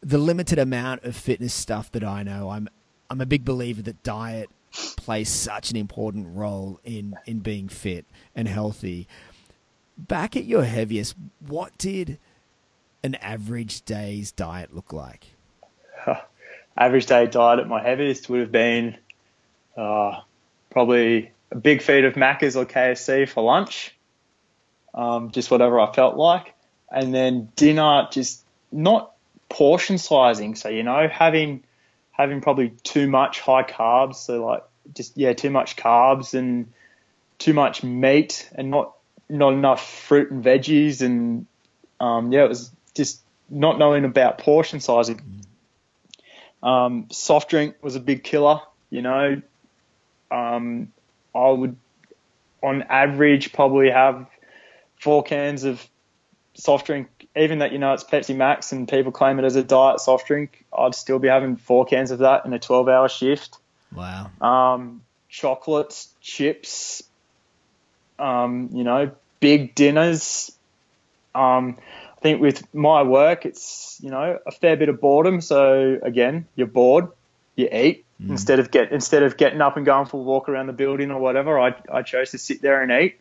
the 0.00 0.16
limited 0.16 0.60
amount 0.60 1.02
of 1.02 1.16
fitness 1.16 1.52
stuff 1.52 1.90
that 1.90 2.04
I 2.04 2.22
know, 2.22 2.50
I'm, 2.50 2.68
I'm 3.10 3.20
a 3.20 3.26
big 3.26 3.44
believer 3.44 3.82
that 3.82 4.04
diet 4.04 4.48
plays 4.96 5.28
such 5.28 5.72
an 5.72 5.76
important 5.76 6.28
role 6.36 6.78
in 6.84 7.16
in 7.26 7.40
being 7.40 7.68
fit 7.68 8.06
and 8.32 8.46
healthy. 8.46 9.08
Back 9.98 10.36
at 10.36 10.44
your 10.44 10.62
heaviest, 10.62 11.16
what 11.44 11.76
did 11.78 12.20
an 13.02 13.16
average 13.16 13.82
day's 13.82 14.30
diet 14.30 14.72
look 14.72 14.92
like? 14.92 15.26
average 16.76 17.06
day 17.06 17.26
diet 17.26 17.58
at 17.58 17.66
my 17.66 17.82
heaviest 17.82 18.30
would 18.30 18.38
have 18.38 18.52
been 18.52 18.96
uh, 19.76 20.20
probably 20.70 21.32
a 21.50 21.56
big 21.56 21.82
feed 21.82 22.04
of 22.04 22.14
Macca's 22.14 22.54
or 22.54 22.64
KFC 22.64 23.28
for 23.28 23.42
lunch, 23.42 23.98
um, 24.94 25.32
just 25.32 25.50
whatever 25.50 25.80
I 25.80 25.92
felt 25.92 26.16
like, 26.16 26.54
and 26.90 27.14
then 27.14 27.50
dinner 27.56 28.08
just 28.10 28.42
not 28.72 29.12
portion 29.48 29.98
sizing. 29.98 30.54
So 30.54 30.68
you 30.68 30.82
know 30.82 31.08
having 31.08 31.62
having 32.10 32.40
probably 32.40 32.70
too 32.82 33.08
much 33.08 33.40
high 33.40 33.62
carbs, 33.62 34.16
so 34.16 34.44
like 34.44 34.64
just 34.94 35.16
yeah, 35.16 35.32
too 35.32 35.50
much 35.50 35.76
carbs 35.76 36.34
and 36.34 36.72
too 37.38 37.54
much 37.54 37.82
meat 37.82 38.48
and 38.54 38.70
not 38.70 38.94
not 39.28 39.52
enough 39.52 39.88
fruit 39.88 40.30
and 40.30 40.44
veggies 40.44 41.02
and 41.02 41.46
um, 42.00 42.32
yeah, 42.32 42.44
it 42.44 42.48
was 42.48 42.70
just 42.94 43.20
not 43.48 43.78
knowing 43.78 44.04
about 44.04 44.38
portion 44.38 44.80
sizing. 44.80 45.44
Um, 46.62 47.06
soft 47.10 47.50
drink 47.50 47.76
was 47.82 47.96
a 47.96 48.00
big 48.00 48.24
killer. 48.24 48.60
You 48.90 49.02
know, 49.02 49.42
um, 50.30 50.92
I 51.34 51.48
would 51.48 51.76
on 52.62 52.82
average 52.82 53.52
probably 53.52 53.90
have 53.90 54.26
four 54.96 55.22
cans 55.22 55.64
of 55.64 55.86
soft 56.54 56.86
drink 56.86 57.20
even 57.36 57.60
that 57.60 57.72
you 57.72 57.78
know 57.78 57.92
it's 57.92 58.04
Pepsi 58.04 58.34
Max 58.34 58.72
and 58.72 58.88
people 58.88 59.12
claim 59.12 59.38
it 59.38 59.44
as 59.44 59.56
a 59.56 59.62
diet 59.62 60.00
soft 60.00 60.26
drink, 60.26 60.64
I'd 60.76 60.94
still 60.94 61.18
be 61.18 61.28
having 61.28 61.56
four 61.56 61.84
cans 61.84 62.10
of 62.10 62.20
that 62.20 62.44
in 62.44 62.52
a 62.52 62.58
12 62.58 62.88
hour 62.88 63.08
shift. 63.08 63.58
Wow. 63.94 64.30
Um, 64.40 65.02
chocolates, 65.28 66.12
chips, 66.20 67.02
um, 68.18 68.70
you 68.72 68.84
know, 68.84 69.12
big 69.38 69.74
dinners. 69.74 70.52
Um, 71.34 71.78
I 72.18 72.20
think 72.20 72.40
with 72.40 72.74
my 72.74 73.02
work, 73.02 73.46
it's 73.46 73.98
you 74.02 74.10
know 74.10 74.38
a 74.44 74.50
fair 74.50 74.76
bit 74.76 74.88
of 74.88 75.00
boredom. 75.00 75.40
So 75.40 75.98
again, 76.02 76.46
you're 76.56 76.66
bored, 76.66 77.08
you 77.54 77.68
eat 77.72 78.04
mm. 78.20 78.30
instead 78.30 78.58
of 78.58 78.70
get 78.70 78.92
instead 78.92 79.22
of 79.22 79.36
getting 79.36 79.60
up 79.60 79.76
and 79.76 79.86
going 79.86 80.06
for 80.06 80.18
a 80.18 80.22
walk 80.22 80.48
around 80.48 80.66
the 80.66 80.72
building 80.72 81.10
or 81.12 81.20
whatever. 81.20 81.58
I 81.58 81.74
I 81.90 82.02
chose 82.02 82.32
to 82.32 82.38
sit 82.38 82.60
there 82.60 82.82
and 82.82 82.92
eat. 83.04 83.20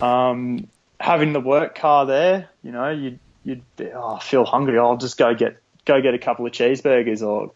Um, 0.00 0.68
having 1.02 1.32
the 1.32 1.40
work 1.40 1.74
car 1.74 2.06
there, 2.06 2.48
you 2.62 2.70
know, 2.70 2.88
you'd 2.88 3.18
you'd 3.44 3.62
oh, 3.92 4.18
feel 4.18 4.44
hungry. 4.44 4.78
I'll 4.78 4.96
just 4.96 5.18
go 5.18 5.34
get 5.34 5.56
go 5.84 6.00
get 6.00 6.14
a 6.14 6.18
couple 6.18 6.46
of 6.46 6.52
cheeseburgers 6.52 7.26
or 7.26 7.52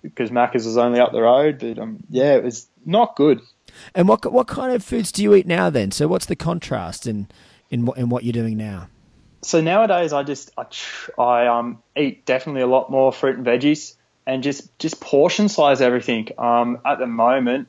because 0.00 0.30
Macca's 0.30 0.64
was 0.64 0.76
only 0.76 1.00
up 1.00 1.10
the 1.10 1.22
road. 1.22 1.58
But 1.58 1.78
um, 1.78 2.04
yeah, 2.08 2.36
it 2.36 2.44
was 2.44 2.68
not 2.84 3.16
good. 3.16 3.40
And 3.96 4.06
what 4.06 4.30
what 4.32 4.46
kind 4.46 4.72
of 4.72 4.84
foods 4.84 5.10
do 5.10 5.24
you 5.24 5.34
eat 5.34 5.46
now 5.46 5.70
then? 5.70 5.90
So 5.90 6.06
what's 6.06 6.26
the 6.26 6.36
contrast 6.36 7.06
in 7.06 7.26
in 7.68 7.88
in 7.96 8.08
what 8.08 8.22
you're 8.22 8.32
doing 8.32 8.56
now? 8.56 8.88
So 9.42 9.60
nowadays, 9.60 10.12
I 10.12 10.22
just 10.22 10.52
I, 10.56 10.66
I 11.20 11.46
um 11.48 11.82
eat 11.96 12.24
definitely 12.26 12.62
a 12.62 12.68
lot 12.68 12.90
more 12.92 13.12
fruit 13.12 13.36
and 13.36 13.44
veggies 13.44 13.94
and 14.24 14.44
just 14.44 14.78
just 14.78 15.00
portion 15.00 15.48
size 15.48 15.80
everything. 15.80 16.28
Um, 16.38 16.78
at 16.86 17.00
the 17.00 17.08
moment, 17.08 17.66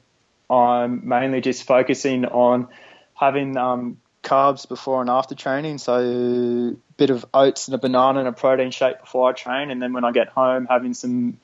I'm 0.51 1.07
mainly 1.07 1.41
just 1.41 1.63
focusing 1.63 2.25
on 2.25 2.67
having 3.15 3.57
um, 3.57 3.97
carbs 4.27 4.67
before 4.67 5.01
and 5.01 5.09
after 5.09 5.35
training. 5.35 5.77
So 5.77 5.93
a 5.95 6.93
bit 6.97 7.09
of 7.09 7.25
oats 7.33 7.67
and 7.67 7.75
a 7.75 7.77
banana 7.77 8.19
and 8.19 8.27
a 8.27 8.33
protein 8.33 8.71
shake 8.71 8.99
before 8.99 9.29
I 9.29 9.33
train, 9.33 9.71
and 9.71 9.81
then 9.81 9.93
when 9.93 10.03
I 10.03 10.11
get 10.11 10.27
home, 10.29 10.67
having 10.69 10.93
some 10.93 11.37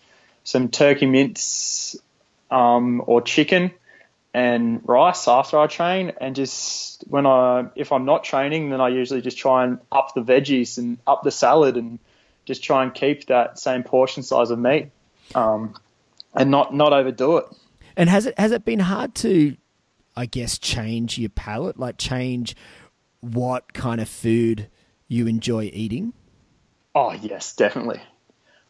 some 0.44 0.70
turkey 0.70 1.06
mince 1.06 1.96
um, 2.52 3.02
or 3.08 3.22
chicken 3.22 3.72
and 4.34 4.82
rice 4.86 5.28
after 5.28 5.58
I 5.60 5.68
train, 5.68 6.14
and 6.20 6.36
just 6.36 7.04
when 7.08 7.26
I 7.26 7.66
if 7.76 7.92
I'm 7.92 8.06
not 8.06 8.24
training, 8.24 8.70
then 8.70 8.82
I 8.82 8.90
usually 8.90 9.22
just 9.22 9.38
try 9.38 9.64
and 9.64 9.80
up 9.92 10.14
the 10.14 10.22
veggies 10.22 10.78
and 10.78 10.98
up 11.08 11.24
the 11.24 11.32
salad 11.32 11.78
and 11.78 12.00
just 12.46 12.64
try 12.64 12.84
and 12.84 12.94
keep 12.94 13.28
that 13.28 13.58
same 13.58 13.84
portion 13.84 14.24
size 14.24 14.50
of 14.52 14.60
meat, 14.60 14.92
um, 15.36 15.76
and 16.34 16.52
not 16.52 16.74
not 16.74 16.94
overdo 16.94 17.38
it. 17.38 17.46
And 17.96 18.10
has 18.10 18.26
it 18.26 18.38
has 18.38 18.52
it 18.52 18.66
been 18.66 18.80
hard 18.80 19.16
to 19.16 19.56
I 20.16 20.26
guess, 20.26 20.58
change 20.58 21.18
your 21.18 21.30
palate, 21.30 21.80
like 21.80 21.98
change 21.98 22.56
what 23.22 23.74
kind 23.74 24.02
of 24.02 24.10
food 24.10 24.68
you 25.08 25.28
enjoy 25.28 25.72
eating? 25.74 26.14
Oh 26.94 27.14
yes, 27.14 27.56
definitely. 27.56 28.02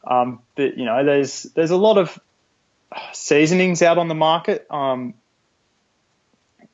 Um, 0.06 0.42
but 0.56 0.78
you 0.78 0.86
know, 0.86 1.04
there's 1.04 1.44
there's 1.44 1.72
a 1.72 1.78
lot 1.78 1.98
of 1.98 2.20
seasonings 3.14 3.82
out 3.82 3.98
on 3.98 4.08
the 4.08 4.16
market 4.16 4.68
um, 4.70 5.14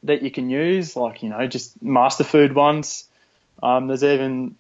that 0.04 0.22
you 0.22 0.32
can 0.32 0.50
use, 0.50 0.96
like 0.96 1.24
you 1.24 1.30
know, 1.30 1.48
just 1.48 1.82
master 1.82 2.24
food 2.24 2.54
ones. 2.54 3.06
Um, 3.62 3.88
there's 3.88 4.04
even 4.04 4.56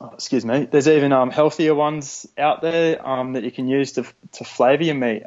oh, 0.00 0.10
excuse 0.14 0.44
me, 0.44 0.66
there's 0.70 0.88
even 0.88 1.12
um, 1.12 1.30
healthier 1.30 1.74
ones 1.74 2.26
out 2.38 2.62
there 2.62 3.06
um, 3.06 3.34
that 3.34 3.44
you 3.44 3.50
can 3.50 3.68
use 3.68 3.92
to 3.92 4.04
to 4.32 4.44
flavour 4.44 4.84
your 4.84 4.94
meat. 4.94 5.24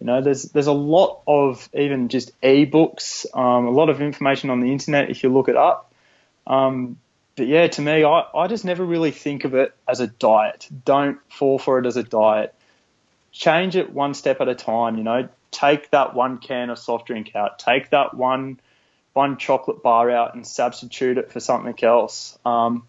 You 0.00 0.06
know, 0.06 0.20
there's 0.20 0.44
there's 0.44 0.68
a 0.68 0.72
lot 0.72 1.22
of 1.26 1.68
even 1.74 2.08
just 2.08 2.40
ebooks, 2.40 3.26
um, 3.36 3.66
a 3.66 3.70
lot 3.70 3.88
of 3.88 4.00
information 4.00 4.50
on 4.50 4.60
the 4.60 4.70
internet 4.70 5.10
if 5.10 5.22
you 5.22 5.28
look 5.28 5.48
it 5.48 5.56
up. 5.56 5.92
Um, 6.46 6.98
but 7.36 7.46
yeah, 7.46 7.66
to 7.66 7.82
me, 7.82 8.04
I, 8.04 8.24
I 8.34 8.46
just 8.46 8.64
never 8.64 8.84
really 8.84 9.10
think 9.10 9.44
of 9.44 9.54
it 9.54 9.74
as 9.88 10.00
a 10.00 10.06
diet. 10.06 10.68
Don't 10.84 11.18
fall 11.30 11.58
for 11.58 11.78
it 11.78 11.86
as 11.86 11.96
a 11.96 12.02
diet. 12.02 12.54
Change 13.32 13.76
it 13.76 13.92
one 13.92 14.14
step 14.14 14.40
at 14.40 14.48
a 14.48 14.54
time. 14.54 14.98
You 14.98 15.04
know, 15.04 15.28
take 15.50 15.90
that 15.90 16.14
one 16.14 16.38
can 16.38 16.70
of 16.70 16.78
soft 16.78 17.06
drink 17.06 17.34
out. 17.34 17.58
Take 17.58 17.90
that 17.90 18.14
one 18.14 18.60
one 19.14 19.36
chocolate 19.36 19.82
bar 19.82 20.10
out 20.10 20.34
and 20.34 20.46
substitute 20.46 21.18
it 21.18 21.32
for 21.32 21.40
something 21.40 21.74
else. 21.82 22.38
Um, 22.44 22.84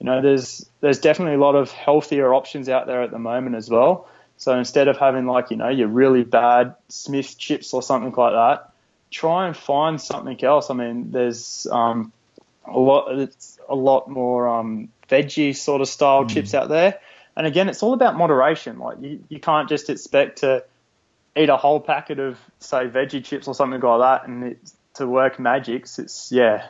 you 0.00 0.06
know, 0.06 0.22
there's 0.22 0.68
there's 0.80 0.98
definitely 0.98 1.34
a 1.34 1.38
lot 1.38 1.54
of 1.54 1.70
healthier 1.70 2.32
options 2.32 2.68
out 2.68 2.86
there 2.86 3.02
at 3.02 3.10
the 3.10 3.18
moment 3.18 3.56
as 3.56 3.68
well. 3.68 4.08
So 4.44 4.58
instead 4.58 4.88
of 4.88 4.98
having 4.98 5.24
like 5.24 5.50
you 5.50 5.56
know 5.56 5.70
your 5.70 5.88
really 5.88 6.22
bad 6.22 6.74
Smith 6.90 7.38
chips 7.38 7.72
or 7.72 7.82
something 7.82 8.12
like 8.12 8.34
that, 8.34 8.74
try 9.10 9.46
and 9.46 9.56
find 9.56 9.98
something 9.98 10.44
else. 10.44 10.68
I 10.68 10.74
mean, 10.74 11.12
there's 11.12 11.66
um, 11.72 12.12
a 12.66 12.78
lot 12.78 13.18
it's 13.18 13.58
a 13.70 13.74
lot 13.74 14.10
more 14.10 14.46
um, 14.46 14.90
veggie 15.08 15.56
sort 15.56 15.80
of 15.80 15.88
style 15.88 16.26
mm. 16.26 16.28
chips 16.28 16.52
out 16.52 16.68
there. 16.68 17.00
And 17.34 17.46
again, 17.46 17.70
it's 17.70 17.82
all 17.82 17.94
about 17.94 18.18
moderation. 18.18 18.78
Like 18.78 19.00
you, 19.00 19.24
you 19.30 19.40
can't 19.40 19.66
just 19.66 19.88
expect 19.88 20.40
to 20.40 20.62
eat 21.34 21.48
a 21.48 21.56
whole 21.56 21.80
packet 21.80 22.18
of 22.18 22.38
say 22.58 22.86
veggie 22.86 23.24
chips 23.24 23.48
or 23.48 23.54
something 23.54 23.80
like 23.80 24.00
that 24.00 24.28
and 24.28 24.44
it, 24.44 24.58
to 24.96 25.06
work 25.06 25.38
magics. 25.40 25.98
It's 25.98 26.30
yeah, 26.30 26.66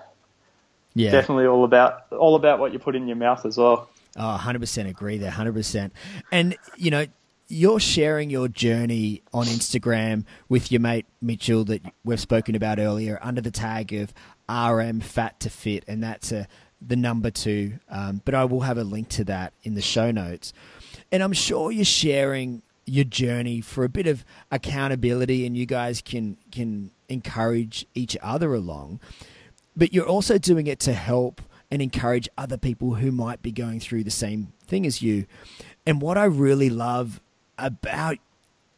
yeah, 0.95 1.11
definitely 1.11 1.47
all 1.47 1.65
about 1.65 2.13
all 2.13 2.37
about 2.37 2.61
what 2.61 2.73
you 2.73 2.79
put 2.79 2.95
in 2.95 3.09
your 3.09 3.17
mouth 3.17 3.45
as 3.45 3.59
well. 3.59 3.91
Oh, 4.17 4.41
100% 4.41 4.89
agree 4.89 5.19
there, 5.19 5.33
100%. 5.33 5.91
And, 6.31 6.57
you 6.77 6.93
know, 6.93 7.07
you're 7.49 7.81
sharing 7.81 8.31
your 8.31 8.49
journey 8.49 9.23
on 9.33 9.47
Instagram 9.47 10.25
with 10.49 10.73
your 10.73 10.81
mate 10.81 11.07
Mitchell 11.21 11.65
that 11.65 11.83
we've 12.05 12.21
spoken 12.21 12.55
about 12.55 12.79
earlier 12.79 13.19
under 13.23 13.41
the 13.41 13.51
tag 13.51 13.93
of 13.93 14.15
RM 14.49 15.01
Fat 15.01 15.41
to 15.41 15.51
Fit, 15.51 15.85
and 15.87 16.03
that's 16.03 16.33
a, 16.33 16.47
the 16.81 16.97
number 16.97 17.31
two. 17.31 17.79
Um, 17.89 18.23
but 18.25 18.35
I 18.35 18.45
will 18.45 18.61
have 18.61 18.79
a 18.79 18.85
link 18.85 19.09
to 19.11 19.25
that 19.25 19.53
in 19.63 19.75
the 19.75 19.83
show 19.83 20.11
notes. 20.11 20.53
And 21.13 21.23
I'm 21.23 21.33
sure 21.33 21.71
you're 21.71 21.85
sharing 21.85 22.63
your 22.87 23.05
journey 23.05 23.61
for 23.61 23.85
a 23.85 23.89
bit 23.89 24.07
of 24.07 24.25
accountability, 24.51 25.47
and 25.47 25.57
you 25.57 25.67
guys 25.67 26.01
can 26.01 26.39
can 26.51 26.91
encourage 27.09 27.87
each 27.95 28.17
other 28.23 28.55
along. 28.55 29.01
But 29.77 29.93
you're 29.93 30.07
also 30.07 30.39
doing 30.39 30.67
it 30.67 30.81
to 30.81 30.93
help 30.93 31.43
and 31.71 31.83
encourage 31.83 32.29
other 32.39 32.57
people 32.57 32.95
who 32.95 33.11
might 33.11 33.43
be 33.43 33.51
going 33.51 33.81
through 33.81 34.05
the 34.05 34.11
same 34.11 34.53
thing 34.67 34.87
as 34.87 35.03
you. 35.03 35.27
And 35.87 36.01
what 36.01 36.17
I 36.17 36.25
really 36.25 36.71
love 36.71 37.21
about 37.59 38.19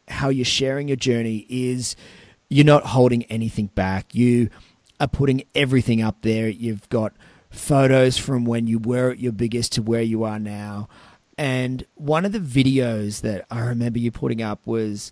how 0.07 0.29
you're 0.29 0.45
sharing 0.45 0.87
your 0.87 0.97
journey 0.97 1.45
is 1.49 1.95
you're 2.49 2.65
not 2.65 2.83
holding 2.83 3.23
anything 3.23 3.67
back. 3.67 4.15
You 4.15 4.49
are 4.99 5.07
putting 5.07 5.43
everything 5.53 6.01
up 6.01 6.21
there. 6.21 6.47
You've 6.47 6.87
got 6.89 7.13
photos 7.49 8.17
from 8.17 8.45
when 8.45 8.67
you 8.67 8.79
were 8.79 9.11
at 9.11 9.19
your 9.19 9.31
biggest 9.31 9.73
to 9.73 9.81
where 9.81 10.01
you 10.01 10.23
are 10.23 10.39
now. 10.39 10.87
And 11.37 11.85
one 11.95 12.25
of 12.25 12.31
the 12.31 12.39
videos 12.39 13.21
that 13.21 13.45
I 13.51 13.59
remember 13.61 13.99
you 13.99 14.11
putting 14.11 14.41
up 14.41 14.65
was 14.65 15.11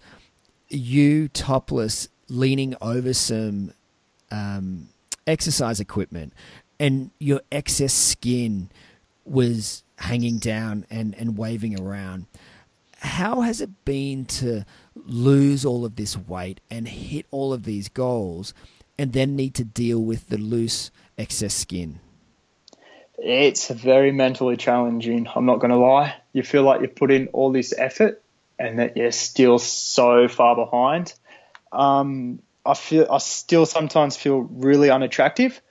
you 0.70 1.28
topless 1.28 2.08
leaning 2.30 2.76
over 2.82 3.14
some 3.14 3.74
um, 4.32 4.90
exercise 5.28 5.80
equipment 5.80 6.34
and 6.80 7.12
your 7.20 7.42
excess 7.52 7.94
skin 7.94 8.70
was 9.24 9.84
hanging 9.98 10.38
down 10.38 10.86
and, 10.90 11.16
and 11.16 11.38
waving 11.38 11.80
around. 11.80 12.26
How 13.00 13.42
has 13.42 13.62
it 13.62 13.86
been 13.86 14.26
to 14.26 14.66
lose 14.96 15.66
all 15.66 15.86
of 15.86 15.96
this 15.96 16.18
weight 16.18 16.62
and 16.70 16.88
hit 16.88 17.26
all 17.32 17.54
of 17.54 17.64
these 17.64 17.90
goals 17.90 18.54
and 18.98 19.14
then 19.14 19.36
need 19.36 19.54
to 19.56 19.64
deal 19.64 20.00
with 20.00 20.30
the 20.30 20.38
loose 20.38 20.92
excess 21.18 21.54
skin? 21.54 22.00
It's 23.18 23.70
very 23.70 24.12
mentally 24.12 24.58
challenging. 24.58 25.28
I'm 25.34 25.46
not 25.46 25.60
going 25.60 25.72
to 25.72 25.78
lie. 25.78 26.16
You 26.34 26.44
feel 26.44 26.64
like 26.64 26.82
you've 26.82 26.96
put 26.96 27.12
in 27.12 27.28
all 27.28 27.52
this 27.52 27.74
effort 27.78 28.22
and 28.60 28.80
that 28.80 28.98
you're 28.98 29.12
still 29.12 29.60
so 29.60 30.28
far 30.28 30.56
behind. 30.56 31.14
Um, 31.72 32.40
I 32.66 32.74
feel 32.74 33.08
I 33.10 33.20
still 33.20 33.66
sometimes 33.66 34.18
feel 34.18 34.40
really 34.40 34.90
unattractive. 34.90 35.62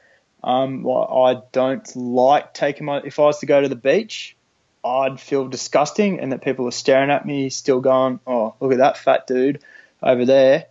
Um, 0.42 0.86
I 0.86 1.40
don't 1.52 1.96
like 1.96 2.52
taking 2.54 2.86
my. 2.86 2.98
If 2.98 3.18
I 3.18 3.22
was 3.22 3.38
to 3.40 3.46
go 3.46 3.60
to 3.60 3.68
the 3.68 3.76
beach, 3.76 4.36
I'd 4.84 5.18
feel 5.18 5.48
disgusting, 5.48 6.20
and 6.20 6.32
that 6.32 6.42
people 6.42 6.66
are 6.66 6.72
staring 6.72 7.10
at 7.10 7.24
me, 7.24 7.48
still 7.50 7.80
going, 7.80 8.20
"Oh, 8.26 8.54
look 8.60 8.72
at 8.72 8.78
that 8.78 8.98
fat 8.98 9.26
dude 9.26 9.60
over 10.02 10.24
there." 10.24 10.66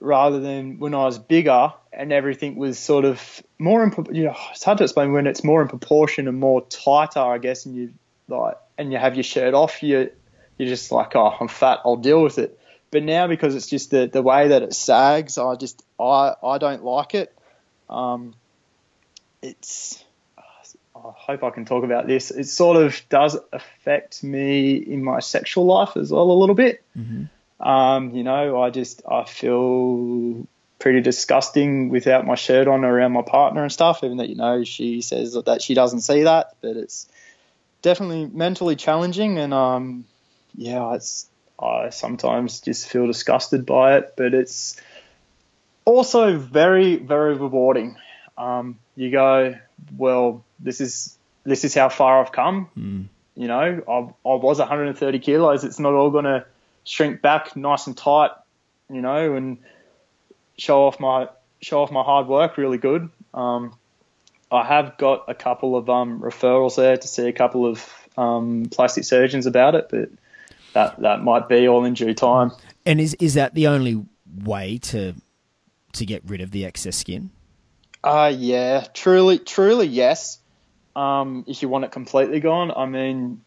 Rather 0.00 0.40
than 0.40 0.78
when 0.78 0.94
I 0.94 1.04
was 1.04 1.18
bigger 1.18 1.72
and 1.92 2.12
everything 2.12 2.56
was 2.56 2.78
sort 2.78 3.06
of 3.06 3.42
more 3.58 3.82
in, 3.82 3.94
you 4.14 4.24
know, 4.24 4.36
it's 4.50 4.62
hard 4.62 4.78
to 4.78 4.84
explain 4.84 5.12
when 5.12 5.26
it's 5.26 5.42
more 5.42 5.62
in 5.62 5.68
proportion 5.68 6.28
and 6.28 6.38
more 6.38 6.60
tighter, 6.66 7.20
I 7.20 7.38
guess, 7.38 7.64
and 7.64 7.74
you 7.74 7.94
like, 8.28 8.58
and 8.76 8.92
you 8.92 8.98
have 8.98 9.14
your 9.14 9.22
shirt 9.22 9.54
off, 9.54 9.82
you 9.82 10.10
you're 10.58 10.68
just 10.68 10.90
like, 10.90 11.14
"Oh, 11.14 11.34
I'm 11.40 11.48
fat, 11.48 11.80
I'll 11.84 11.96
deal 11.96 12.22
with 12.22 12.38
it." 12.38 12.58
But 12.90 13.02
now 13.02 13.26
because 13.26 13.54
it's 13.54 13.66
just 13.66 13.90
the, 13.90 14.06
the 14.06 14.22
way 14.22 14.48
that 14.48 14.62
it 14.62 14.74
sags, 14.74 15.38
I 15.38 15.54
just 15.56 15.82
I 15.98 16.34
I 16.42 16.58
don't 16.58 16.84
like 16.84 17.14
it. 17.14 17.32
Um, 17.88 18.34
it's 19.42 20.04
I 21.08 21.12
hope 21.16 21.42
I 21.44 21.50
can 21.50 21.64
talk 21.64 21.84
about 21.84 22.06
this. 22.06 22.30
It 22.30 22.44
sort 22.44 22.76
of 22.76 23.00
does 23.08 23.36
affect 23.52 24.22
me 24.24 24.76
in 24.76 25.02
my 25.04 25.20
sexual 25.20 25.66
life 25.66 25.96
as 25.96 26.10
well 26.10 26.30
a 26.30 26.32
little 26.32 26.54
bit. 26.54 26.82
Mm-hmm. 26.96 27.66
Um, 27.66 28.10
you 28.14 28.22
know, 28.22 28.60
I 28.60 28.70
just 28.70 29.02
I 29.08 29.24
feel 29.24 30.46
pretty 30.78 31.00
disgusting 31.00 31.88
without 31.88 32.26
my 32.26 32.34
shirt 32.34 32.68
on 32.68 32.84
around 32.84 33.12
my 33.12 33.22
partner 33.22 33.62
and 33.62 33.72
stuff. 33.72 34.04
Even 34.04 34.18
that 34.18 34.28
you 34.28 34.36
know 34.36 34.64
she 34.64 35.00
says 35.00 35.36
that 35.46 35.62
she 35.62 35.74
doesn't 35.74 36.00
see 36.00 36.24
that, 36.24 36.54
but 36.60 36.76
it's 36.76 37.08
definitely 37.82 38.26
mentally 38.26 38.76
challenging 38.76 39.38
and 39.38 39.54
um, 39.54 40.04
yeah, 40.54 40.94
it's 40.94 41.28
I 41.58 41.90
sometimes 41.90 42.60
just 42.60 42.88
feel 42.88 43.06
disgusted 43.06 43.64
by 43.64 43.96
it, 43.96 44.14
but 44.16 44.34
it's 44.34 44.80
also 45.84 46.36
very, 46.36 46.96
very 46.96 47.34
rewarding. 47.34 47.96
Um, 48.38 48.78
you 48.96 49.10
go, 49.10 49.54
well, 49.96 50.44
this 50.58 50.80
is 50.80 51.16
this 51.44 51.64
is 51.64 51.74
how 51.74 51.88
far 51.88 52.20
I've 52.20 52.32
come. 52.32 52.68
Mm. 52.76 53.06
You 53.36 53.48
know, 53.48 53.82
I, 53.88 54.28
I 54.28 54.34
was 54.34 54.58
130 54.58 55.18
kilos. 55.18 55.64
It's 55.64 55.78
not 55.78 55.92
all 55.92 56.10
going 56.10 56.24
to 56.24 56.46
shrink 56.84 57.20
back 57.20 57.54
nice 57.56 57.86
and 57.86 57.96
tight, 57.96 58.30
you 58.90 59.02
know, 59.02 59.34
and 59.34 59.58
show 60.58 60.86
off 60.86 60.98
my 60.98 61.28
show 61.60 61.82
off 61.82 61.90
my 61.90 62.02
hard 62.02 62.26
work 62.26 62.56
really 62.56 62.78
good. 62.78 63.08
Um, 63.34 63.74
I 64.50 64.64
have 64.64 64.96
got 64.96 65.24
a 65.28 65.34
couple 65.34 65.76
of 65.76 65.90
um, 65.90 66.20
referrals 66.20 66.76
there 66.76 66.96
to 66.96 67.08
see 67.08 67.26
a 67.26 67.32
couple 67.32 67.66
of 67.66 67.84
um, 68.16 68.66
plastic 68.70 69.04
surgeons 69.04 69.46
about 69.46 69.74
it, 69.74 69.88
but 69.90 70.10
that 70.72 71.00
that 71.00 71.22
might 71.22 71.48
be 71.48 71.68
all 71.68 71.84
in 71.84 71.94
due 71.94 72.14
time. 72.14 72.52
And 72.84 73.00
is 73.00 73.14
is 73.14 73.34
that 73.34 73.54
the 73.54 73.66
only 73.66 74.04
way 74.44 74.78
to 74.78 75.14
to 75.94 76.06
get 76.06 76.22
rid 76.26 76.40
of 76.40 76.52
the 76.52 76.64
excess 76.64 76.96
skin? 76.96 77.30
Uh 78.06 78.28
yeah, 78.28 78.86
truly, 78.94 79.40
truly 79.40 79.88
yes. 79.88 80.38
Um, 80.94 81.44
if 81.48 81.60
you 81.60 81.68
want 81.68 81.84
it 81.84 81.90
completely 81.90 82.38
gone, 82.38 82.70
I 82.70 82.86
mean, 82.86 83.42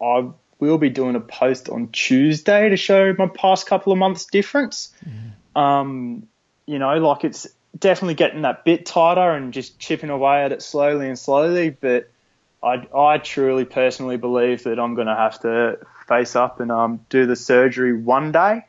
I 0.00 0.28
will 0.60 0.78
be 0.78 0.90
doing 0.90 1.16
a 1.16 1.20
post 1.20 1.68
on 1.68 1.88
Tuesday 1.88 2.68
to 2.68 2.76
show 2.76 3.12
my 3.18 3.26
past 3.26 3.66
couple 3.66 3.92
of 3.92 3.98
months 3.98 4.26
difference. 4.26 4.94
Mm. 5.04 5.60
Um, 5.60 6.28
you 6.66 6.78
know, 6.78 6.96
like 6.98 7.24
it's 7.24 7.48
definitely 7.76 8.14
getting 8.14 8.42
that 8.42 8.64
bit 8.64 8.86
tighter 8.86 9.32
and 9.32 9.52
just 9.52 9.80
chipping 9.80 10.10
away 10.10 10.44
at 10.44 10.52
it 10.52 10.62
slowly 10.62 11.08
and 11.08 11.18
slowly. 11.18 11.70
But 11.70 12.08
I, 12.62 12.86
I 12.96 13.18
truly 13.18 13.64
personally 13.64 14.18
believe 14.18 14.62
that 14.64 14.78
I'm 14.78 14.94
going 14.94 15.08
to 15.08 15.16
have 15.16 15.40
to 15.40 15.78
face 16.06 16.36
up 16.36 16.60
and 16.60 16.70
um, 16.70 17.00
do 17.08 17.26
the 17.26 17.36
surgery 17.36 17.92
one 17.92 18.30
day. 18.30 18.66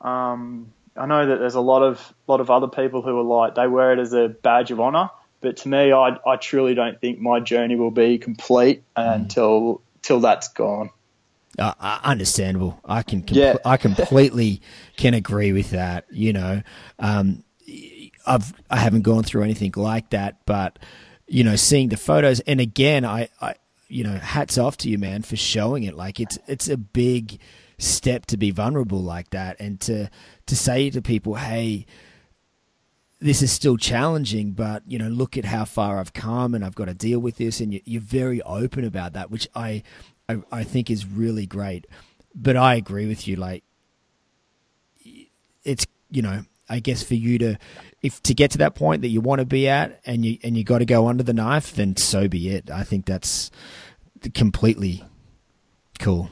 Um, 0.00 0.72
I 0.96 1.06
know 1.06 1.26
that 1.26 1.38
there's 1.38 1.54
a 1.54 1.60
lot 1.60 1.82
of 1.82 2.14
lot 2.26 2.40
of 2.40 2.50
other 2.50 2.68
people 2.68 3.02
who 3.02 3.18
are 3.18 3.22
like 3.22 3.54
they 3.54 3.66
wear 3.66 3.92
it 3.92 3.98
as 3.98 4.12
a 4.12 4.28
badge 4.28 4.70
of 4.70 4.80
honor, 4.80 5.10
but 5.40 5.58
to 5.58 5.68
me, 5.68 5.92
I, 5.92 6.18
I 6.26 6.36
truly 6.36 6.74
don't 6.74 7.00
think 7.00 7.18
my 7.18 7.40
journey 7.40 7.76
will 7.76 7.90
be 7.90 8.18
complete 8.18 8.82
mm. 8.96 9.14
until 9.14 9.82
till 10.02 10.20
that's 10.20 10.48
gone. 10.48 10.90
Uh, 11.58 12.00
understandable. 12.02 12.80
I 12.84 13.02
can 13.02 13.24
yeah. 13.28 13.56
I 13.64 13.76
completely 13.76 14.62
can 14.96 15.14
agree 15.14 15.52
with 15.52 15.70
that. 15.70 16.06
You 16.10 16.32
know, 16.32 16.62
um, 16.98 17.44
I've 18.26 18.52
I 18.70 18.76
haven't 18.76 19.02
gone 19.02 19.22
through 19.22 19.42
anything 19.42 19.72
like 19.76 20.10
that, 20.10 20.38
but 20.46 20.78
you 21.26 21.44
know, 21.44 21.56
seeing 21.56 21.88
the 21.88 21.96
photos 21.96 22.40
and 22.40 22.60
again, 22.60 23.04
I, 23.04 23.28
I 23.40 23.54
you 23.88 24.04
know, 24.04 24.16
hats 24.16 24.56
off 24.56 24.76
to 24.78 24.88
you, 24.88 24.98
man, 24.98 25.22
for 25.22 25.36
showing 25.36 25.82
it. 25.82 25.94
Like 25.94 26.20
it's 26.20 26.38
it's 26.46 26.68
a 26.68 26.76
big 26.76 27.38
step 27.78 28.26
to 28.26 28.36
be 28.36 28.50
vulnerable 28.52 29.02
like 29.02 29.30
that, 29.30 29.56
and 29.58 29.80
to 29.82 30.08
to 30.50 30.56
say 30.56 30.90
to 30.90 31.00
people, 31.02 31.34
hey. 31.34 31.86
This 33.22 33.42
is 33.42 33.52
still 33.52 33.76
challenging, 33.76 34.52
but 34.52 34.82
you 34.86 34.98
know, 34.98 35.08
look 35.08 35.36
at 35.36 35.44
how 35.44 35.66
far 35.66 35.98
I've 35.98 36.14
come, 36.14 36.54
and 36.54 36.64
I've 36.64 36.74
got 36.74 36.86
to 36.86 36.94
deal 36.94 37.18
with 37.18 37.36
this. 37.36 37.60
And 37.60 37.78
you're 37.84 38.00
very 38.00 38.40
open 38.40 38.82
about 38.82 39.12
that, 39.12 39.30
which 39.30 39.46
I, 39.54 39.82
I, 40.26 40.38
I 40.50 40.64
think 40.64 40.90
is 40.90 41.06
really 41.06 41.44
great. 41.44 41.86
But 42.34 42.56
I 42.56 42.76
agree 42.76 43.06
with 43.06 43.28
you. 43.28 43.36
Like, 43.36 43.62
it's 45.64 45.86
you 46.10 46.22
know, 46.22 46.44
I 46.70 46.80
guess 46.80 47.02
for 47.02 47.14
you 47.14 47.36
to 47.40 47.58
if 48.00 48.22
to 48.22 48.32
get 48.32 48.52
to 48.52 48.58
that 48.58 48.74
point 48.74 49.02
that 49.02 49.08
you 49.08 49.20
want 49.20 49.40
to 49.40 49.44
be 49.44 49.68
at 49.68 50.00
and 50.06 50.24
you 50.24 50.38
and 50.42 50.56
you 50.56 50.64
got 50.64 50.78
to 50.78 50.86
go 50.86 51.06
under 51.06 51.22
the 51.22 51.34
knife, 51.34 51.74
then 51.74 51.98
so 51.98 52.26
be 52.26 52.48
it. 52.48 52.70
I 52.70 52.84
think 52.84 53.04
that's 53.04 53.50
completely 54.32 55.04
cool. 55.98 56.30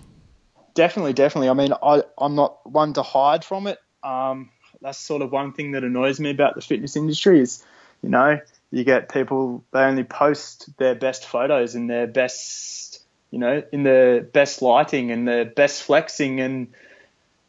Definitely, 0.74 1.12
definitely. 1.12 1.50
I 1.50 1.52
mean, 1.52 1.74
I 1.82 2.02
I'm 2.16 2.34
not 2.34 2.60
one 2.64 2.94
to 2.94 3.02
hide 3.02 3.44
from 3.44 3.66
it. 3.66 3.78
Um, 4.02 4.50
that's 4.80 4.98
sort 4.98 5.22
of 5.22 5.32
one 5.32 5.52
thing 5.52 5.72
that 5.72 5.84
annoys 5.84 6.20
me 6.20 6.30
about 6.30 6.54
the 6.54 6.60
fitness 6.60 6.96
industry 6.96 7.40
is 7.40 7.64
You 8.02 8.10
know, 8.10 8.40
you 8.70 8.84
get 8.84 9.12
people 9.12 9.64
they 9.72 9.80
only 9.80 10.04
post 10.04 10.76
their 10.78 10.94
best 10.94 11.26
photos 11.26 11.74
and 11.74 11.88
their 11.88 12.06
best, 12.06 13.02
you 13.30 13.38
know, 13.38 13.62
in 13.72 13.82
the 13.82 14.28
best 14.32 14.62
lighting 14.62 15.10
and 15.10 15.26
the 15.26 15.50
best 15.54 15.82
flexing 15.82 16.40
and 16.40 16.68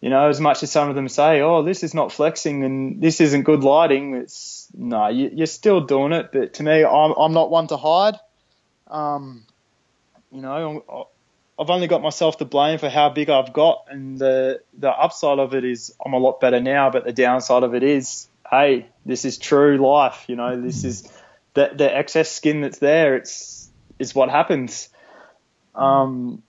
you 0.01 0.09
know, 0.09 0.29
as 0.29 0.39
much 0.39 0.63
as 0.63 0.71
some 0.71 0.87
of 0.87 0.95
them 0.95 1.09
say, 1.09 1.41
"Oh, 1.41 1.61
this 1.61 1.83
is 1.83 1.93
not 1.93 2.13
flexing 2.13 2.63
and 2.63 3.01
this 3.01 3.19
isn't 3.19 3.43
good 3.43 3.65
lighting," 3.65 4.15
it's 4.15 4.67
no, 4.73 5.09
you, 5.09 5.43
are 5.43 5.45
still 5.45 5.81
doing 5.81 6.13
it. 6.13 6.29
But 6.31 6.53
to 6.53 6.63
me, 6.63 6.85
I'm 6.85 7.11
I'm 7.17 7.33
not 7.33 7.51
one 7.51 7.67
to 7.67 7.77
hide. 7.77 8.15
Um, 8.87 9.45
you 10.31 10.41
know, 10.41 11.07
I've 11.59 11.69
only 11.69 11.87
got 11.87 12.01
myself 12.01 12.37
to 12.37 12.45
blame 12.45 12.79
for 12.79 12.89
how 12.89 13.09
big 13.09 13.29
I've 13.29 13.51
got, 13.51 13.85
and 13.89 14.17
the 14.17 14.61
the 14.77 14.89
upside 14.89 15.39
of 15.39 15.53
it 15.53 15.65
is 15.65 15.93
I'm 16.03 16.13
a 16.13 16.17
lot 16.17 16.39
better 16.39 16.61
now. 16.61 16.89
But 16.89 17.03
the 17.03 17.11
downside 17.11 17.63
of 17.63 17.75
it 17.75 17.83
is, 17.83 18.29
hey, 18.49 18.87
this 19.05 19.25
is 19.25 19.37
true 19.37 19.77
life. 19.77 20.23
You 20.27 20.37
know, 20.37 20.59
this 20.61 20.85
is 20.85 21.11
the 21.55 21.71
the 21.75 21.93
excess 21.93 22.31
skin 22.31 22.61
that's 22.61 22.79
there. 22.79 23.17
It's 23.17 23.69
is 23.99 24.15
what 24.15 24.29
happens. 24.29 24.87
Um, 25.75 26.43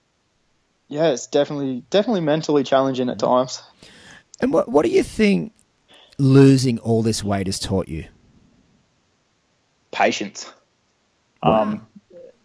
yeah, 0.87 1.09
it's 1.11 1.27
definitely 1.27 1.83
definitely 1.89 2.21
mentally 2.21 2.63
challenging 2.63 3.09
at 3.09 3.19
times. 3.19 3.61
And 4.39 4.53
what 4.53 4.69
what 4.69 4.85
do 4.85 4.91
you 4.91 5.03
think 5.03 5.51
losing 6.17 6.79
all 6.79 7.03
this 7.03 7.21
weight 7.21 7.47
has 7.47 7.59
taught 7.59 7.89
you? 7.89 8.05
Patience. 9.91 10.49
Wow. 11.43 11.63
Um, 11.63 11.87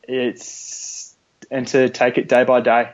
it's 0.02 1.15
and 1.50 1.66
to 1.68 1.88
take 1.88 2.18
it 2.18 2.28
day 2.28 2.44
by 2.44 2.60
day. 2.60 2.92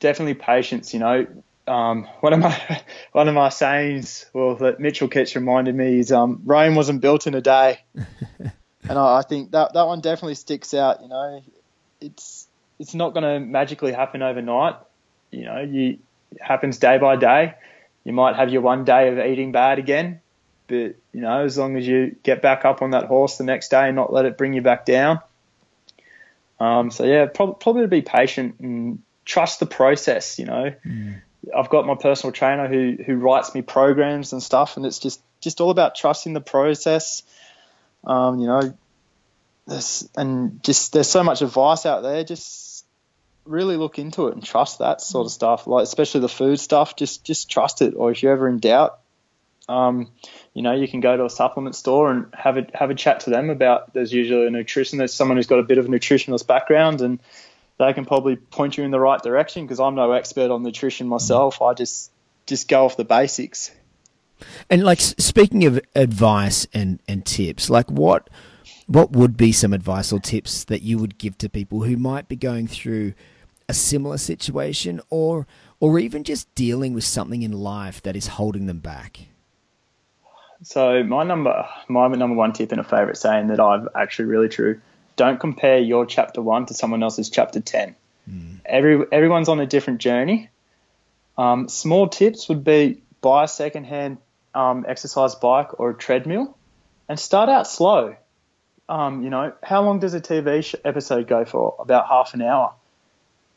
Definitely 0.00 0.34
patience. 0.34 0.94
You 0.94 1.00
know, 1.00 1.26
um, 1.66 2.04
one 2.20 2.32
of 2.32 2.40
my 2.40 2.82
one 3.12 3.28
of 3.28 3.34
my 3.34 3.48
sayings, 3.48 4.26
well, 4.32 4.56
that 4.56 4.80
Mitchell 4.80 5.08
Ketch 5.08 5.34
reminded 5.34 5.74
me 5.74 5.98
is, 5.98 6.12
um, 6.12 6.42
Rome 6.44 6.74
wasn't 6.74 7.00
built 7.00 7.26
in 7.26 7.34
a 7.34 7.40
day, 7.40 7.80
and 7.94 8.98
I, 8.98 9.18
I 9.18 9.22
think 9.22 9.52
that 9.52 9.74
that 9.74 9.86
one 9.86 10.00
definitely 10.00 10.34
sticks 10.34 10.74
out. 10.74 11.02
You 11.02 11.08
know, 11.08 11.42
it's 12.00 12.46
it's 12.78 12.94
not 12.94 13.14
going 13.14 13.24
to 13.24 13.40
magically 13.44 13.92
happen 13.92 14.22
overnight. 14.22 14.76
You 15.30 15.44
know, 15.44 15.60
you 15.60 15.98
it 16.32 16.42
happens 16.42 16.78
day 16.78 16.98
by 16.98 17.16
day. 17.16 17.54
You 18.04 18.12
might 18.12 18.36
have 18.36 18.50
your 18.50 18.62
one 18.62 18.84
day 18.84 19.08
of 19.08 19.18
eating 19.18 19.52
bad 19.52 19.78
again, 19.78 20.20
but 20.66 20.96
you 21.12 21.20
know, 21.20 21.44
as 21.44 21.58
long 21.58 21.76
as 21.76 21.86
you 21.86 22.16
get 22.22 22.40
back 22.42 22.64
up 22.64 22.82
on 22.82 22.92
that 22.92 23.04
horse 23.04 23.36
the 23.36 23.44
next 23.44 23.70
day 23.70 23.86
and 23.86 23.96
not 23.96 24.12
let 24.12 24.24
it 24.24 24.38
bring 24.38 24.54
you 24.54 24.62
back 24.62 24.86
down. 24.86 25.20
Um, 26.60 26.90
so 26.90 27.04
yeah, 27.04 27.26
prob- 27.26 27.60
probably 27.60 27.82
to 27.82 27.88
be 27.88 28.02
patient 28.02 28.56
and 28.60 29.02
trust 29.24 29.60
the 29.60 29.66
process. 29.66 30.38
You 30.38 30.46
know, 30.46 30.74
mm. 30.84 31.20
I've 31.56 31.70
got 31.70 31.86
my 31.86 31.94
personal 31.94 32.32
trainer 32.32 32.68
who 32.68 32.96
who 33.04 33.16
writes 33.16 33.54
me 33.54 33.62
programs 33.62 34.32
and 34.32 34.42
stuff, 34.42 34.76
and 34.76 34.84
it's 34.84 34.98
just 34.98 35.20
just 35.40 35.60
all 35.60 35.70
about 35.70 35.94
trusting 35.94 36.32
the 36.32 36.40
process. 36.40 37.22
Um, 38.04 38.40
you 38.40 38.46
know, 38.46 38.74
there's, 39.66 40.08
and 40.16 40.62
just 40.62 40.92
there's 40.92 41.08
so 41.08 41.22
much 41.22 41.42
advice 41.42 41.86
out 41.86 42.02
there. 42.02 42.24
Just 42.24 42.84
really 43.44 43.76
look 43.76 43.98
into 43.98 44.28
it 44.28 44.34
and 44.34 44.44
trust 44.44 44.80
that 44.80 45.00
sort 45.00 45.26
of 45.26 45.32
stuff. 45.32 45.66
Like 45.66 45.84
especially 45.84 46.20
the 46.20 46.28
food 46.28 46.58
stuff, 46.58 46.96
just 46.96 47.24
just 47.24 47.50
trust 47.50 47.82
it. 47.82 47.94
Or 47.94 48.10
if 48.10 48.22
you're 48.22 48.32
ever 48.32 48.48
in 48.48 48.58
doubt, 48.58 48.98
um, 49.68 50.10
you 50.54 50.62
know, 50.62 50.72
you 50.72 50.88
can 50.88 51.00
go 51.00 51.16
to 51.16 51.24
a 51.24 51.30
supplement 51.30 51.76
store 51.76 52.10
and 52.10 52.34
have 52.34 52.56
a 52.56 52.66
have 52.74 52.90
a 52.90 52.94
chat 52.94 53.20
to 53.20 53.30
them 53.30 53.50
about. 53.50 53.92
There's 53.92 54.12
usually 54.12 54.46
a 54.46 54.50
nutrition. 54.50 54.98
There's 54.98 55.12
someone 55.12 55.36
who's 55.36 55.46
got 55.46 55.58
a 55.58 55.62
bit 55.62 55.78
of 55.78 55.86
a 55.86 55.88
nutritionist 55.88 56.46
background, 56.46 57.00
and 57.00 57.20
they 57.78 57.92
can 57.92 58.06
probably 58.06 58.36
point 58.36 58.78
you 58.78 58.84
in 58.84 58.90
the 58.90 59.00
right 59.00 59.22
direction. 59.22 59.64
Because 59.64 59.78
I'm 59.78 59.94
no 59.94 60.12
expert 60.12 60.50
on 60.50 60.62
nutrition 60.62 61.06
myself. 61.06 61.60
I 61.60 61.74
just 61.74 62.10
just 62.46 62.68
go 62.68 62.86
off 62.86 62.96
the 62.96 63.04
basics. 63.04 63.70
And 64.70 64.84
like 64.84 65.00
speaking 65.00 65.64
of 65.66 65.80
advice 65.94 66.66
and 66.72 67.00
and 67.06 67.26
tips, 67.26 67.68
like 67.68 67.90
what 67.90 68.30
what 68.86 69.12
would 69.12 69.36
be 69.36 69.52
some 69.52 69.74
advice 69.74 70.12
or 70.12 70.20
tips 70.20 70.64
that 70.64 70.80
you 70.82 70.96
would 70.96 71.18
give 71.18 71.36
to 71.38 71.48
people 71.50 71.82
who 71.82 71.96
might 71.96 72.26
be 72.26 72.36
going 72.36 72.66
through 72.66 73.12
a 73.68 73.74
similar 73.74 74.16
situation 74.16 75.00
or 75.10 75.46
or 75.78 75.98
even 75.98 76.24
just 76.24 76.52
dealing 76.54 76.94
with 76.94 77.04
something 77.04 77.42
in 77.42 77.52
life 77.52 78.02
that 78.02 78.16
is 78.16 78.28
holding 78.28 78.66
them 78.66 78.78
back? 78.78 79.28
So 80.62 81.02
my 81.04 81.24
number 81.24 81.68
my 81.88 82.08
number 82.08 82.34
one 82.34 82.52
tip 82.52 82.72
and 82.72 82.80
a 82.80 82.84
favorite 82.84 83.16
saying 83.16 83.48
that 83.48 83.60
I've 83.60 83.88
actually 83.94 84.26
really 84.26 84.48
true. 84.48 84.80
Don't 85.16 85.38
compare 85.38 85.78
your 85.78 86.06
chapter 86.06 86.42
one 86.42 86.66
to 86.66 86.74
someone 86.74 87.02
else's 87.02 87.30
chapter 87.30 87.60
ten. 87.60 87.94
Mm. 88.28 88.60
Every 88.64 89.04
everyone's 89.12 89.48
on 89.48 89.60
a 89.60 89.66
different 89.66 90.00
journey. 90.00 90.50
Um, 91.36 91.68
small 91.68 92.08
tips 92.08 92.48
would 92.48 92.64
be 92.64 93.02
buy 93.20 93.44
a 93.44 93.48
secondhand 93.48 94.18
um, 94.54 94.84
exercise 94.88 95.34
bike 95.36 95.78
or 95.78 95.90
a 95.90 95.94
treadmill, 95.94 96.56
and 97.08 97.18
start 97.18 97.48
out 97.48 97.66
slow. 97.66 98.16
Um, 98.88 99.22
you 99.22 99.30
know, 99.30 99.52
how 99.62 99.82
long 99.82 100.00
does 100.00 100.14
a 100.14 100.20
TV 100.20 100.74
episode 100.84 101.28
go 101.28 101.44
for? 101.44 101.76
About 101.78 102.08
half 102.08 102.34
an 102.34 102.42
hour. 102.42 102.72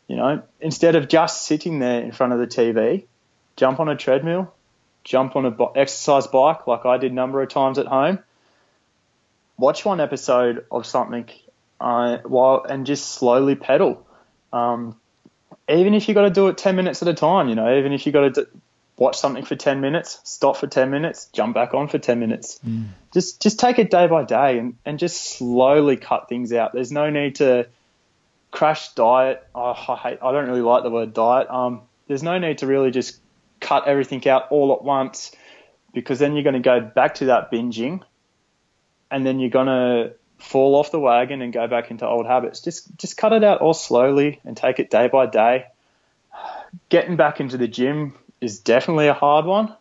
You 0.08 0.18
know, 0.18 0.44
instead 0.60 0.96
of 0.96 1.08
just 1.08 1.46
sitting 1.46 1.80
there 1.80 2.02
in 2.02 2.12
front 2.12 2.34
of 2.34 2.40
the 2.40 2.48
TV, 2.48 3.06
jump 3.56 3.80
on 3.80 3.88
a 3.88 3.96
treadmill, 3.96 4.54
jump 5.04 5.36
on 5.36 5.46
an 5.46 5.58
exercise 5.76 6.28
bike 6.28 6.68
like 6.68 6.86
I 6.86 6.98
did 6.98 7.12
a 7.12 7.16
number 7.16 7.42
of 7.42 7.50
times 7.50 7.80
at 7.80 7.88
home. 7.88 8.20
Watch 9.58 9.86
one 9.86 10.00
episode 10.00 10.66
of 10.72 10.86
something 10.86 11.30
uh, 11.80 12.18
while 12.20 12.64
and 12.68 12.86
just 12.86 13.12
slowly 13.12 13.56
pedal. 13.56 14.06
Um, 14.54 14.96
even 15.70 15.94
if 15.94 16.08
you 16.08 16.14
got 16.14 16.24
to 16.24 16.30
do 16.30 16.48
it 16.48 16.58
10 16.58 16.76
minutes 16.76 17.02
at 17.02 17.08
a 17.08 17.14
time, 17.14 17.50
you 17.50 17.56
know, 17.56 17.78
even 17.78 17.94
if 17.94 18.06
you 18.06 18.12
got 18.12 18.34
to 18.36 18.48
watch 18.98 19.18
something 19.18 19.44
for 19.44 19.56
10 19.56 19.82
minutes, 19.82 20.20
stop 20.24 20.58
for 20.58 20.68
10 20.68 20.92
minutes, 20.92 21.30
jump 21.34 21.56
back 21.56 21.74
on 21.74 21.88
for 21.88 21.98
10 21.98 22.20
minutes. 22.20 22.60
Mm. 22.68 22.88
Just 23.14 23.42
just 23.42 23.60
take 23.60 23.80
it 23.80 23.90
day 23.90 24.08
by 24.08 24.24
day 24.24 24.60
and, 24.60 24.76
and 24.86 25.00
just 25.00 25.22
slowly 25.22 25.98
cut 25.98 26.30
things 26.30 26.54
out. 26.54 26.74
There's 26.74 26.92
no 26.92 27.10
need 27.10 27.36
to 27.36 27.68
crash 28.52 28.94
diet. 28.94 29.46
Oh, 29.56 29.72
I 29.72 29.96
hate. 29.96 30.20
I 30.22 30.32
don't 30.32 30.48
really 30.48 30.62
like 30.62 30.84
the 30.84 30.92
word 30.92 31.14
diet. 31.14 31.50
Um, 31.50 31.82
there's 32.08 32.24
no 32.24 32.38
need 32.38 32.60
to 32.60 32.68
really 32.68 32.92
just 32.92 33.21
cut 33.62 33.88
everything 33.88 34.28
out 34.28 34.48
all 34.52 34.74
at 34.74 34.84
once 34.84 35.32
because 35.94 36.20
then 36.20 36.34
you're 36.34 36.44
going 36.44 36.54
to 36.54 36.60
go 36.60 36.82
back 36.82 37.16
to 37.16 37.26
that 37.26 37.52
binging, 37.52 38.02
and 39.10 39.26
then 39.26 39.40
you're 39.40 39.50
going 39.50 39.68
to 39.68 40.14
fall 40.38 40.76
off 40.76 40.92
the 40.92 41.00
wagon 41.00 41.42
and 41.42 41.54
go 41.54 41.68
back 41.68 41.92
into 41.92 42.06
old 42.06 42.26
habits. 42.26 42.62
Just 42.62 42.98
just 42.98 43.16
cut 43.16 43.32
it 43.34 43.44
out 43.44 43.62
all 43.62 43.74
slowly 43.74 44.40
and 44.44 44.58
take 44.58 44.80
it 44.80 44.90
day 44.90 45.08
by 45.08 45.28
day. 45.28 45.66
Getting 46.90 47.16
back 47.16 47.40
into 47.40 47.58
the 47.58 47.68
gym 47.68 48.16
is 48.40 48.60
definitely 48.60 49.08
a 49.08 49.14
hard 49.14 49.46
one. 49.46 49.76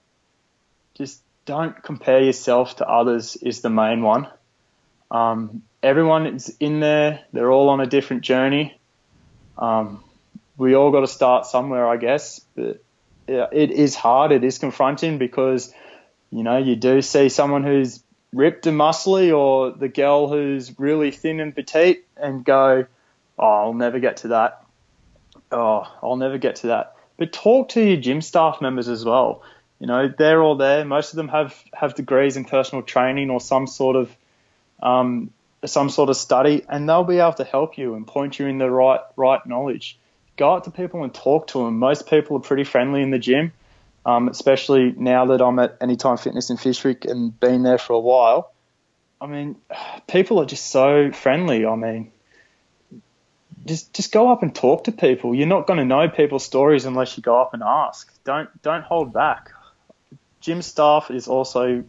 Just 0.95 1.23
don't 1.47 1.81
compare 1.83 2.21
yourself 2.23 2.77
to 2.77 2.87
others 2.87 3.37
is 3.37 3.61
the 3.61 3.71
main 3.71 4.03
one. 4.03 4.29
Um, 5.11 5.63
everyone 5.83 6.27
is 6.27 6.55
in 6.61 6.81
there. 6.81 7.21
They're 7.33 7.51
all 7.51 7.71
on 7.71 7.81
a 7.81 7.87
different 7.87 8.23
journey. 8.23 8.79
Um, 9.57 10.05
we 10.57 10.75
all 10.75 10.91
got 10.91 11.01
to 11.01 11.07
start 11.07 11.47
somewhere, 11.47 11.89
I 11.89 11.97
guess. 11.97 12.41
But 12.55 12.83
it 13.31 13.71
is 13.71 13.95
hard. 13.95 14.33
It 14.33 14.45
is 14.45 14.59
confronting 14.59 15.19
because 15.19 15.73
you 16.31 16.43
know 16.43 16.59
you 16.59 16.77
do 16.77 17.03
see 17.03 17.29
someone 17.29 17.65
who's 17.65 18.03
ripped 18.33 18.67
and 18.67 18.79
muscly, 18.79 19.37
or 19.37 19.73
the 19.73 19.89
girl 19.89 20.29
who's 20.29 20.79
really 20.79 21.11
thin 21.11 21.41
and 21.41 21.55
petite, 21.55 22.05
and 22.17 22.45
go, 22.45 22.87
"Oh, 23.39 23.47
I'll 23.47 23.75
never 23.75 23.99
get 23.99 24.19
to 24.19 24.29
that. 24.29 24.65
Oh, 25.51 25.91
I'll 26.03 26.17
never 26.17 26.39
get 26.39 26.57
to 26.57 26.69
that." 26.69 26.97
But 27.17 27.33
talk 27.33 27.71
to 27.71 27.83
your 27.83 27.99
gym 27.99 28.23
staff 28.23 28.61
members 28.61 28.89
as 28.89 29.05
well. 29.05 29.43
You 29.79 29.87
know, 29.87 30.09
they're 30.09 30.43
all 30.43 30.57
there. 30.57 30.85
Most 30.85 31.13
of 31.13 31.17
them 31.17 31.29
have 31.29 31.55
have 31.73 31.95
degrees 31.95 32.37
in 32.37 32.45
personal 32.45 32.83
training 32.83 33.31
or 33.31 33.41
some 33.41 33.67
sort 33.67 33.97
of 33.97 34.15
um, 34.83 35.31
some 35.65 35.91
sort 35.91 36.11
of 36.11 36.17
study, 36.17 36.65
and 36.69 36.89
they'll 36.89 37.05
be 37.05 37.19
able 37.19 37.35
to 37.35 37.45
help 37.45 37.79
you 37.79 37.95
and 37.95 38.07
point 38.07 38.39
you 38.39 38.47
in 38.47 38.59
the 38.59 38.71
right 38.71 39.01
right 39.17 39.45
knowledge. 39.47 39.99
Go 40.41 40.55
up 40.55 40.65
to 40.65 40.71
people 40.71 41.05
and 41.05 41.13
talk 41.13 41.49
to 41.49 41.67
them. 41.67 41.79
Most 41.79 42.09
people 42.09 42.39
are 42.39 42.41
pretty 42.41 42.65
friendly 42.65 43.03
in 43.03 43.11
the 43.11 43.19
gym, 43.19 43.53
um, 44.07 44.27
especially 44.27 44.91
now 44.97 45.27
that 45.27 45.43
I'm 45.43 45.59
at 45.59 45.77
Anytime 45.83 46.17
Fitness 46.17 46.49
in 46.49 46.57
Fyshwick 46.57 47.05
and 47.05 47.39
been 47.39 47.63
there 47.63 47.77
for 47.77 47.93
a 47.93 48.01
while. 48.01 48.51
I 49.21 49.27
mean, 49.27 49.57
people 50.09 50.41
are 50.41 50.47
just 50.47 50.65
so 50.65 51.13
friendly. 51.13 51.67
I 51.67 51.77
mean, 51.77 52.11
just 53.67 53.93
just 53.93 54.13
go 54.13 54.33
up 54.33 54.43
and 54.43 54.55
talk 54.55 54.85
to 54.85 54.93
people. 54.93 55.35
You're 55.35 55.47
not 55.47 55.67
going 55.67 55.79
to 55.79 55.85
know 55.85 56.09
people's 56.09 56.47
stories 56.47 56.87
unless 56.87 57.19
you 57.19 57.23
go 57.23 57.39
up 57.39 57.53
and 57.53 57.63
ask. 57.63 58.11
Don't 58.25 58.49
don't 58.63 58.83
hold 58.83 59.13
back. 59.13 59.51
Gym 60.41 60.63
staff 60.63 61.11
is 61.11 61.29
also 61.29 61.85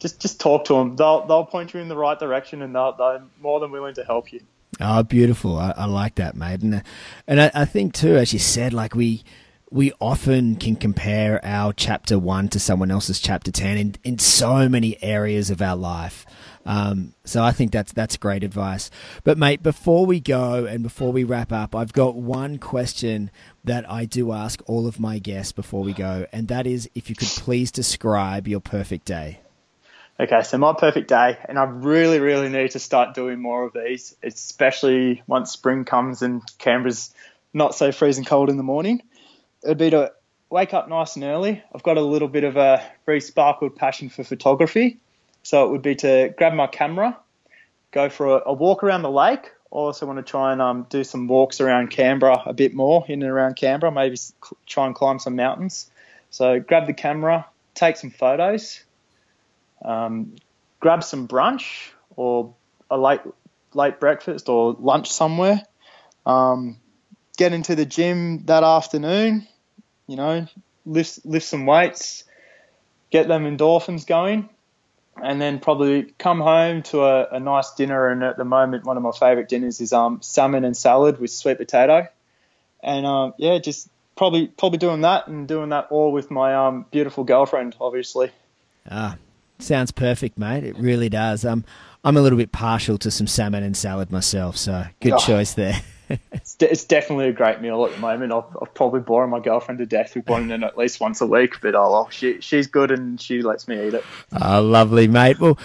just 0.00 0.20
just 0.20 0.38
talk 0.38 0.66
to 0.66 0.74
them. 0.74 0.96
They'll 0.96 1.26
they'll 1.26 1.46
point 1.46 1.72
you 1.72 1.80
in 1.80 1.88
the 1.88 1.96
right 1.96 2.18
direction, 2.18 2.60
and 2.60 2.74
they'll, 2.74 2.92
they're 2.92 3.22
more 3.40 3.58
than 3.58 3.70
willing 3.70 3.94
to 3.94 4.04
help 4.04 4.34
you. 4.34 4.42
Oh, 4.80 5.02
beautiful! 5.02 5.58
I, 5.58 5.72
I 5.76 5.84
like 5.86 6.16
that, 6.16 6.36
mate. 6.36 6.60
And 6.60 6.82
and 7.26 7.40
I, 7.40 7.50
I 7.54 7.64
think 7.64 7.94
too, 7.94 8.16
as 8.16 8.32
you 8.32 8.38
said, 8.38 8.72
like 8.72 8.94
we 8.94 9.24
we 9.70 9.92
often 10.00 10.56
can 10.56 10.76
compare 10.76 11.44
our 11.44 11.72
chapter 11.72 12.18
one 12.18 12.48
to 12.48 12.60
someone 12.60 12.90
else's 12.90 13.18
chapter 13.18 13.50
ten 13.50 13.78
in 13.78 13.94
in 14.04 14.18
so 14.18 14.68
many 14.68 15.02
areas 15.02 15.50
of 15.50 15.62
our 15.62 15.76
life. 15.76 16.26
Um, 16.66 17.14
so 17.24 17.42
I 17.42 17.52
think 17.52 17.72
that's 17.72 17.92
that's 17.92 18.16
great 18.16 18.44
advice. 18.44 18.90
But 19.24 19.38
mate, 19.38 19.62
before 19.62 20.04
we 20.04 20.20
go 20.20 20.66
and 20.66 20.82
before 20.82 21.12
we 21.12 21.24
wrap 21.24 21.52
up, 21.52 21.74
I've 21.74 21.92
got 21.92 22.16
one 22.16 22.58
question 22.58 23.30
that 23.64 23.88
I 23.90 24.04
do 24.04 24.32
ask 24.32 24.60
all 24.66 24.86
of 24.86 25.00
my 25.00 25.18
guests 25.18 25.52
before 25.52 25.82
we 25.82 25.94
go, 25.94 26.26
and 26.32 26.48
that 26.48 26.66
is 26.66 26.90
if 26.94 27.08
you 27.08 27.16
could 27.16 27.28
please 27.28 27.70
describe 27.70 28.46
your 28.46 28.60
perfect 28.60 29.06
day. 29.06 29.40
Okay, 30.18 30.42
so 30.44 30.56
my 30.56 30.72
perfect 30.72 31.08
day, 31.08 31.36
and 31.46 31.58
I 31.58 31.64
really, 31.64 32.20
really 32.20 32.48
need 32.48 32.70
to 32.70 32.78
start 32.78 33.14
doing 33.14 33.38
more 33.38 33.64
of 33.64 33.74
these, 33.74 34.16
especially 34.22 35.22
once 35.26 35.52
spring 35.52 35.84
comes 35.84 36.22
and 36.22 36.40
Canberra's 36.56 37.12
not 37.52 37.74
so 37.74 37.92
freezing 37.92 38.24
cold 38.24 38.48
in 38.48 38.56
the 38.56 38.62
morning. 38.62 39.02
It'd 39.62 39.76
be 39.76 39.90
to 39.90 40.12
wake 40.48 40.72
up 40.72 40.88
nice 40.88 41.16
and 41.16 41.24
early. 41.26 41.62
I've 41.74 41.82
got 41.82 41.98
a 41.98 42.02
little 42.02 42.28
bit 42.28 42.44
of 42.44 42.56
a 42.56 42.82
very 43.04 43.20
sparkled 43.20 43.76
passion 43.76 44.08
for 44.08 44.24
photography, 44.24 44.96
so 45.42 45.66
it 45.66 45.70
would 45.70 45.82
be 45.82 45.96
to 45.96 46.32
grab 46.38 46.54
my 46.54 46.66
camera, 46.66 47.18
go 47.90 48.08
for 48.08 48.38
a, 48.38 48.42
a 48.46 48.52
walk 48.54 48.84
around 48.84 49.02
the 49.02 49.10
lake. 49.10 49.44
I 49.70 49.76
also 49.76 50.06
want 50.06 50.18
to 50.18 50.22
try 50.22 50.52
and 50.52 50.62
um, 50.62 50.86
do 50.88 51.04
some 51.04 51.28
walks 51.28 51.60
around 51.60 51.90
Canberra 51.90 52.42
a 52.46 52.54
bit 52.54 52.72
more, 52.72 53.04
in 53.06 53.22
and 53.22 53.30
around 53.30 53.56
Canberra, 53.56 53.92
maybe 53.92 54.16
try 54.64 54.86
and 54.86 54.94
climb 54.94 55.18
some 55.18 55.36
mountains. 55.36 55.90
So 56.30 56.58
grab 56.58 56.86
the 56.86 56.94
camera, 56.94 57.44
take 57.74 57.98
some 57.98 58.10
photos 58.10 58.82
um, 59.82 60.36
grab 60.80 61.02
some 61.04 61.28
brunch 61.28 61.90
or 62.16 62.54
a 62.90 62.98
late 62.98 63.20
late 63.74 64.00
breakfast 64.00 64.48
or 64.48 64.76
lunch 64.78 65.10
somewhere. 65.10 65.62
Um, 66.24 66.78
get 67.36 67.52
into 67.52 67.74
the 67.74 67.86
gym 67.86 68.44
that 68.46 68.64
afternoon. 68.64 69.46
You 70.06 70.16
know, 70.16 70.46
lift 70.84 71.24
lift 71.24 71.46
some 71.46 71.66
weights, 71.66 72.24
get 73.10 73.28
them 73.28 73.44
endorphins 73.44 74.06
going, 74.06 74.48
and 75.22 75.40
then 75.40 75.58
probably 75.60 76.14
come 76.18 76.40
home 76.40 76.82
to 76.84 77.02
a, 77.02 77.28
a 77.32 77.40
nice 77.40 77.72
dinner. 77.74 78.08
And 78.08 78.22
at 78.22 78.36
the 78.36 78.44
moment, 78.44 78.84
one 78.84 78.96
of 78.96 79.02
my 79.02 79.12
favourite 79.12 79.48
dinners 79.48 79.80
is 79.80 79.92
um, 79.92 80.22
salmon 80.22 80.64
and 80.64 80.76
salad 80.76 81.18
with 81.18 81.30
sweet 81.30 81.58
potato. 81.58 82.08
And 82.82 83.06
uh, 83.06 83.32
yeah, 83.36 83.58
just 83.58 83.88
probably 84.16 84.46
probably 84.46 84.78
doing 84.78 85.02
that 85.02 85.28
and 85.28 85.46
doing 85.46 85.70
that 85.70 85.88
all 85.90 86.12
with 86.12 86.30
my 86.30 86.54
um, 86.54 86.86
beautiful 86.90 87.24
girlfriend, 87.24 87.76
obviously. 87.80 88.30
Ah, 88.88 89.16
Sounds 89.58 89.90
perfect, 89.90 90.38
mate. 90.38 90.64
It 90.64 90.76
really 90.78 91.08
does. 91.08 91.44
Um, 91.44 91.64
I'm 92.04 92.16
a 92.16 92.20
little 92.20 92.38
bit 92.38 92.52
partial 92.52 92.98
to 92.98 93.10
some 93.10 93.26
salmon 93.26 93.62
and 93.62 93.76
salad 93.76 94.12
myself, 94.12 94.56
so 94.56 94.84
good 95.00 95.14
oh, 95.14 95.18
choice 95.18 95.54
there. 95.54 95.82
it's, 96.32 96.54
de- 96.54 96.70
it's, 96.70 96.84
definitely 96.84 97.28
a 97.28 97.32
great 97.32 97.60
meal 97.60 97.84
at 97.84 97.92
the 97.92 97.98
moment. 97.98 98.32
I've, 98.32 98.44
I've 98.62 98.72
probably 98.74 99.00
boring 99.00 99.30
my 99.30 99.40
girlfriend 99.40 99.78
to 99.78 99.86
death 99.86 100.14
with 100.14 100.28
wanting 100.28 100.50
it 100.50 100.62
at 100.62 100.78
least 100.78 101.00
once 101.00 101.20
a 101.20 101.26
week, 101.26 101.60
but 101.60 101.74
oh, 101.74 102.06
she, 102.10 102.40
she's 102.40 102.66
good 102.66 102.90
and 102.90 103.20
she 103.20 103.42
lets 103.42 103.66
me 103.66 103.88
eat 103.88 103.94
it. 103.94 104.04
Oh, 104.40 104.62
lovely, 104.62 105.08
mate. 105.08 105.40
Well, 105.40 105.58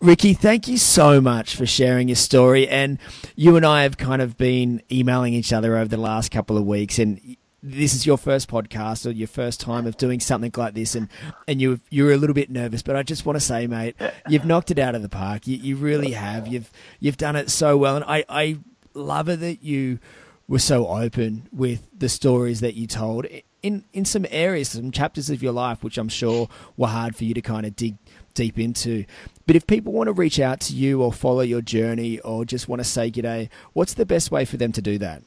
Ricki, 0.00 0.34
thank 0.34 0.66
you 0.66 0.78
so 0.78 1.20
much 1.20 1.54
for 1.54 1.66
sharing 1.66 2.08
your 2.08 2.16
story. 2.16 2.66
And 2.68 2.98
you 3.36 3.56
and 3.56 3.64
I 3.64 3.84
have 3.84 3.98
kind 3.98 4.20
of 4.20 4.36
been 4.36 4.82
emailing 4.90 5.34
each 5.34 5.52
other 5.52 5.76
over 5.76 5.88
the 5.88 5.96
last 5.96 6.32
couple 6.32 6.56
of 6.56 6.66
weeks, 6.66 6.98
and 6.98 7.36
this 7.62 7.94
is 7.94 8.06
your 8.06 8.16
first 8.16 8.48
podcast 8.48 9.06
or 9.06 9.10
your 9.10 9.28
first 9.28 9.60
time 9.60 9.86
of 9.86 9.96
doing 9.96 10.20
something 10.20 10.52
like 10.56 10.74
this 10.74 10.94
and, 10.94 11.08
and 11.46 11.60
you 11.60 11.80
you're 11.90 12.12
a 12.12 12.16
little 12.16 12.34
bit 12.34 12.50
nervous 12.50 12.82
but 12.82 12.94
I 12.94 13.02
just 13.02 13.26
want 13.26 13.36
to 13.36 13.40
say 13.40 13.66
mate 13.66 13.96
you've 14.28 14.44
knocked 14.44 14.70
it 14.70 14.78
out 14.78 14.94
of 14.94 15.02
the 15.02 15.08
park. 15.08 15.46
You, 15.46 15.56
you 15.56 15.76
really 15.76 16.12
have. 16.12 16.46
You've 16.46 16.70
you've 17.00 17.16
done 17.16 17.36
it 17.36 17.50
so 17.50 17.76
well 17.76 17.96
and 17.96 18.04
I, 18.04 18.24
I 18.28 18.58
love 18.94 19.28
it 19.28 19.40
that 19.40 19.62
you 19.62 19.98
were 20.46 20.58
so 20.58 20.86
open 20.86 21.48
with 21.52 21.86
the 21.96 22.08
stories 22.08 22.60
that 22.60 22.74
you 22.74 22.86
told 22.86 23.26
in 23.62 23.84
in 23.92 24.04
some 24.04 24.24
areas 24.30 24.70
some 24.70 24.92
chapters 24.92 25.28
of 25.28 25.42
your 25.42 25.52
life 25.52 25.82
which 25.82 25.98
I'm 25.98 26.08
sure 26.08 26.48
were 26.76 26.86
hard 26.86 27.16
for 27.16 27.24
you 27.24 27.34
to 27.34 27.42
kind 27.42 27.66
of 27.66 27.74
dig 27.74 27.96
deep 28.34 28.56
into. 28.56 29.04
But 29.48 29.56
if 29.56 29.66
people 29.66 29.92
want 29.92 30.06
to 30.06 30.12
reach 30.12 30.38
out 30.38 30.60
to 30.60 30.74
you 30.74 31.02
or 31.02 31.12
follow 31.12 31.40
your 31.40 31.60
journey 31.60 32.20
or 32.20 32.44
just 32.44 32.68
want 32.68 32.78
to 32.78 32.84
say 32.84 33.10
g'day 33.10 33.48
what's 33.72 33.94
the 33.94 34.06
best 34.06 34.30
way 34.30 34.44
for 34.44 34.56
them 34.56 34.70
to 34.72 34.80
do 34.80 34.96
that 34.98 35.22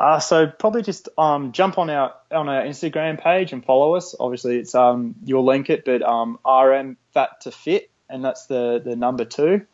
uh, 0.00 0.18
so 0.18 0.46
probably 0.46 0.80
just 0.80 1.10
um, 1.18 1.52
jump 1.52 1.76
on 1.76 1.90
our 1.90 2.14
on 2.30 2.48
our 2.48 2.62
Instagram 2.62 3.20
page 3.20 3.52
and 3.52 3.62
follow 3.62 3.96
us. 3.96 4.14
Obviously, 4.18 4.56
it's 4.56 4.74
um, 4.74 5.14
you'll 5.26 5.44
link 5.44 5.68
it, 5.68 5.84
but 5.84 6.00
um, 6.02 6.38
RM 6.46 6.96
Fat 7.12 7.42
to 7.42 7.50
Fit, 7.50 7.90
and 8.08 8.24
that's 8.24 8.46
the 8.46 8.80
the 8.82 8.96
number 8.96 9.26
two. 9.26 9.66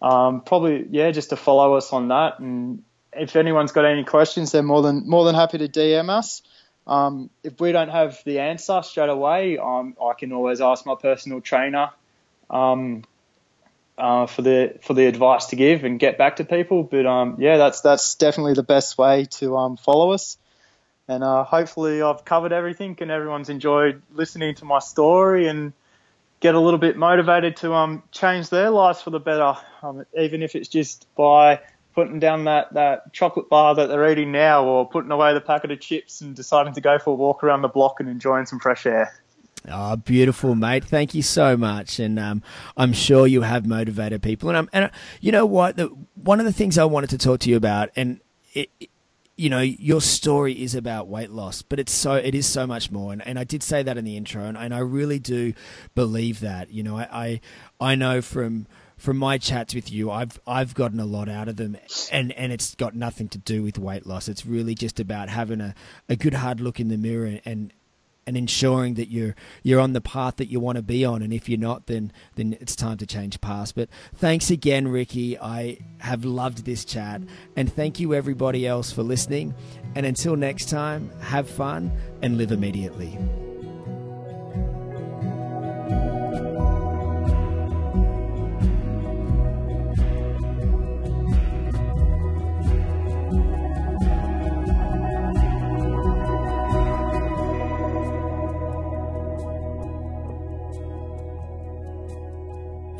Um, 0.00 0.42
probably 0.42 0.86
yeah, 0.90 1.10
just 1.10 1.30
to 1.30 1.36
follow 1.36 1.74
us 1.74 1.92
on 1.92 2.06
that. 2.08 2.38
And 2.38 2.84
if 3.12 3.34
anyone's 3.34 3.72
got 3.72 3.84
any 3.84 4.04
questions, 4.04 4.52
they're 4.52 4.62
more 4.62 4.80
than 4.80 5.08
more 5.08 5.24
than 5.24 5.34
happy 5.34 5.58
to 5.58 5.66
DM 5.66 6.08
us. 6.08 6.42
Um, 6.86 7.28
if 7.42 7.60
we 7.60 7.72
don't 7.72 7.88
have 7.88 8.22
the 8.24 8.38
answer 8.38 8.80
straight 8.84 9.08
away, 9.08 9.58
um, 9.58 9.96
I 10.00 10.12
can 10.14 10.32
always 10.32 10.60
ask 10.60 10.86
my 10.86 10.94
personal 10.94 11.40
trainer. 11.40 11.90
Um, 12.48 13.02
uh, 13.96 14.26
for 14.26 14.42
the 14.42 14.78
for 14.82 14.94
the 14.94 15.06
advice 15.06 15.46
to 15.46 15.56
give 15.56 15.84
and 15.84 15.98
get 15.98 16.18
back 16.18 16.36
to 16.36 16.44
people. 16.44 16.82
But 16.82 17.06
um, 17.06 17.36
yeah, 17.38 17.56
that's 17.56 17.80
that's 17.80 18.14
definitely 18.16 18.54
the 18.54 18.62
best 18.62 18.98
way 18.98 19.26
to 19.38 19.56
um, 19.56 19.76
follow 19.76 20.12
us. 20.12 20.38
And 21.06 21.22
uh, 21.22 21.44
hopefully, 21.44 22.00
I've 22.00 22.24
covered 22.24 22.52
everything, 22.52 22.96
and 23.00 23.10
everyone's 23.10 23.50
enjoyed 23.50 24.02
listening 24.14 24.54
to 24.56 24.64
my 24.64 24.78
story 24.78 25.48
and 25.48 25.72
get 26.40 26.54
a 26.54 26.60
little 26.60 26.78
bit 26.78 26.96
motivated 26.96 27.56
to 27.56 27.72
um, 27.72 28.02
change 28.10 28.48
their 28.48 28.70
lives 28.70 29.00
for 29.00 29.10
the 29.10 29.20
better, 29.20 29.54
um, 29.82 30.04
even 30.18 30.42
if 30.42 30.54
it's 30.54 30.68
just 30.68 31.06
by 31.14 31.60
putting 31.94 32.18
down 32.18 32.44
that, 32.44 32.74
that 32.74 33.12
chocolate 33.12 33.48
bar 33.48 33.74
that 33.76 33.86
they're 33.86 34.10
eating 34.10 34.32
now, 34.32 34.64
or 34.64 34.88
putting 34.88 35.10
away 35.10 35.32
the 35.32 35.40
packet 35.40 35.70
of 35.70 35.80
chips 35.80 36.20
and 36.20 36.34
deciding 36.34 36.74
to 36.74 36.80
go 36.80 36.98
for 36.98 37.10
a 37.10 37.14
walk 37.14 37.44
around 37.44 37.62
the 37.62 37.68
block 37.68 38.00
and 38.00 38.08
enjoying 38.08 38.46
some 38.46 38.58
fresh 38.58 38.84
air. 38.84 39.12
Oh, 39.68 39.96
beautiful, 39.96 40.54
mate. 40.54 40.84
Thank 40.84 41.14
you 41.14 41.22
so 41.22 41.56
much. 41.56 41.98
And 41.98 42.18
um, 42.18 42.42
I'm 42.76 42.92
sure 42.92 43.26
you 43.26 43.42
have 43.42 43.66
motivated 43.66 44.22
people. 44.22 44.50
And, 44.50 44.58
um, 44.58 44.68
and 44.72 44.84
uh, 44.86 44.88
you 45.20 45.32
know 45.32 45.46
what? 45.46 45.76
The, 45.76 45.86
one 46.14 46.38
of 46.38 46.46
the 46.46 46.52
things 46.52 46.76
I 46.76 46.84
wanted 46.84 47.10
to 47.10 47.18
talk 47.18 47.40
to 47.40 47.50
you 47.50 47.56
about, 47.56 47.90
and 47.96 48.20
it, 48.52 48.70
you 49.36 49.48
know, 49.48 49.60
your 49.60 50.00
story 50.00 50.62
is 50.62 50.74
about 50.74 51.08
weight 51.08 51.30
loss, 51.30 51.62
but 51.62 51.80
it's 51.80 51.92
so 51.92 52.14
it 52.14 52.34
is 52.34 52.46
so 52.46 52.66
much 52.66 52.90
more. 52.90 53.12
And, 53.12 53.26
and 53.26 53.38
I 53.38 53.44
did 53.44 53.62
say 53.62 53.82
that 53.82 53.96
in 53.96 54.04
the 54.04 54.16
intro, 54.16 54.44
and, 54.44 54.56
and 54.56 54.74
I 54.74 54.78
really 54.78 55.18
do 55.18 55.54
believe 55.94 56.40
that. 56.40 56.70
You 56.70 56.82
know, 56.82 56.98
I, 56.98 57.08
I, 57.10 57.40
I 57.80 57.94
know 57.94 58.22
from 58.22 58.66
from 58.96 59.16
my 59.16 59.38
chats 59.38 59.74
with 59.74 59.90
you, 59.90 60.10
I've 60.10 60.38
I've 60.46 60.74
gotten 60.74 61.00
a 61.00 61.06
lot 61.06 61.28
out 61.28 61.48
of 61.48 61.56
them, 61.56 61.76
and, 62.12 62.32
and 62.32 62.52
it's 62.52 62.74
got 62.76 62.94
nothing 62.94 63.28
to 63.30 63.38
do 63.38 63.62
with 63.62 63.78
weight 63.78 64.06
loss. 64.06 64.28
It's 64.28 64.46
really 64.46 64.74
just 64.74 65.00
about 65.00 65.30
having 65.30 65.60
a, 65.60 65.74
a 66.08 66.14
good 66.16 66.34
hard 66.34 66.60
look 66.60 66.78
in 66.78 66.88
the 66.88 66.98
mirror 66.98 67.40
and 67.44 67.72
and 68.26 68.36
ensuring 68.36 68.94
that 68.94 69.10
you're 69.10 69.34
you're 69.62 69.80
on 69.80 69.92
the 69.92 70.00
path 70.00 70.36
that 70.36 70.50
you 70.50 70.60
want 70.60 70.76
to 70.76 70.82
be 70.82 71.04
on. 71.04 71.22
And 71.22 71.32
if 71.32 71.48
you're 71.48 71.58
not, 71.58 71.86
then 71.86 72.12
then 72.36 72.56
it's 72.60 72.76
time 72.76 72.96
to 72.98 73.06
change 73.06 73.40
paths. 73.40 73.72
But 73.72 73.88
thanks 74.14 74.50
again, 74.50 74.88
Ricki. 74.88 75.38
I 75.38 75.78
have 75.98 76.24
loved 76.24 76.64
this 76.64 76.84
chat, 76.84 77.22
and 77.56 77.72
thank 77.72 78.00
you 78.00 78.14
everybody 78.14 78.66
else 78.66 78.92
for 78.92 79.02
listening. 79.02 79.54
And 79.94 80.04
until 80.06 80.36
next 80.36 80.68
time, 80.68 81.10
have 81.20 81.48
fun 81.48 81.92
and 82.22 82.36
live 82.36 82.52
immediately. 82.52 83.18